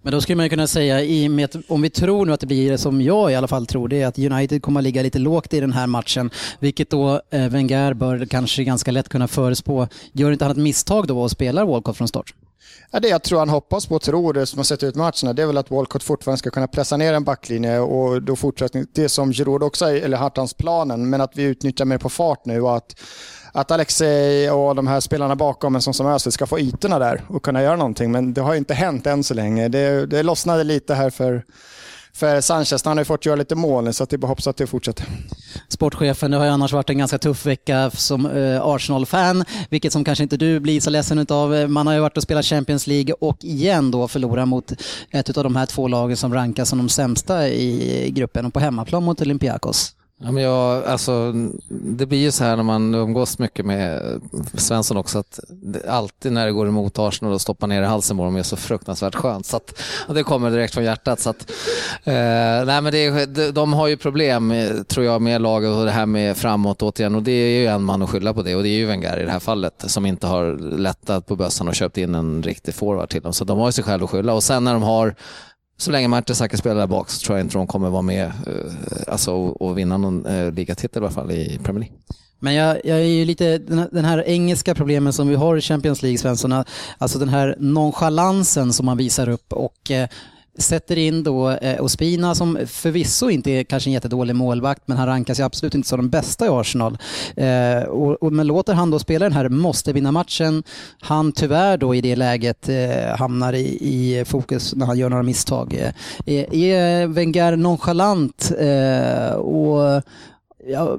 [0.01, 2.77] Men då skulle man kunna säga, i med, om vi tror nu att det blir
[2.77, 5.53] som jag i alla fall tror, det är att United kommer att ligga lite lågt
[5.53, 9.87] i den här matchen, vilket då eh, Wenger bör kanske ganska lätt kunna förespå.
[10.11, 12.33] Gör inte han ett misstag då och spelar Walcott från start?
[12.91, 15.33] Ja, det jag tror han hoppas på och tror, det som har sett ut matcherna,
[15.33, 18.85] det är väl att Walcott fortfarande ska kunna pressa ner en backlinje och då fortsätter
[18.93, 22.61] det som Giroud också, eller Hartans planen, men att vi utnyttjar mer på fart nu
[22.61, 22.95] och att
[23.57, 27.21] att Alexei och de här spelarna bakom en sån som Özil ska få ytorna där
[27.27, 28.11] och kunna göra någonting.
[28.11, 29.67] Men det har inte hänt än så länge.
[29.67, 31.43] Det, det lossnade lite här för,
[32.13, 32.85] för Sanchez.
[32.85, 34.67] Han har ju fått göra lite mål nu så att det bara hoppas att det
[34.67, 35.05] fortsätter.
[35.69, 40.03] Sportchefen, det har ju annars varit en ganska tuff vecka som eh, Arsenal-fan, vilket som
[40.03, 41.69] kanske inte du blir så ledsen utav.
[41.69, 44.71] Man har ju varit och spelat Champions League och igen då förlorat mot
[45.11, 48.59] ett av de här två lagen som rankas som de sämsta i gruppen och på
[48.59, 49.96] hemmaplan mot Olympiakos.
[50.19, 51.33] Ja, men jag, alltså,
[51.69, 54.01] det blir ju så här när man umgås mycket med
[54.53, 58.17] Svensson också att det, alltid när det går emot Arsenal och stoppar ner i halsen
[58.17, 59.45] på dem är så fruktansvärt skönt.
[59.45, 61.19] Så att, det kommer direkt från hjärtat.
[61.19, 61.51] Så att,
[62.03, 62.13] eh,
[62.65, 64.53] nej, men det, de, de har ju problem
[64.87, 67.83] tror jag med laget och det här med framåt återigen och det är ju en
[67.83, 70.05] man att skylla på det och det är ju Wenger i det här fallet som
[70.05, 73.33] inte har lättat på bössan och köpt in en riktig forward till dem.
[73.33, 75.15] Så de har ju sig själva att skylla och sen när de har
[75.77, 78.71] så länge Mertesacker spelar där bak så tror jag inte de kommer vara med eh,
[79.07, 81.97] alltså, och, vinna någon eh, ligatitel i alla fall i Premier League.
[82.39, 85.57] Men jag, jag är ju lite, den här, den här, engelska problemen som vi har
[85.57, 86.63] i Champions League, Svensson,
[86.97, 90.09] alltså den här nonchalansen som man visar upp och eh,
[90.57, 95.07] sätter in då eh, Ospina som förvisso inte är kanske en jättedålig målvakt men han
[95.07, 96.97] rankas ju absolut inte som den bästa i Arsenal.
[97.35, 100.63] Eh, och, och, men låter han då spela den här måste vinna matchen.
[100.99, 105.23] Han tyvärr då i det läget eh, hamnar i, i, fokus när han gör några
[105.23, 105.73] misstag.
[106.25, 110.03] Eh, är Wenger nonchalant eh, och
[110.67, 110.97] ja,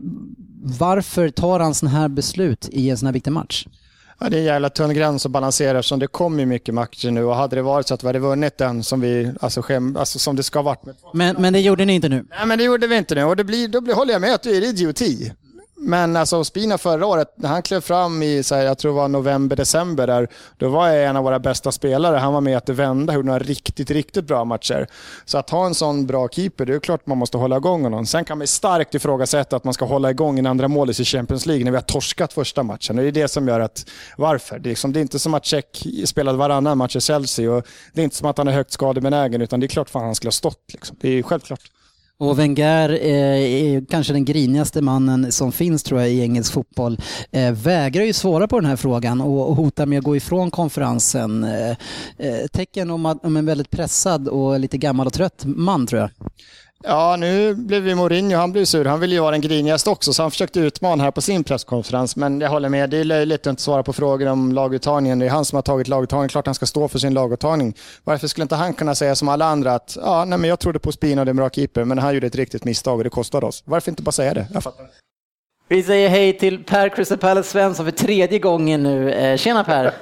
[0.63, 3.67] varför tar han sådana här beslut i en sån här viktig match?
[4.21, 7.25] Ja, det är en jävla tunn gräns att balansera eftersom det kommer mycket matcher nu
[7.25, 10.19] och hade det varit så att vi hade vunnit den som, vi, alltså, skäm, alltså,
[10.19, 10.81] som det ska varit.
[11.13, 12.27] Men, men det gjorde ni inte nu?
[12.31, 14.35] Nej, men det gjorde vi inte nu och det blir, då blir, håller jag med
[14.35, 15.33] att det är idioti.
[15.81, 18.97] Men alltså Spina förra året, när han klev fram i, så här, jag tror det
[18.97, 22.17] var november, december där, då var jag en av våra bästa spelare.
[22.17, 24.87] Han var med att det vände, gjorde några riktigt, riktigt bra matcher.
[25.25, 28.07] Så att ha en sån bra keeper, det är klart man måste hålla igång honom.
[28.07, 31.47] Sen kan man starkt ifrågasätta att man ska hålla igång en andra målis i Champions
[31.47, 32.97] League när vi har torskat första matchen.
[32.97, 33.87] Det är det som gör att,
[34.17, 34.59] varför?
[34.59, 37.67] Det är, liksom, det är inte som att Check spelade varannan match i Chelsea och
[37.93, 40.15] det är inte som att han är högt skadebenägen, utan det är klart fan han
[40.15, 40.73] skulle ha stått.
[40.73, 40.97] Liksom.
[41.01, 41.71] Det är självklart.
[42.21, 46.99] Och Wenger eh, är kanske den grinigaste mannen som finns tror jag i engelsk fotboll.
[47.31, 50.51] Eh, vägrar ju svara på den här frågan och, och hotar med att gå ifrån
[50.51, 51.45] konferensen.
[51.45, 51.71] Eh,
[52.19, 56.01] eh tecken om, att, om en väldigt pressad och lite gammal och trött man tror
[56.01, 56.11] jag.
[56.85, 58.85] Ja, nu blev ju Mourinho, han blev sur.
[58.85, 62.17] Han ville ju vara den grinigaste också, så han försökte utmana här på sin presskonferens.
[62.17, 65.19] Men jag håller med, det är löjligt att inte svara på frågor om laguttagningen.
[65.19, 67.75] Det är han som har tagit laguttagningen, klart han ska stå för sin laguttagning.
[68.05, 70.79] Varför skulle inte han kunna säga som alla andra att ja, nej, men jag trodde
[70.79, 73.05] på Spina och det är en bra keeper, men han gjorde ett riktigt misstag och
[73.05, 73.63] det kostade oss.
[73.67, 74.47] Varför inte bara säga det?
[74.53, 74.87] Jag fattar.
[75.69, 79.13] Vi säger hej till Per Crystal Palace Svensson för tredje gången nu.
[79.13, 79.95] Eh, tjena Per!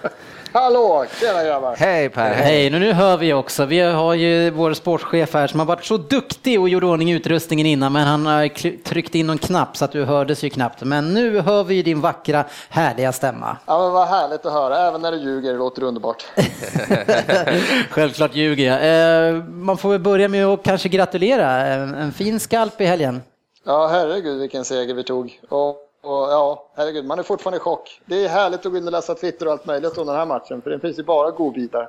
[0.57, 1.77] Hallå, tjena grabbar!
[1.77, 2.35] Hej Per!
[2.35, 3.65] Hej, nu, nu hör vi också.
[3.65, 7.67] Vi har ju vår sportchef här som har varit så duktig och gjorde ordning utrustningen
[7.67, 8.49] innan men han har
[8.83, 10.83] tryckt in någon knapp så att du hördes ju knappt.
[10.83, 13.57] Men nu hör vi din vackra, härliga stämma.
[13.67, 16.25] Ja men vad härligt att höra, även när du ljuger det låter underbart.
[17.91, 19.29] Självklart ljuger jag.
[19.29, 21.51] Eh, man får väl börja med att kanske gratulera.
[21.51, 23.23] En fin skalp i helgen.
[23.65, 25.41] Ja herregud vilken seger vi tog.
[25.49, 28.01] Och och ja, herregud, man är fortfarande i chock.
[28.05, 30.27] Det är härligt att gå in och läsa Twitter och allt möjligt om den här
[30.27, 31.89] matchen, för det finns ju bara godbitar.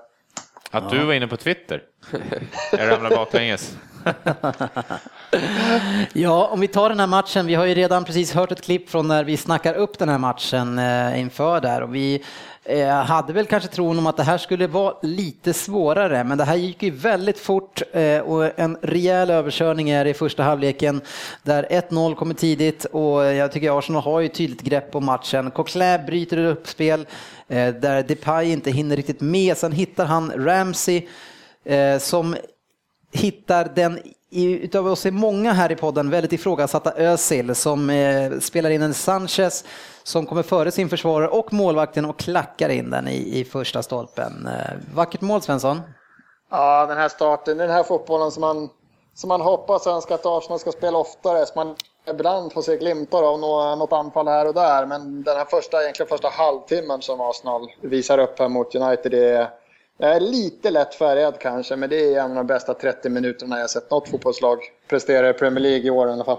[0.72, 1.84] Att du var inne på Twitter?
[2.72, 3.78] Jag ramlar baklänges.
[6.14, 7.46] ja, om vi tar den här matchen.
[7.46, 10.18] Vi har ju redan precis hört ett klipp från när vi snackar upp den här
[10.18, 12.24] matchen eh, inför där och vi
[12.68, 16.44] eh, hade väl kanske tron om att det här skulle vara lite svårare, men det
[16.44, 21.02] här gick ju väldigt fort eh, och en rejäl överkörning är i första halvleken
[21.44, 25.52] där 1-0 kommer tidigt och jag tycker Arsenal har ju tydligt grepp på matchen.
[25.52, 27.08] Coquelin bryter ett uppspel
[27.48, 29.58] eh, där Depay inte hinner riktigt med.
[29.58, 31.08] Sen hittar han Ramsey
[31.66, 32.36] eh, som
[33.12, 34.00] hittar den
[34.32, 38.94] utav oss är många här i podden väldigt ifrågasatta Özil som eh, spelar in en
[38.94, 39.64] Sanchez
[40.04, 44.48] som kommer före sin försvarare och målvakten och klackar in den i, i första stolpen.
[44.48, 45.82] Eh, vackert mål Svensson.
[46.50, 48.70] Ja, den här starten, den här fotbollen som man,
[49.14, 51.46] som man hoppas och önskar att Arsenal ska spela oftare.
[51.46, 51.76] Så man
[52.10, 53.40] ibland får se glimtar av
[53.78, 54.86] något anfall här och där.
[54.86, 59.30] Men den här första, egentligen första halvtimmen som Arsenal visar upp här mot United, det
[59.30, 59.50] är
[60.00, 63.60] jag är lite lätt färgad kanske, men det är en av de bästa 30 minuterna
[63.60, 66.38] jag sett något fotbollslag prestera i Premier League i år i alla fall.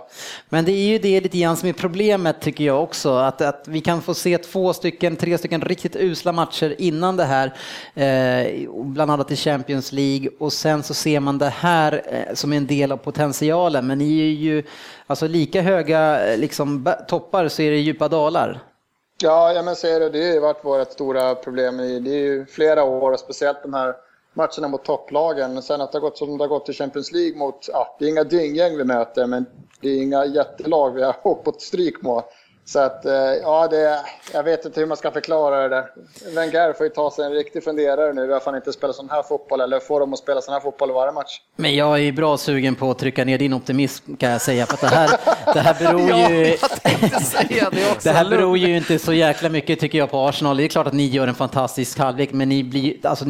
[0.49, 3.69] Men det är ju det lite grann som är problemet tycker jag också, att, att
[3.69, 7.55] vi kan få se två stycken, tre stycken riktigt usla matcher innan det här,
[7.95, 12.53] eh, bland annat i Champions League, och sen så ser man det här eh, som
[12.53, 14.63] en del av potentialen, men ni är ju
[15.07, 18.68] alltså lika höga eh, liksom, toppar så är det djupa dalar.
[19.23, 20.09] Ja, jag men ser det.
[20.09, 21.77] Det har varit vårt stora problem.
[21.77, 23.95] Det är ju flera år, och speciellt de här
[24.35, 25.63] matcherna mot topplagen.
[25.63, 28.05] Sen att det har gått som det har gått i Champions League mot, ja, det
[28.05, 29.47] är inga dynggäng vi möter, men
[29.81, 31.13] det är inga jättelag vi har
[31.45, 32.25] fått stryk mot.
[32.69, 33.13] Så att, eh,
[33.43, 34.01] ja, det,
[34.33, 35.87] jag vet inte hur man ska förklara det där.
[36.35, 39.23] Wenger får ju ta sig en riktig funderare nu varför han inte spelar sån här
[39.23, 41.41] fotboll, eller får dem att spela sån här fotboll varje match.
[41.57, 44.75] Men jag är bra sugen på att trycka ner din optimism kan jag säga, för
[44.75, 45.11] att det här,
[45.55, 46.57] det här beror ju...
[47.49, 50.57] det, det här beror ju inte så jäkla mycket tycker jag på Arsenal.
[50.57, 53.25] Det är klart att ni gör en fantastisk halvlek, men ni blir, alltså,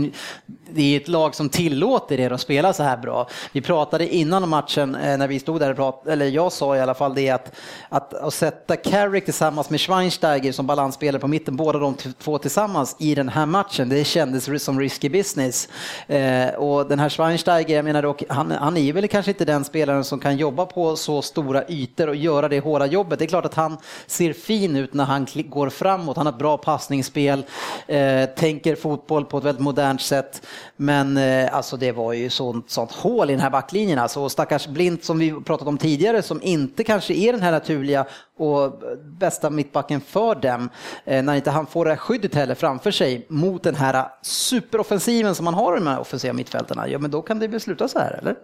[0.71, 3.29] det är ett lag som tillåter er att spela så här bra.
[3.53, 6.81] Vi pratade innan matchen, eh, när vi stod där och pratade, eller jag sa i
[6.81, 7.53] alla fall det att,
[7.89, 12.97] att, att sätta Carrick tillsammans med Schweinsteiger som balansspelare på mitten, båda de två tillsammans
[12.99, 15.69] i den här matchen, det kändes som risky business.
[16.07, 19.65] Eh, och den här Schweinsteiger, jag menar dock, han, han är väl kanske inte den
[19.65, 23.19] spelaren som kan jobba på så stora ytor och göra det hårda jobbet.
[23.19, 23.77] Det är klart att han
[24.07, 27.45] ser fin ut när han går framåt, han har ett bra passningsspel,
[27.87, 30.43] eh, tänker fotboll på ett väldigt modernt sätt.
[30.77, 33.99] Men eh, alltså det var ju sånt, sånt hål i den här backlinjen.
[33.99, 38.07] Alltså, stackars Blint som vi pratat om tidigare som inte kanske är den här naturliga
[38.39, 38.83] och
[39.19, 40.71] bästa mittbacken för dem.
[41.05, 45.35] Eh, när inte han får det här skyddet heller framför sig mot den här superoffensiven
[45.35, 46.89] som man har i de här offensiva mittfältarna.
[46.89, 48.37] Ja men då kan det väl sluta så här eller?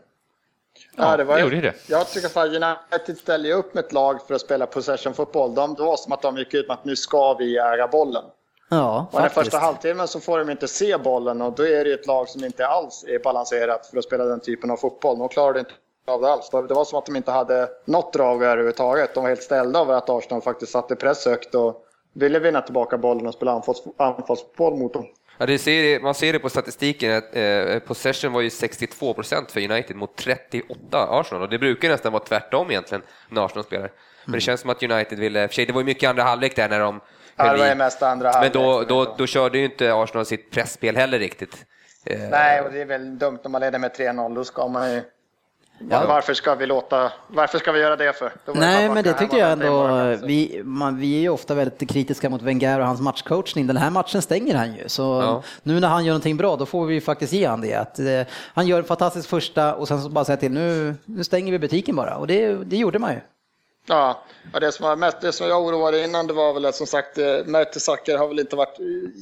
[0.96, 1.74] Ja, det var, det gjorde det.
[1.88, 5.55] Jag tycker att United ställer upp med ett lag för att spela possession-fotboll.
[5.55, 8.24] De, det var som att de gick ut med att nu ska vi äga bollen.
[8.68, 11.92] Ja, och den första halvtimmen så får de inte se bollen och då är det
[11.92, 15.18] ett lag som inte alls är balanserat för att spela den typen av fotboll.
[15.18, 15.72] De klarade inte
[16.06, 16.51] av det alls.
[16.51, 19.14] Det var som att de inte hade något drag överhuvudtaget.
[19.14, 22.98] De var helt ställda över att Arsenal faktiskt satte press högt och ville vinna tillbaka
[22.98, 25.06] bollen och spela anfalls, anfallsfotboll mot dem.
[25.39, 29.70] Ja, ser, man ser det på statistiken att eh, possession var ju 62 procent för
[29.70, 33.82] United mot 38 Arsenal och det brukar nästan vara tvärtom egentligen när Arsenal spelar.
[33.82, 33.90] Men
[34.24, 34.40] det mm.
[34.40, 36.81] känns som att United ville, för sig, det var ju mycket andra halvlek där när
[36.81, 37.01] de
[37.36, 40.51] Ja, det var ju mest andra Men då, då, då körde ju inte Arsenal sitt
[40.51, 41.66] pressspel heller riktigt.
[42.06, 44.35] Eh, Nej, och det är väl dumt om man leder med 3-0.
[44.35, 45.02] Då ska man ju
[45.78, 46.06] Ja.
[46.09, 48.32] Varför ska vi låta, varför ska vi göra det för?
[48.55, 49.86] Nej, men det tycker jag ändå.
[50.26, 53.66] Vi, man, vi är ju ofta väldigt kritiska mot Wenger och hans matchcoachning.
[53.66, 54.88] Den här matchen stänger han ju.
[54.88, 55.42] Så ja.
[55.62, 57.74] nu när han gör någonting bra, då får vi faktiskt ge han det.
[57.74, 58.20] Att, eh,
[58.55, 61.59] han gör en fantastisk första och sen så bara säga till nu, nu stänger vi
[61.59, 62.16] butiken bara.
[62.16, 63.20] Och det, det gjorde man ju.
[63.86, 64.22] Ja,
[64.60, 67.18] det som, var mest, det som jag oroade innan det var väl att som sagt
[67.18, 68.76] eh, Mertesacker har väl inte varit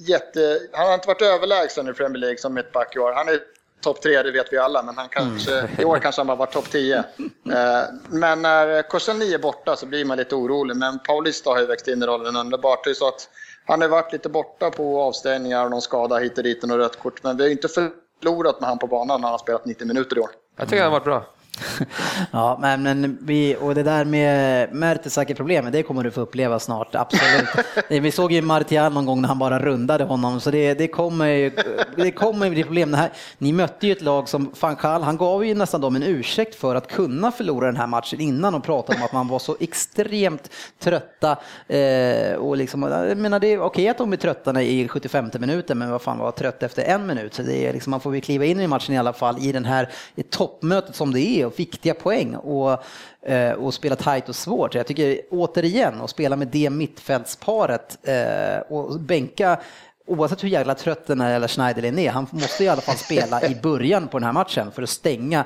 [0.08, 0.58] jätte...
[0.72, 3.12] Han har inte varit överlägsen i Premier League som mittback i år.
[3.12, 3.40] Han är
[3.82, 5.70] topp tre, det vet vi alla, men han kanske, mm.
[5.78, 7.04] i år kanske han bara var topp tio.
[7.52, 11.66] Eh, men när Korselny är borta så blir man lite orolig, men Paulista har ju
[11.66, 12.84] växt in i rollen underbart.
[12.84, 13.28] Det är så att
[13.66, 16.78] han har varit lite borta på avstängningar och någon skada hit och dit och något
[16.78, 19.66] rött kort, men vi har inte förlorat med han på banan när han har spelat
[19.66, 20.30] 90 minuter i år.
[20.56, 21.24] Jag tycker han har varit bra.
[22.30, 26.94] ja, men, men vi, och det där med Mertesacker-problemet, det kommer du få uppleva snart,
[26.94, 27.48] absolut.
[27.88, 31.52] vi såg ju Martial någon gång när han bara rundade honom, så det, det kommer
[31.96, 32.90] det kommer bli problem.
[32.90, 36.02] Det här, ni mötte ju ett lag som Fanchal, han gav ju nästan dem en
[36.02, 39.38] ursäkt för att kunna förlora den här matchen innan och pratade om att man var
[39.38, 41.36] så extremt trötta.
[41.68, 45.78] Eh, och liksom, jag menar, det är okej att de är trötta i 75 minuten,
[45.78, 47.34] men vad fan var trött efter en minut?
[47.34, 49.52] Så det är liksom, man får väl kliva in i matchen i alla fall i
[49.52, 52.84] den här i toppmötet som det är och viktiga poäng och,
[53.22, 54.74] eh, och spela tajt och svårt.
[54.74, 59.58] Jag tycker återigen att spela med det mittfältsparet eh, och bänka
[60.06, 63.42] Oavsett hur jävla trött den här eller Schneiderlin är, han måste i alla fall spela
[63.42, 65.44] i början på den här matchen för att stänga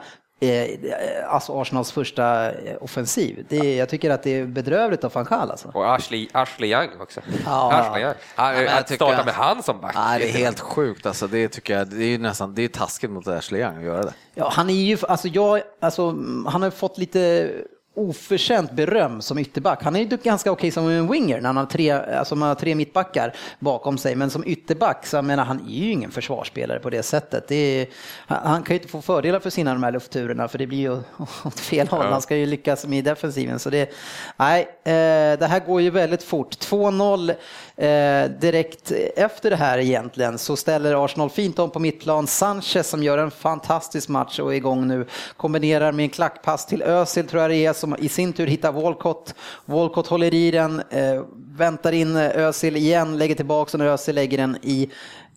[1.29, 3.47] alltså Arsenals första eh, offensiv.
[3.49, 5.69] Det jag tycker att det är bedrövligt av van Gaal alltså.
[5.75, 7.21] Och Ashley, Ashley Young också.
[7.45, 8.15] Ja, Ashley Young.
[8.35, 9.93] Han, ja, att starta med han som back.
[9.95, 11.27] Ja, det är helt sjukt alltså.
[11.27, 14.15] Det tycker jag, det är nästan, det är taskigt mot Ashley Young att göra det.
[14.35, 16.07] Ja, han är ju, alltså jag, alltså
[16.47, 17.51] han har fått lite
[17.97, 19.83] oförtjänt beröm som ytterback.
[19.83, 22.55] Han är ju ganska okej som en winger när han har tre, alltså man har
[22.55, 26.79] tre mittbackar bakom sig, men som ytterback så jag menar han är ju ingen försvarsspelare
[26.79, 27.49] på det sättet.
[27.49, 27.87] Det är,
[28.27, 30.93] han kan ju inte få fördelar för sina de här luftturerna för det blir ju
[31.45, 32.07] åt fel håll.
[32.07, 33.59] Han ska ju lyckas med defensiven.
[33.59, 33.91] Så det,
[34.37, 36.55] nej, eh, det här går ju väldigt fort.
[36.55, 37.35] 2-0
[37.79, 42.27] Eh, direkt efter det här egentligen så ställer Arsenal fint om på mittplan.
[42.27, 46.83] Sanchez som gör en fantastisk match och är igång nu kombinerar med en klackpass till
[46.83, 49.35] Özil tror jag det är som i sin tur hittar Walcott.
[49.65, 51.23] Walcott håller i den, eh,
[51.57, 54.91] väntar in Özil igen, lägger tillbaka och Özil lägger den i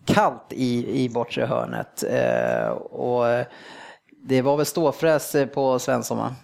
[0.04, 2.04] kallt i, i bortre hörnet.
[2.04, 3.46] Eh, och eh,
[4.22, 6.34] det var väl ståfräs eh, på Svensson va?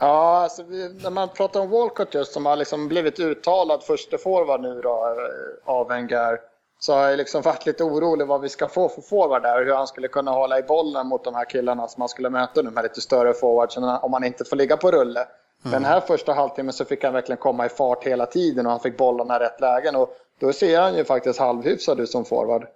[0.00, 0.62] Ja, alltså,
[1.02, 4.90] när man pratar om Walcott just som har liksom blivit uttalad första forward nu då,
[4.90, 6.40] eh, av Wenger
[6.78, 9.64] så har jag liksom varit lite orolig vad vi ska få för forward där.
[9.64, 12.62] Hur han skulle kunna hålla i bollen mot de här killarna som han skulle möta,
[12.62, 15.20] de här lite större forwardsen, om han inte får ligga på rulle.
[15.20, 15.30] Mm.
[15.62, 18.72] Men den här första halvtimmen så fick han verkligen komma i fart hela tiden och
[18.72, 19.96] han fick bollarna i rätt lägen.
[19.96, 22.66] Och då ser han ju faktiskt halvhyfsad ut som forward.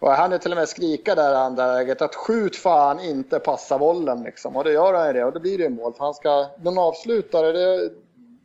[0.00, 3.38] Och han är till och med skrika där i andra läget att skjut fan inte
[3.38, 4.56] passa bollen liksom.
[4.56, 5.94] Och det gör han ju det och då blir det mål.
[5.94, 7.90] För han ska, någon avslutare, det,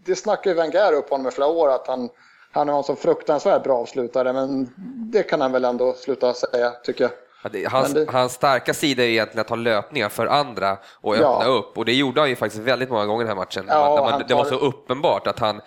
[0.06, 2.10] det snackar ju Wenger upp honom i flera år att han,
[2.52, 4.34] han är en så fruktansvärt bra avslutare.
[4.34, 4.70] Men
[5.12, 7.12] det kan han väl ändå sluta säga tycker jag.
[7.70, 8.10] Hans, det...
[8.10, 11.46] hans, starka sida är egentligen att ta löpningar för andra och öppna ja.
[11.46, 11.78] upp.
[11.78, 13.66] Och det gjorde han ju faktiskt väldigt många gånger i den här matchen.
[13.68, 14.28] Ja, man, tar...
[14.28, 15.62] Det var så uppenbart att han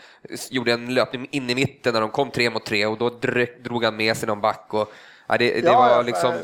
[0.50, 3.10] gjorde en löpning in i mitten när de kom tre mot tre och då
[3.62, 4.66] drog han med sig någon back.
[4.70, 4.92] Och
[5.26, 6.34] Ja, det, det var liksom...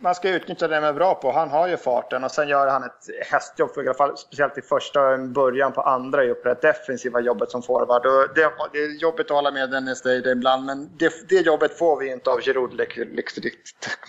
[0.00, 1.32] Man ska utnyttja det man är bra på.
[1.32, 4.58] Han har ju farten och sen gör han ett hästjobb, för i alla fall, speciellt
[4.58, 8.06] i första början på andra, i det defensiva jobbet som forward.
[8.06, 11.78] Och det, det är jobbigt att hålla med Dennis Dejde ibland, men det, det jobbet
[11.78, 12.80] får vi inte av Giroud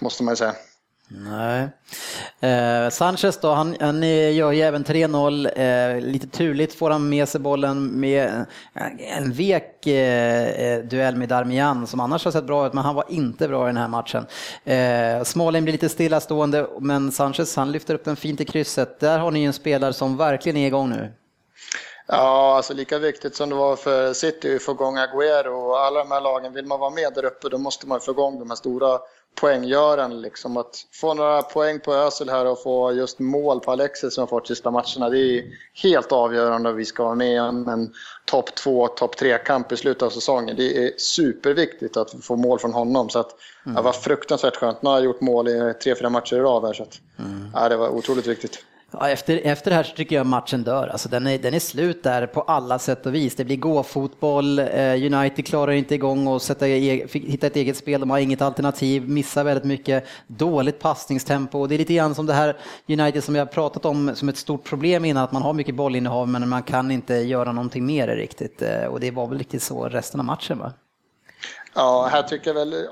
[0.02, 0.54] måste man säga.
[1.10, 1.70] Nej.
[2.40, 4.04] Eh, Sanchez då, han, han
[4.34, 5.60] gör ju även 3-0.
[5.60, 8.46] Eh, lite turligt får han med sig bollen med
[9.18, 12.96] en vek eh, eh, duell med Darmian som annars har sett bra ut, men han
[12.96, 14.26] var inte bra i den här matchen.
[14.64, 19.00] Eh, Smalling blir lite stillastående, men Sanchez han lyfter upp den fint i krysset.
[19.00, 21.12] Där har ni en spelare som verkligen är igång nu.
[22.08, 26.00] Ja, alltså lika viktigt som det var för City att få igång Agüero och alla
[26.00, 26.54] de här lagen.
[26.54, 29.00] Vill man vara med där uppe då måste man få igång de här stora
[29.42, 30.16] poänggörande.
[30.16, 30.58] Liksom.
[30.58, 34.28] Att få några poäng på Özil här och få just mål på Alexis som har
[34.28, 35.10] fått sista matcherna.
[35.10, 35.44] Det är
[35.84, 37.94] helt avgörande om vi ska vara med i en
[38.26, 40.56] topp två, topp tre-kamp i slutet av säsongen.
[40.56, 43.10] Det är superviktigt att få mål från honom.
[43.10, 43.36] Så att,
[43.66, 43.76] mm.
[43.76, 44.82] Det var fruktansvärt skönt.
[44.82, 46.74] Nu har jag gjort mål i tre, fyra matcher i rad här.
[46.74, 47.52] Så att, mm.
[47.54, 48.64] ja, det var otroligt viktigt.
[48.92, 50.88] Ja, efter, efter det här så tycker jag matchen dör.
[50.88, 53.36] Alltså den, är, den är slut där på alla sätt och vis.
[53.36, 58.00] Det blir gå-fotboll, eh, United klarar inte igång och sätta, e hitta ett eget spel,
[58.00, 61.60] de har inget alternativ, missar väldigt mycket, dåligt passningstempo.
[61.60, 62.58] Och det är lite grann som det här
[62.88, 65.76] United som vi har pratat om som ett stort problem innan, att man har mycket
[65.76, 68.62] bollinnehav men man kan inte göra någonting mer riktigt.
[68.62, 70.74] Eh, och det var väl riktigt så resten av matchen va?
[71.76, 72.88] Ja, här tycker jag väl,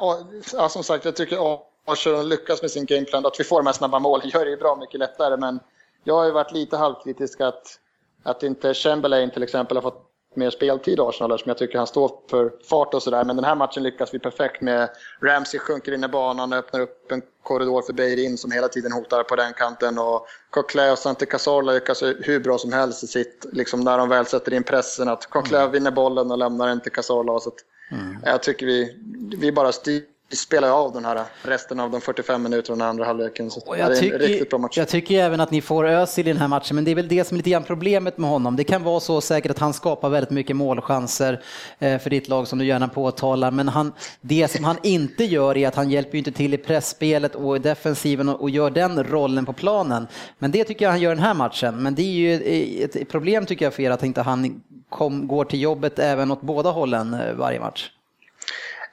[0.53, 1.37] ja, som sagt, jag tycker
[1.85, 3.25] Arsenal lyckas med sin gameplan.
[3.25, 5.59] Att vi får de här snabba målen gör det ju bra mycket lättare, men
[6.05, 7.79] jag har ju varit lite halvkritisk att,
[8.23, 10.01] att inte Chamberlain till exempel har fått
[10.37, 13.23] mer speltid i Arsenal som jag tycker han står för fart och sådär.
[13.23, 14.89] Men den här matchen lyckas vi perfekt med.
[15.21, 18.91] Ramsey sjunker in i banan och öppnar upp en korridor för Beirin som hela tiden
[18.91, 19.99] hotar på den kanten.
[19.99, 24.09] Och Coquelin och Santi Cazorla lyckas hur bra som helst i sitt, liksom när de
[24.09, 25.09] väl sätter in pressen.
[25.09, 25.71] Att Coquelin mm.
[25.71, 27.39] vinner bollen och lämnar den till Cazorla.
[27.39, 27.55] Så att,
[27.91, 28.17] mm.
[28.25, 28.97] Jag tycker vi,
[29.37, 33.05] vi bara styr vi spelar av den här resten av de 45 minuterna den andra
[33.05, 33.51] halvleken.
[33.51, 34.77] Så och jag, det är tycker, en riktigt bra match.
[34.77, 37.07] jag tycker även att ni får Özil i den här matchen, men det är väl
[37.07, 38.55] det som är lite grann problemet med honom.
[38.55, 41.43] Det kan vara så säkert att han skapar väldigt mycket målchanser
[41.79, 45.57] eh, för ditt lag som du gärna påtalar, men han, det som han inte gör
[45.57, 49.45] är att han hjälper inte till i pressspelet och i defensiven och, gör den rollen
[49.45, 50.07] på planen.
[50.39, 51.83] Men det tycker jag han gör den här matchen.
[51.83, 55.45] Men det är ju ett problem tycker jag för er att inte han kom, går
[55.45, 57.91] till jobbet även åt båda hållen eh, varje match.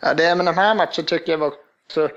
[0.05, 2.09] Ja, det, men de här matcherna tycker jag också...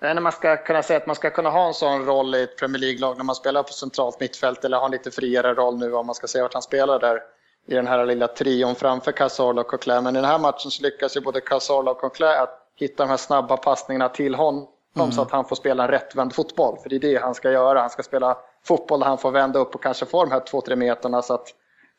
[0.00, 2.58] När man ska kunna säga att man ska kunna ha en sån roll i ett
[2.58, 5.94] Premier League-lag när man spelar på centralt mittfält eller ha en lite friare roll nu
[5.94, 7.22] om man ska se vart han spelar där
[7.66, 10.04] i den här lilla trion framför Cazorla och Coquelin.
[10.04, 13.10] Men i den här matchen så lyckas ju både Cazorla och Coquelin att hitta de
[13.10, 15.12] här snabba passningarna till honom mm.
[15.12, 16.78] så att han får spela en rättvänd fotboll.
[16.82, 17.80] För det är det han ska göra.
[17.80, 20.60] Han ska spela fotboll där han får vända upp och kanske få de här två,
[20.60, 21.48] tre meterna så att,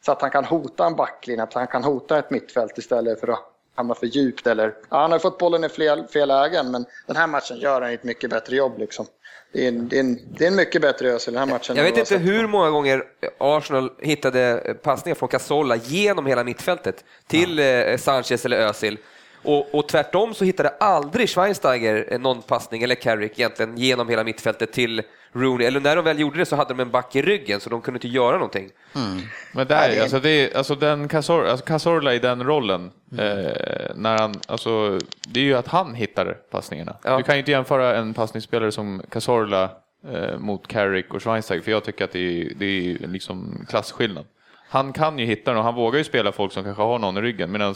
[0.05, 3.27] så att han kan hota en backlinje, att han kan hota ett mittfält istället för
[3.27, 4.47] att hamnar för djupt.
[4.47, 7.81] Eller, ja, han har fått bollen i fel, fel lägen, men den här matchen gör
[7.81, 8.79] han ett mycket bättre jobb.
[8.79, 9.05] Liksom.
[9.53, 11.75] Det, är en, det, är en, det är en mycket bättre Özil den här matchen.
[11.75, 13.03] Jag vet inte hur många gånger
[13.37, 17.97] Arsenal hittade passningar från Casolla genom hela mittfältet till ja.
[17.97, 18.97] Sanchez eller Özil.
[19.43, 24.71] Och, och tvärtom så hittade aldrig Schweinsteiger någon passning, eller Carrick egentligen, genom hela mittfältet
[24.73, 25.01] till
[25.33, 25.67] Rooney.
[25.67, 27.81] Eller när de väl gjorde det så hade de en back i ryggen så de
[27.81, 28.69] kunde inte göra någonting.
[28.95, 29.21] Mm.
[29.53, 33.45] Men där, alltså, det är, alltså den Cazor, alltså Cazorla i den rollen, mm.
[33.45, 36.95] eh, när han, alltså, det är ju att han hittar passningarna.
[37.03, 37.17] Ja.
[37.17, 39.69] Du kan ju inte jämföra en passningsspelare som Cazorla
[40.13, 44.25] eh, mot Carrick och Schweinsteiger, för jag tycker att det är, det är liksom klasskillnad.
[44.69, 47.17] Han kan ju hitta den och han vågar ju spela folk som kanske har någon
[47.17, 47.75] i ryggen, medan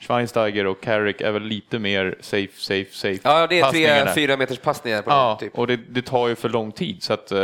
[0.00, 3.20] Schweinsteiger och Carrick är väl lite mer safe, safe, safe.
[3.22, 5.58] Ja, det är tre, fyra meters passningar på ja, typ.
[5.58, 7.40] och det, det, tar ju för lång tid så att eh,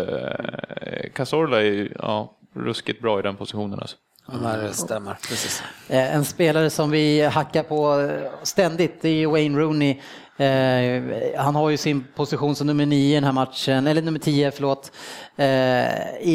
[1.14, 3.78] Cazorla är ja, ruskigt bra i den positionen.
[3.78, 3.96] Alltså.
[4.26, 5.14] Ja, det stämmer.
[5.28, 5.62] Precis.
[5.88, 8.10] Eh, en spelare som vi hackar på
[8.42, 10.00] ständigt det är Wayne Rooney.
[10.36, 11.02] Eh,
[11.36, 14.50] han har ju sin position som nummer nio i den här matchen, eller nummer tio,
[14.50, 14.92] förlåt.
[15.36, 15.46] Eh,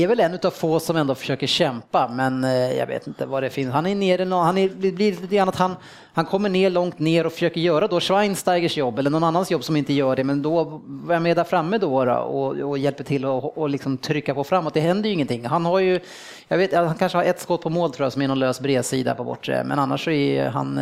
[0.01, 3.43] är väl en av få som ändå försöker kämpa, men eh, jag vet inte vad
[3.43, 3.73] det finns.
[3.73, 5.75] Han är nere, han är, det blir lite grann att han,
[6.13, 9.63] han kommer ner långt ner och försöker göra då Schweinsteigers jobb eller någon annans jobb
[9.63, 13.03] som inte gör det, men då, vem är där framme då, då och, och hjälper
[13.03, 14.73] till och, och liksom trycka på framåt?
[14.73, 15.45] Det händer ju ingenting.
[15.45, 15.99] Han har ju,
[16.47, 18.59] jag vet, han kanske har ett skott på mål tror jag som är någon lös
[18.59, 20.81] bredsida på bortre, men annars så är han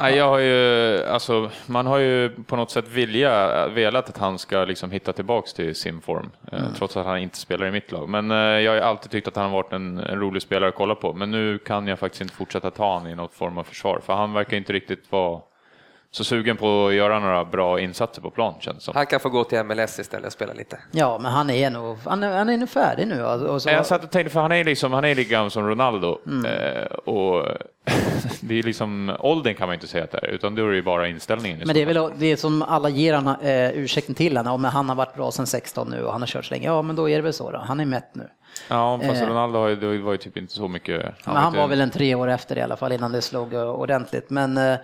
[0.00, 4.38] Nej, jag har ju, alltså, man har ju på något sätt vilja, velat att han
[4.38, 7.92] ska liksom hitta tillbaks till sin form, eh, trots att han inte spelar i mitt
[7.92, 8.08] lag.
[8.08, 10.74] Men eh, jag har alltid tyckt att han har varit en, en rolig spelare att
[10.74, 11.12] kolla på.
[11.12, 14.12] Men nu kan jag faktiskt inte fortsätta ta honom i något form av försvar, för
[14.12, 15.40] han verkar inte riktigt vara
[16.10, 18.94] så sugen på att göra några bra insatser på plan känns som.
[18.96, 20.78] Han kan få gå till MLS istället och spela lite.
[20.92, 23.24] Ja, men han är nog, han är, han är nog färdig nu.
[23.24, 25.50] Och och så, Jag satt och tänkte, för han är liksom, han är lika gammal
[25.50, 26.18] som Ronaldo.
[26.46, 27.46] Eh, och
[28.40, 30.76] det är liksom, åldern kan man inte säga att det är, utan då är det
[30.76, 31.58] ju bara inställningen.
[31.66, 34.52] men det är väl det som alla ger han, eh, ursäkten till honom.
[34.52, 36.66] Ja, men han har varit bra sedan 16 nu och han har kört så länge.
[36.66, 37.58] Ja, men då är det väl så då.
[37.58, 38.28] Han är mätt nu.
[38.68, 41.02] Ja, fast eh, Ronaldo har ju, det var ju typ inte så mycket.
[41.24, 43.22] Men han inte- var väl en tre år efter det i alla fall innan det
[43.22, 44.30] slog eh, ordentligt.
[44.30, 44.76] Men eh,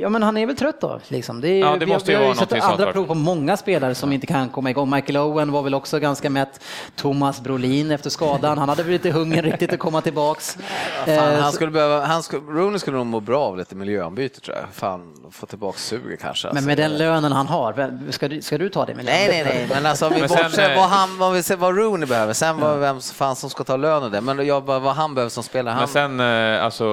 [0.00, 1.00] Ja men han är väl trött då.
[1.08, 1.40] Liksom.
[1.40, 2.92] Det, är, Ja, det vi, har- måste vi ju har ju sett sånt, andra va?
[2.92, 4.90] prov på många spelare som inte kan komma igång.
[4.90, 6.60] Michael Owen var väl också ganska mätt.
[6.96, 10.58] Thomas Brolin efter skadan, han hade väl lite hunger riktigt att komma tillbaks.
[11.04, 13.74] Fan, Eh, han så- skulle behöva, han skulle, Rooney skulle nog må bra av lite
[13.74, 14.64] miljöombyte tror jag.
[14.72, 16.46] Fan, få tillbaka suget kanske.
[16.48, 16.66] Men alltså.
[16.68, 18.94] med den lönen han har, ska du, ska du ta det?
[18.94, 21.76] Med Nej, nej, nej, men alltså vi bortser eh, vad, han, vad, vi ser, vad
[21.76, 24.20] Rooney behöver, sen vad, vem fan som ska ta lönen där.
[24.20, 25.72] Men jag vad han behöver som spelare.
[25.72, 26.20] Han, Men sen
[26.56, 26.84] eh, alltså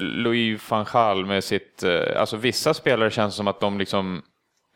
[0.00, 4.22] Louis van Gaal med sitt, eh, alltså vissa spelare känns som att de liksom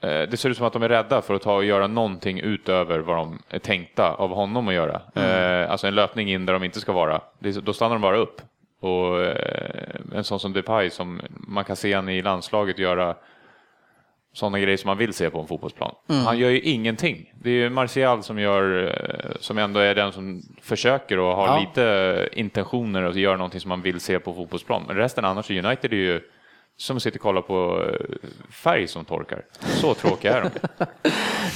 [0.02, 2.40] eh, det ser ut som att de är rädda för att ta och göra någonting
[2.40, 5.02] utöver vad de är tänkta av honom att göra.
[5.14, 7.20] Eh, alltså en löpning in där de inte ska vara.
[7.38, 8.40] Då stannar de bara upp.
[8.80, 13.14] Och eh, en sån som Depay som man kan se han i landslaget göra
[14.32, 15.94] sådana grejer som man vill se på en fotbollsplan.
[16.08, 17.32] Han gör ju ingenting.
[17.42, 18.92] Det är ju Martial som gör,
[19.40, 21.60] som ändå är den som försöker och har Ja.
[21.60, 24.82] lite intentioner och gör någonting som man vill se på fotbollsplan.
[24.86, 26.20] Men resten annars i United är ju
[26.76, 29.42] som sitta och kolla på eh, färg som torkar.
[29.80, 30.50] Så tråkiga är de.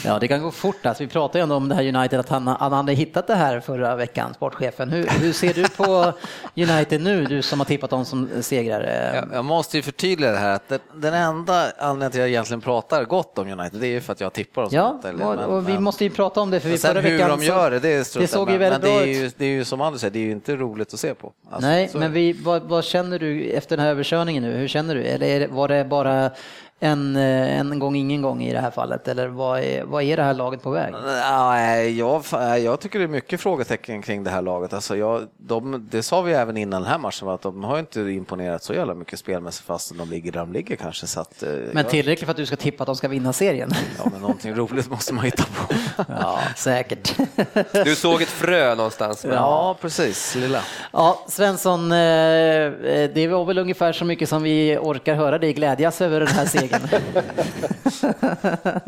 [0.05, 0.87] Ja, det kan gå fort.
[0.87, 3.35] Alltså, vi pratade ju ändå om det här United, att han, han hade hittat det
[3.35, 4.91] här förra veckan, sportchefen.
[4.91, 6.13] Hur, hur ser du på
[6.57, 9.13] United nu, du som har tippat dem som segrare?
[9.15, 12.29] jag, jag måste ju förtydliga det här att den, den enda anledningen till att jag
[12.29, 14.71] egentligen pratar gott om United, det är ju för att jag tippar dem.
[14.73, 17.01] Ja, eller- och, men- och vi men- måste ju prata om det, för vi förra
[17.01, 17.29] hur veckan...
[17.31, 19.31] de så- gör det, det är det såg men, ju väldigt men det är, ju,
[19.37, 21.33] det är ju som Anders säger, det är ju inte roligt att se på.
[21.51, 24.53] Alltså, Nej, så- men vi, vad, vad känner du efter den här överkörningen nu?
[24.57, 25.03] Hur känner du?
[25.09, 26.31] Eller var det bara
[26.81, 29.09] en, eh, en gång, ingen gång i det här fallet?
[29.09, 30.95] Eller vad är, vad är det här laget på väg?
[31.99, 32.25] Jag,
[32.61, 34.73] jag tycker det är mycket frågetecken kring det här laget.
[34.73, 38.01] Alltså jag, de, det sa vi även innan den här matchen, att de har inte
[38.01, 41.07] imponerat så jävla mycket spelmässigt fastän de ligger där de ligger kanske.
[41.07, 43.33] Så att, eh, Men jag, tillräckligt för att du ska tippa att de ska vinna
[43.33, 43.71] serien?
[43.99, 45.68] ja, men någonting roligt måste man hitta på.
[46.09, 47.15] Ja, säkert.
[47.85, 49.25] Du såg ett frö någonstans.
[49.25, 50.61] men- Ja, precis, lilla.
[50.93, 55.53] Ja, Svensson, eh, eh, det var väl ungefär så mycket som vi orkar höra dig
[55.53, 56.89] glädjas över den här segern.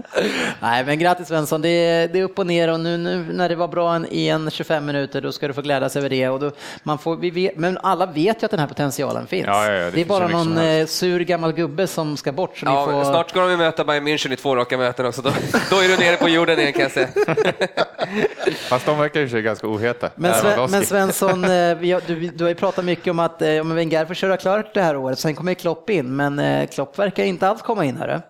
[0.61, 3.48] Nej, men grattis Svensson, det är, det är upp och ner och nu, nu när
[3.48, 6.28] det var bra en, i en 25 minuter då ska du få glädjas över det.
[6.28, 6.51] Och då,
[6.82, 9.47] man får, vi vet, men alla vet ju att den här potentialen finns.
[9.47, 12.59] Ja, ja, ja, det det, är bara någon eh, sur gammal gubbe som ska bort.
[12.59, 13.05] Så Ja, ni får...
[13.05, 15.23] Snart ska de möta Bayern München i två raka möten också.
[15.23, 15.31] Då,
[15.70, 17.09] då är du nere på jorden igen kan jag säga.
[18.69, 20.11] Fast de verkar ju sig ganska oheta.
[20.15, 23.75] Men, Sven, men Svensson, eh, du, du har ju pratat mycket om att eh, om
[23.75, 27.25] Wenger får köra klart det här året, sen kommer Klopp in, men eh, Klopp verkar
[27.25, 27.97] inte alls komma in.
[27.97, 28.21] Hörru.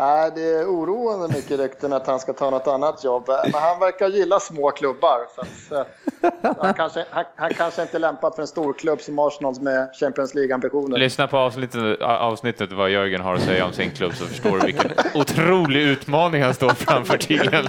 [0.00, 3.24] Nej, det är oroande mycket rykten att han ska ta något annat jobb.
[3.44, 5.18] Men han verkar gilla små klubbar.
[5.68, 9.18] Så att, han, kanske, han, han kanske inte är lämpad för en stor klubb som
[9.18, 10.98] Arsenal med Champions League-ambitioner.
[10.98, 14.66] Lyssna på avsnittet, avsnittet vad Jörgen har att säga om sin klubb så förstår du
[14.66, 17.64] vilken otrolig utmaning han står framför tydligen.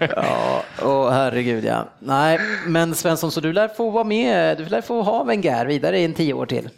[0.16, 1.84] Ja, åh herregud ja.
[1.98, 5.98] Nej, men Svensson, så du lär få vara med, du lär få ha Wenger vidare
[5.98, 6.70] i en tio år till.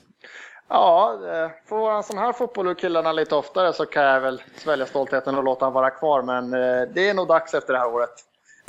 [0.69, 4.43] Ja, eh, får en sån här fotboll ur killarna lite oftare så kan jag väl
[4.57, 6.23] svälja stoltheten och låta han vara kvar.
[6.23, 8.11] Men eh, det är nog dags efter det här året.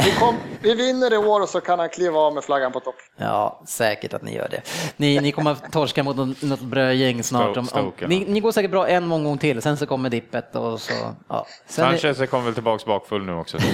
[0.06, 2.80] Vi, kom, vi vinner i år och så kan han kliva av med flaggan på
[2.80, 2.96] topp.
[3.18, 4.62] Ja, säkert att ni gör det.
[4.98, 7.58] Ni, ni kommer att torska mot något, något brödgäng snart.
[7.58, 10.82] Om, om, ni, ni går säkert bra en omgång till, sen så kommer dippet och
[10.82, 10.94] så.
[11.28, 11.46] Ja.
[11.68, 13.58] Sen är- Sanchez kommer väl tillbaka bakfull nu också.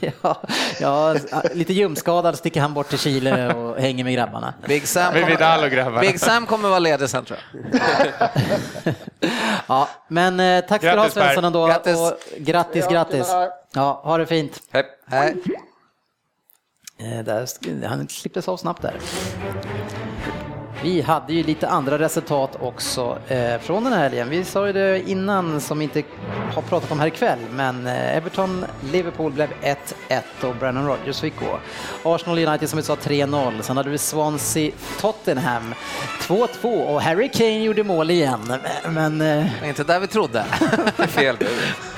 [0.20, 0.40] ja,
[0.80, 1.16] ja,
[1.52, 4.54] lite ljumskadad sticker han bort till Chile och hänger med grabbarna.
[4.66, 6.00] Big Sam, och grabbarna.
[6.00, 7.82] Big Sam kommer vara ledig sen tror jag.
[9.66, 11.10] Ja, men eh, tack ska du ha.
[11.10, 11.66] Svensson ändå.
[11.66, 11.96] Grattis.
[11.96, 13.28] Och grattis, Ja, grattis.
[13.72, 14.60] Ja, ha det fint.
[14.70, 14.84] Hej.
[15.06, 15.36] Hej.
[16.98, 18.94] Eh, där, han klipptes av snabbt där.
[20.82, 24.30] Vi hade ju lite andra resultat också eh, från den här helgen.
[24.30, 26.02] Vi sa ju det innan som vi inte
[26.54, 29.48] har pratat om här ikväll, men eh, Everton-Liverpool blev
[30.08, 31.58] 1-1 och Brennan Rodgers fick gå.
[32.14, 35.74] Arsenal United som vi sa 3-0, sen hade vi Swansea-Tottenham
[36.20, 38.52] 2-2 och Harry Kane gjorde mål igen.
[38.88, 40.44] Men eh, Inte där vi trodde.
[41.08, 41.36] Fel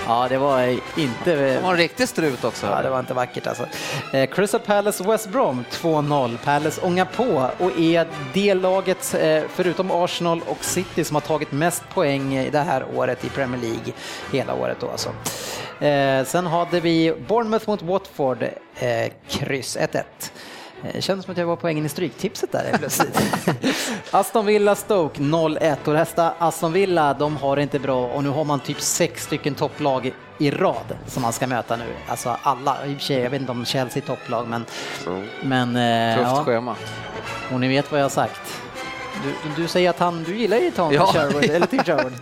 [0.07, 1.37] ja, det var inte...
[1.37, 2.67] Det var en riktig strut också.
[2.67, 3.67] Ja, det var inte vackert alltså.
[4.13, 6.39] Eh, Crystal Palace West Brom 2-0.
[6.45, 11.53] Palace ångar på och är det laget, eh, förutom Arsenal och City, som har tagit
[11.53, 13.93] mest poäng i det här året i Premier League.
[14.33, 15.09] Hela året då alltså.
[15.85, 18.45] Eh, sen hade vi Bournemouth mot Watford,
[19.29, 20.03] kryss 1-1.
[20.83, 23.21] Det kändes som att jag var poängen i stryktipset där plötsligt.
[24.11, 28.31] Aston Villa Stoke 0-1 och nästa Aston Villa, de har det inte bra och nu
[28.31, 31.87] har man typ sex stycken topplag i rad som man ska möta nu.
[32.09, 34.65] Alltså alla, i och för sig, jag vet inte om Chelsea är topplag men...
[35.43, 36.45] men eh, Tufft ja.
[36.45, 36.77] schema.
[37.53, 38.63] Och ni vet vad jag har sagt.
[39.23, 41.07] Du, du säger att han, du gillar ju Tom Ja.
[41.07, 42.13] Sherwood, eller Tim Sherwood.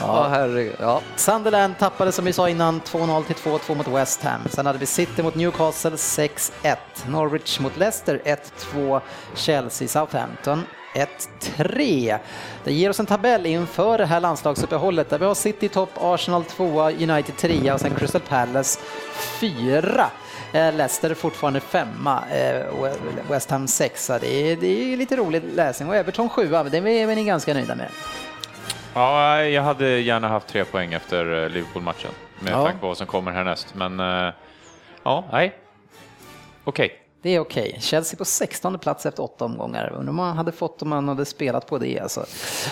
[0.00, 0.76] Ja, herregud.
[0.78, 1.00] Ja.
[1.16, 4.40] Sunderland tappade som vi sa innan 2-0 till 2-2 mot West Ham.
[4.50, 6.76] Sen hade vi City mot Newcastle 6-1.
[7.08, 8.20] Norwich mot Leicester
[8.74, 9.00] 1-2.
[9.34, 10.62] Chelsea Southampton
[10.94, 12.18] 1-3.
[12.64, 16.44] Det ger oss en tabell inför det här landslagsuppehållet där vi har City topp, Arsenal
[16.44, 18.80] 2, United 3 och sen Crystal Palace
[19.40, 20.10] 4.
[20.52, 22.92] Eh, Leicester fortfarande femma, eh,
[23.30, 24.18] West Ham sexa.
[24.18, 27.74] Det är, det är lite rolig läsning och Everton sjua, det är vi ganska nöjda
[27.74, 27.88] med.
[28.94, 32.10] Ja, jag hade gärna haft tre poäng efter eh, Liverpool-matchen
[32.40, 32.64] med Ja.
[32.64, 33.74] tanke på vad som kommer härnäst.
[33.74, 34.32] Men eh,
[35.02, 35.56] ja, nej.
[36.64, 36.96] Okej.
[37.22, 37.76] Det är okej.
[37.80, 39.92] Chelsea på 16 plats efter åtta omgångar.
[39.92, 42.20] Undrar om man hade fått om man hade spelat på det alltså.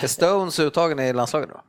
[0.03, 1.61] Är Stones uttagen i landslaget då?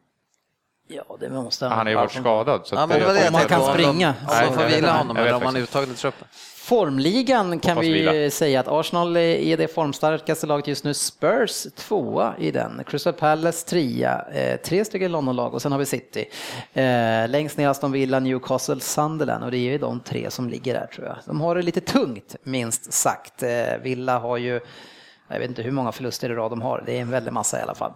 [0.88, 2.66] Ja, det måste Han har ju varit skadad.
[2.66, 3.60] Så Ja, men det var det Om man kan.
[3.60, 4.08] Om springa.
[4.08, 6.28] Om Nej, de får vila honom eller om han är uttagen i truppen.
[6.60, 8.30] Formligan kan Hoppas vi vila.
[8.30, 10.94] säga att Arsenal är det formstarkaste laget just nu.
[10.94, 12.82] Spurs tvåa i den.
[12.86, 14.24] Crystal Palace trea.
[14.32, 16.24] Eh, tre stycken Londonlag och sen har vi City.
[16.72, 20.74] Eh, längst ner Aston Villa, Newcastle, Sunderland och det är ju de tre som ligger
[20.74, 21.16] där tror jag.
[21.26, 23.42] De har det lite tungt minst sagt.
[23.42, 23.48] Eh,
[23.82, 24.60] Villa har ju
[25.30, 27.58] jag vet inte hur många förluster i rad de har, det är en väldig massa
[27.58, 27.92] i alla fall.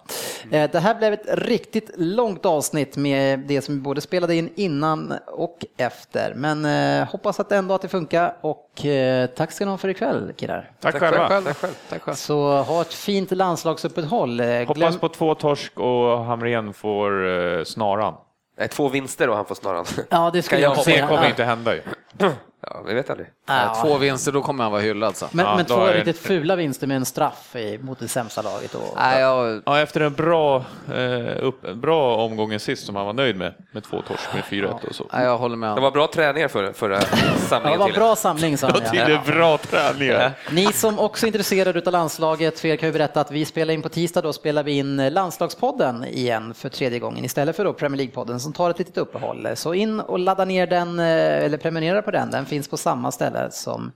[0.50, 4.50] Eh, Det här blev ett riktigt långt avsnitt med det som vi både spelade in
[4.54, 6.32] innan och efter.
[6.36, 6.64] Men
[7.00, 10.32] eh, hoppas att ändå att det funkar och eh, tack ska ni ha för ikväll
[10.36, 10.70] killar.
[10.80, 11.28] Tack, själva.
[11.40, 11.72] Tack själv.
[11.90, 12.14] Tack själv.
[12.14, 14.40] Så ha ett fint landslagsuppehåll.
[14.40, 18.14] Eh, Hoppas glöm- på två torsk och Hamrén får snaran.
[18.58, 19.84] Nej, två vinster och han får snaran.
[20.10, 21.06] Ja, det skulle jag Det säga.
[21.08, 21.82] kommer inte hända ju.
[22.70, 23.28] Ja, vi vet aldrig.
[23.46, 23.76] Ja.
[23.82, 25.16] Två vinster, då kommer han vara hyllad.
[25.16, 25.26] Så.
[25.30, 28.74] Men, Ja, men två riktigt fula vinster med en straff i, mot det sämsta laget.
[28.74, 30.64] Och, Nej, jag, Ja, efter en bra,
[30.94, 34.88] eh, upp, bra omgången sist som han var nöjd med, med två torsk med 4-1
[34.88, 35.06] och så.
[35.12, 35.76] nej, jag håller med.
[35.76, 37.00] Det var bra träningar för, förra ja,
[37.34, 37.78] det samlingen.
[37.80, 38.82] var bra samling sa han.
[38.92, 39.06] Ja.
[39.06, 40.32] det bra träningar.
[40.52, 43.74] Ni som också är intresserade av landslaget, för er kan jag berätta att vi spelar
[43.74, 47.72] in på tisdag, då spelar vi in landslagspodden igen för tredje gången istället för då
[47.72, 49.48] Premier League-podden som tar ett litet uppehåll.
[49.54, 51.06] Så in och ladda ner den, eh,
[51.44, 53.92] eller prenumerera på den, den finns på samma ställe som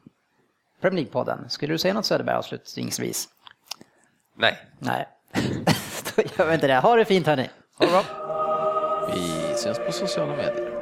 [0.80, 1.48] Premier League-podden.
[1.48, 3.28] Skulle du säga något Söderberg avslutningsvis?
[4.36, 4.58] Nej.
[4.78, 5.08] Nej,
[6.16, 6.78] då gör vi inte det.
[6.78, 7.50] Ha det fint hörni!
[7.78, 8.04] Ha det bra.
[9.14, 10.78] Vi syns på sociala medier.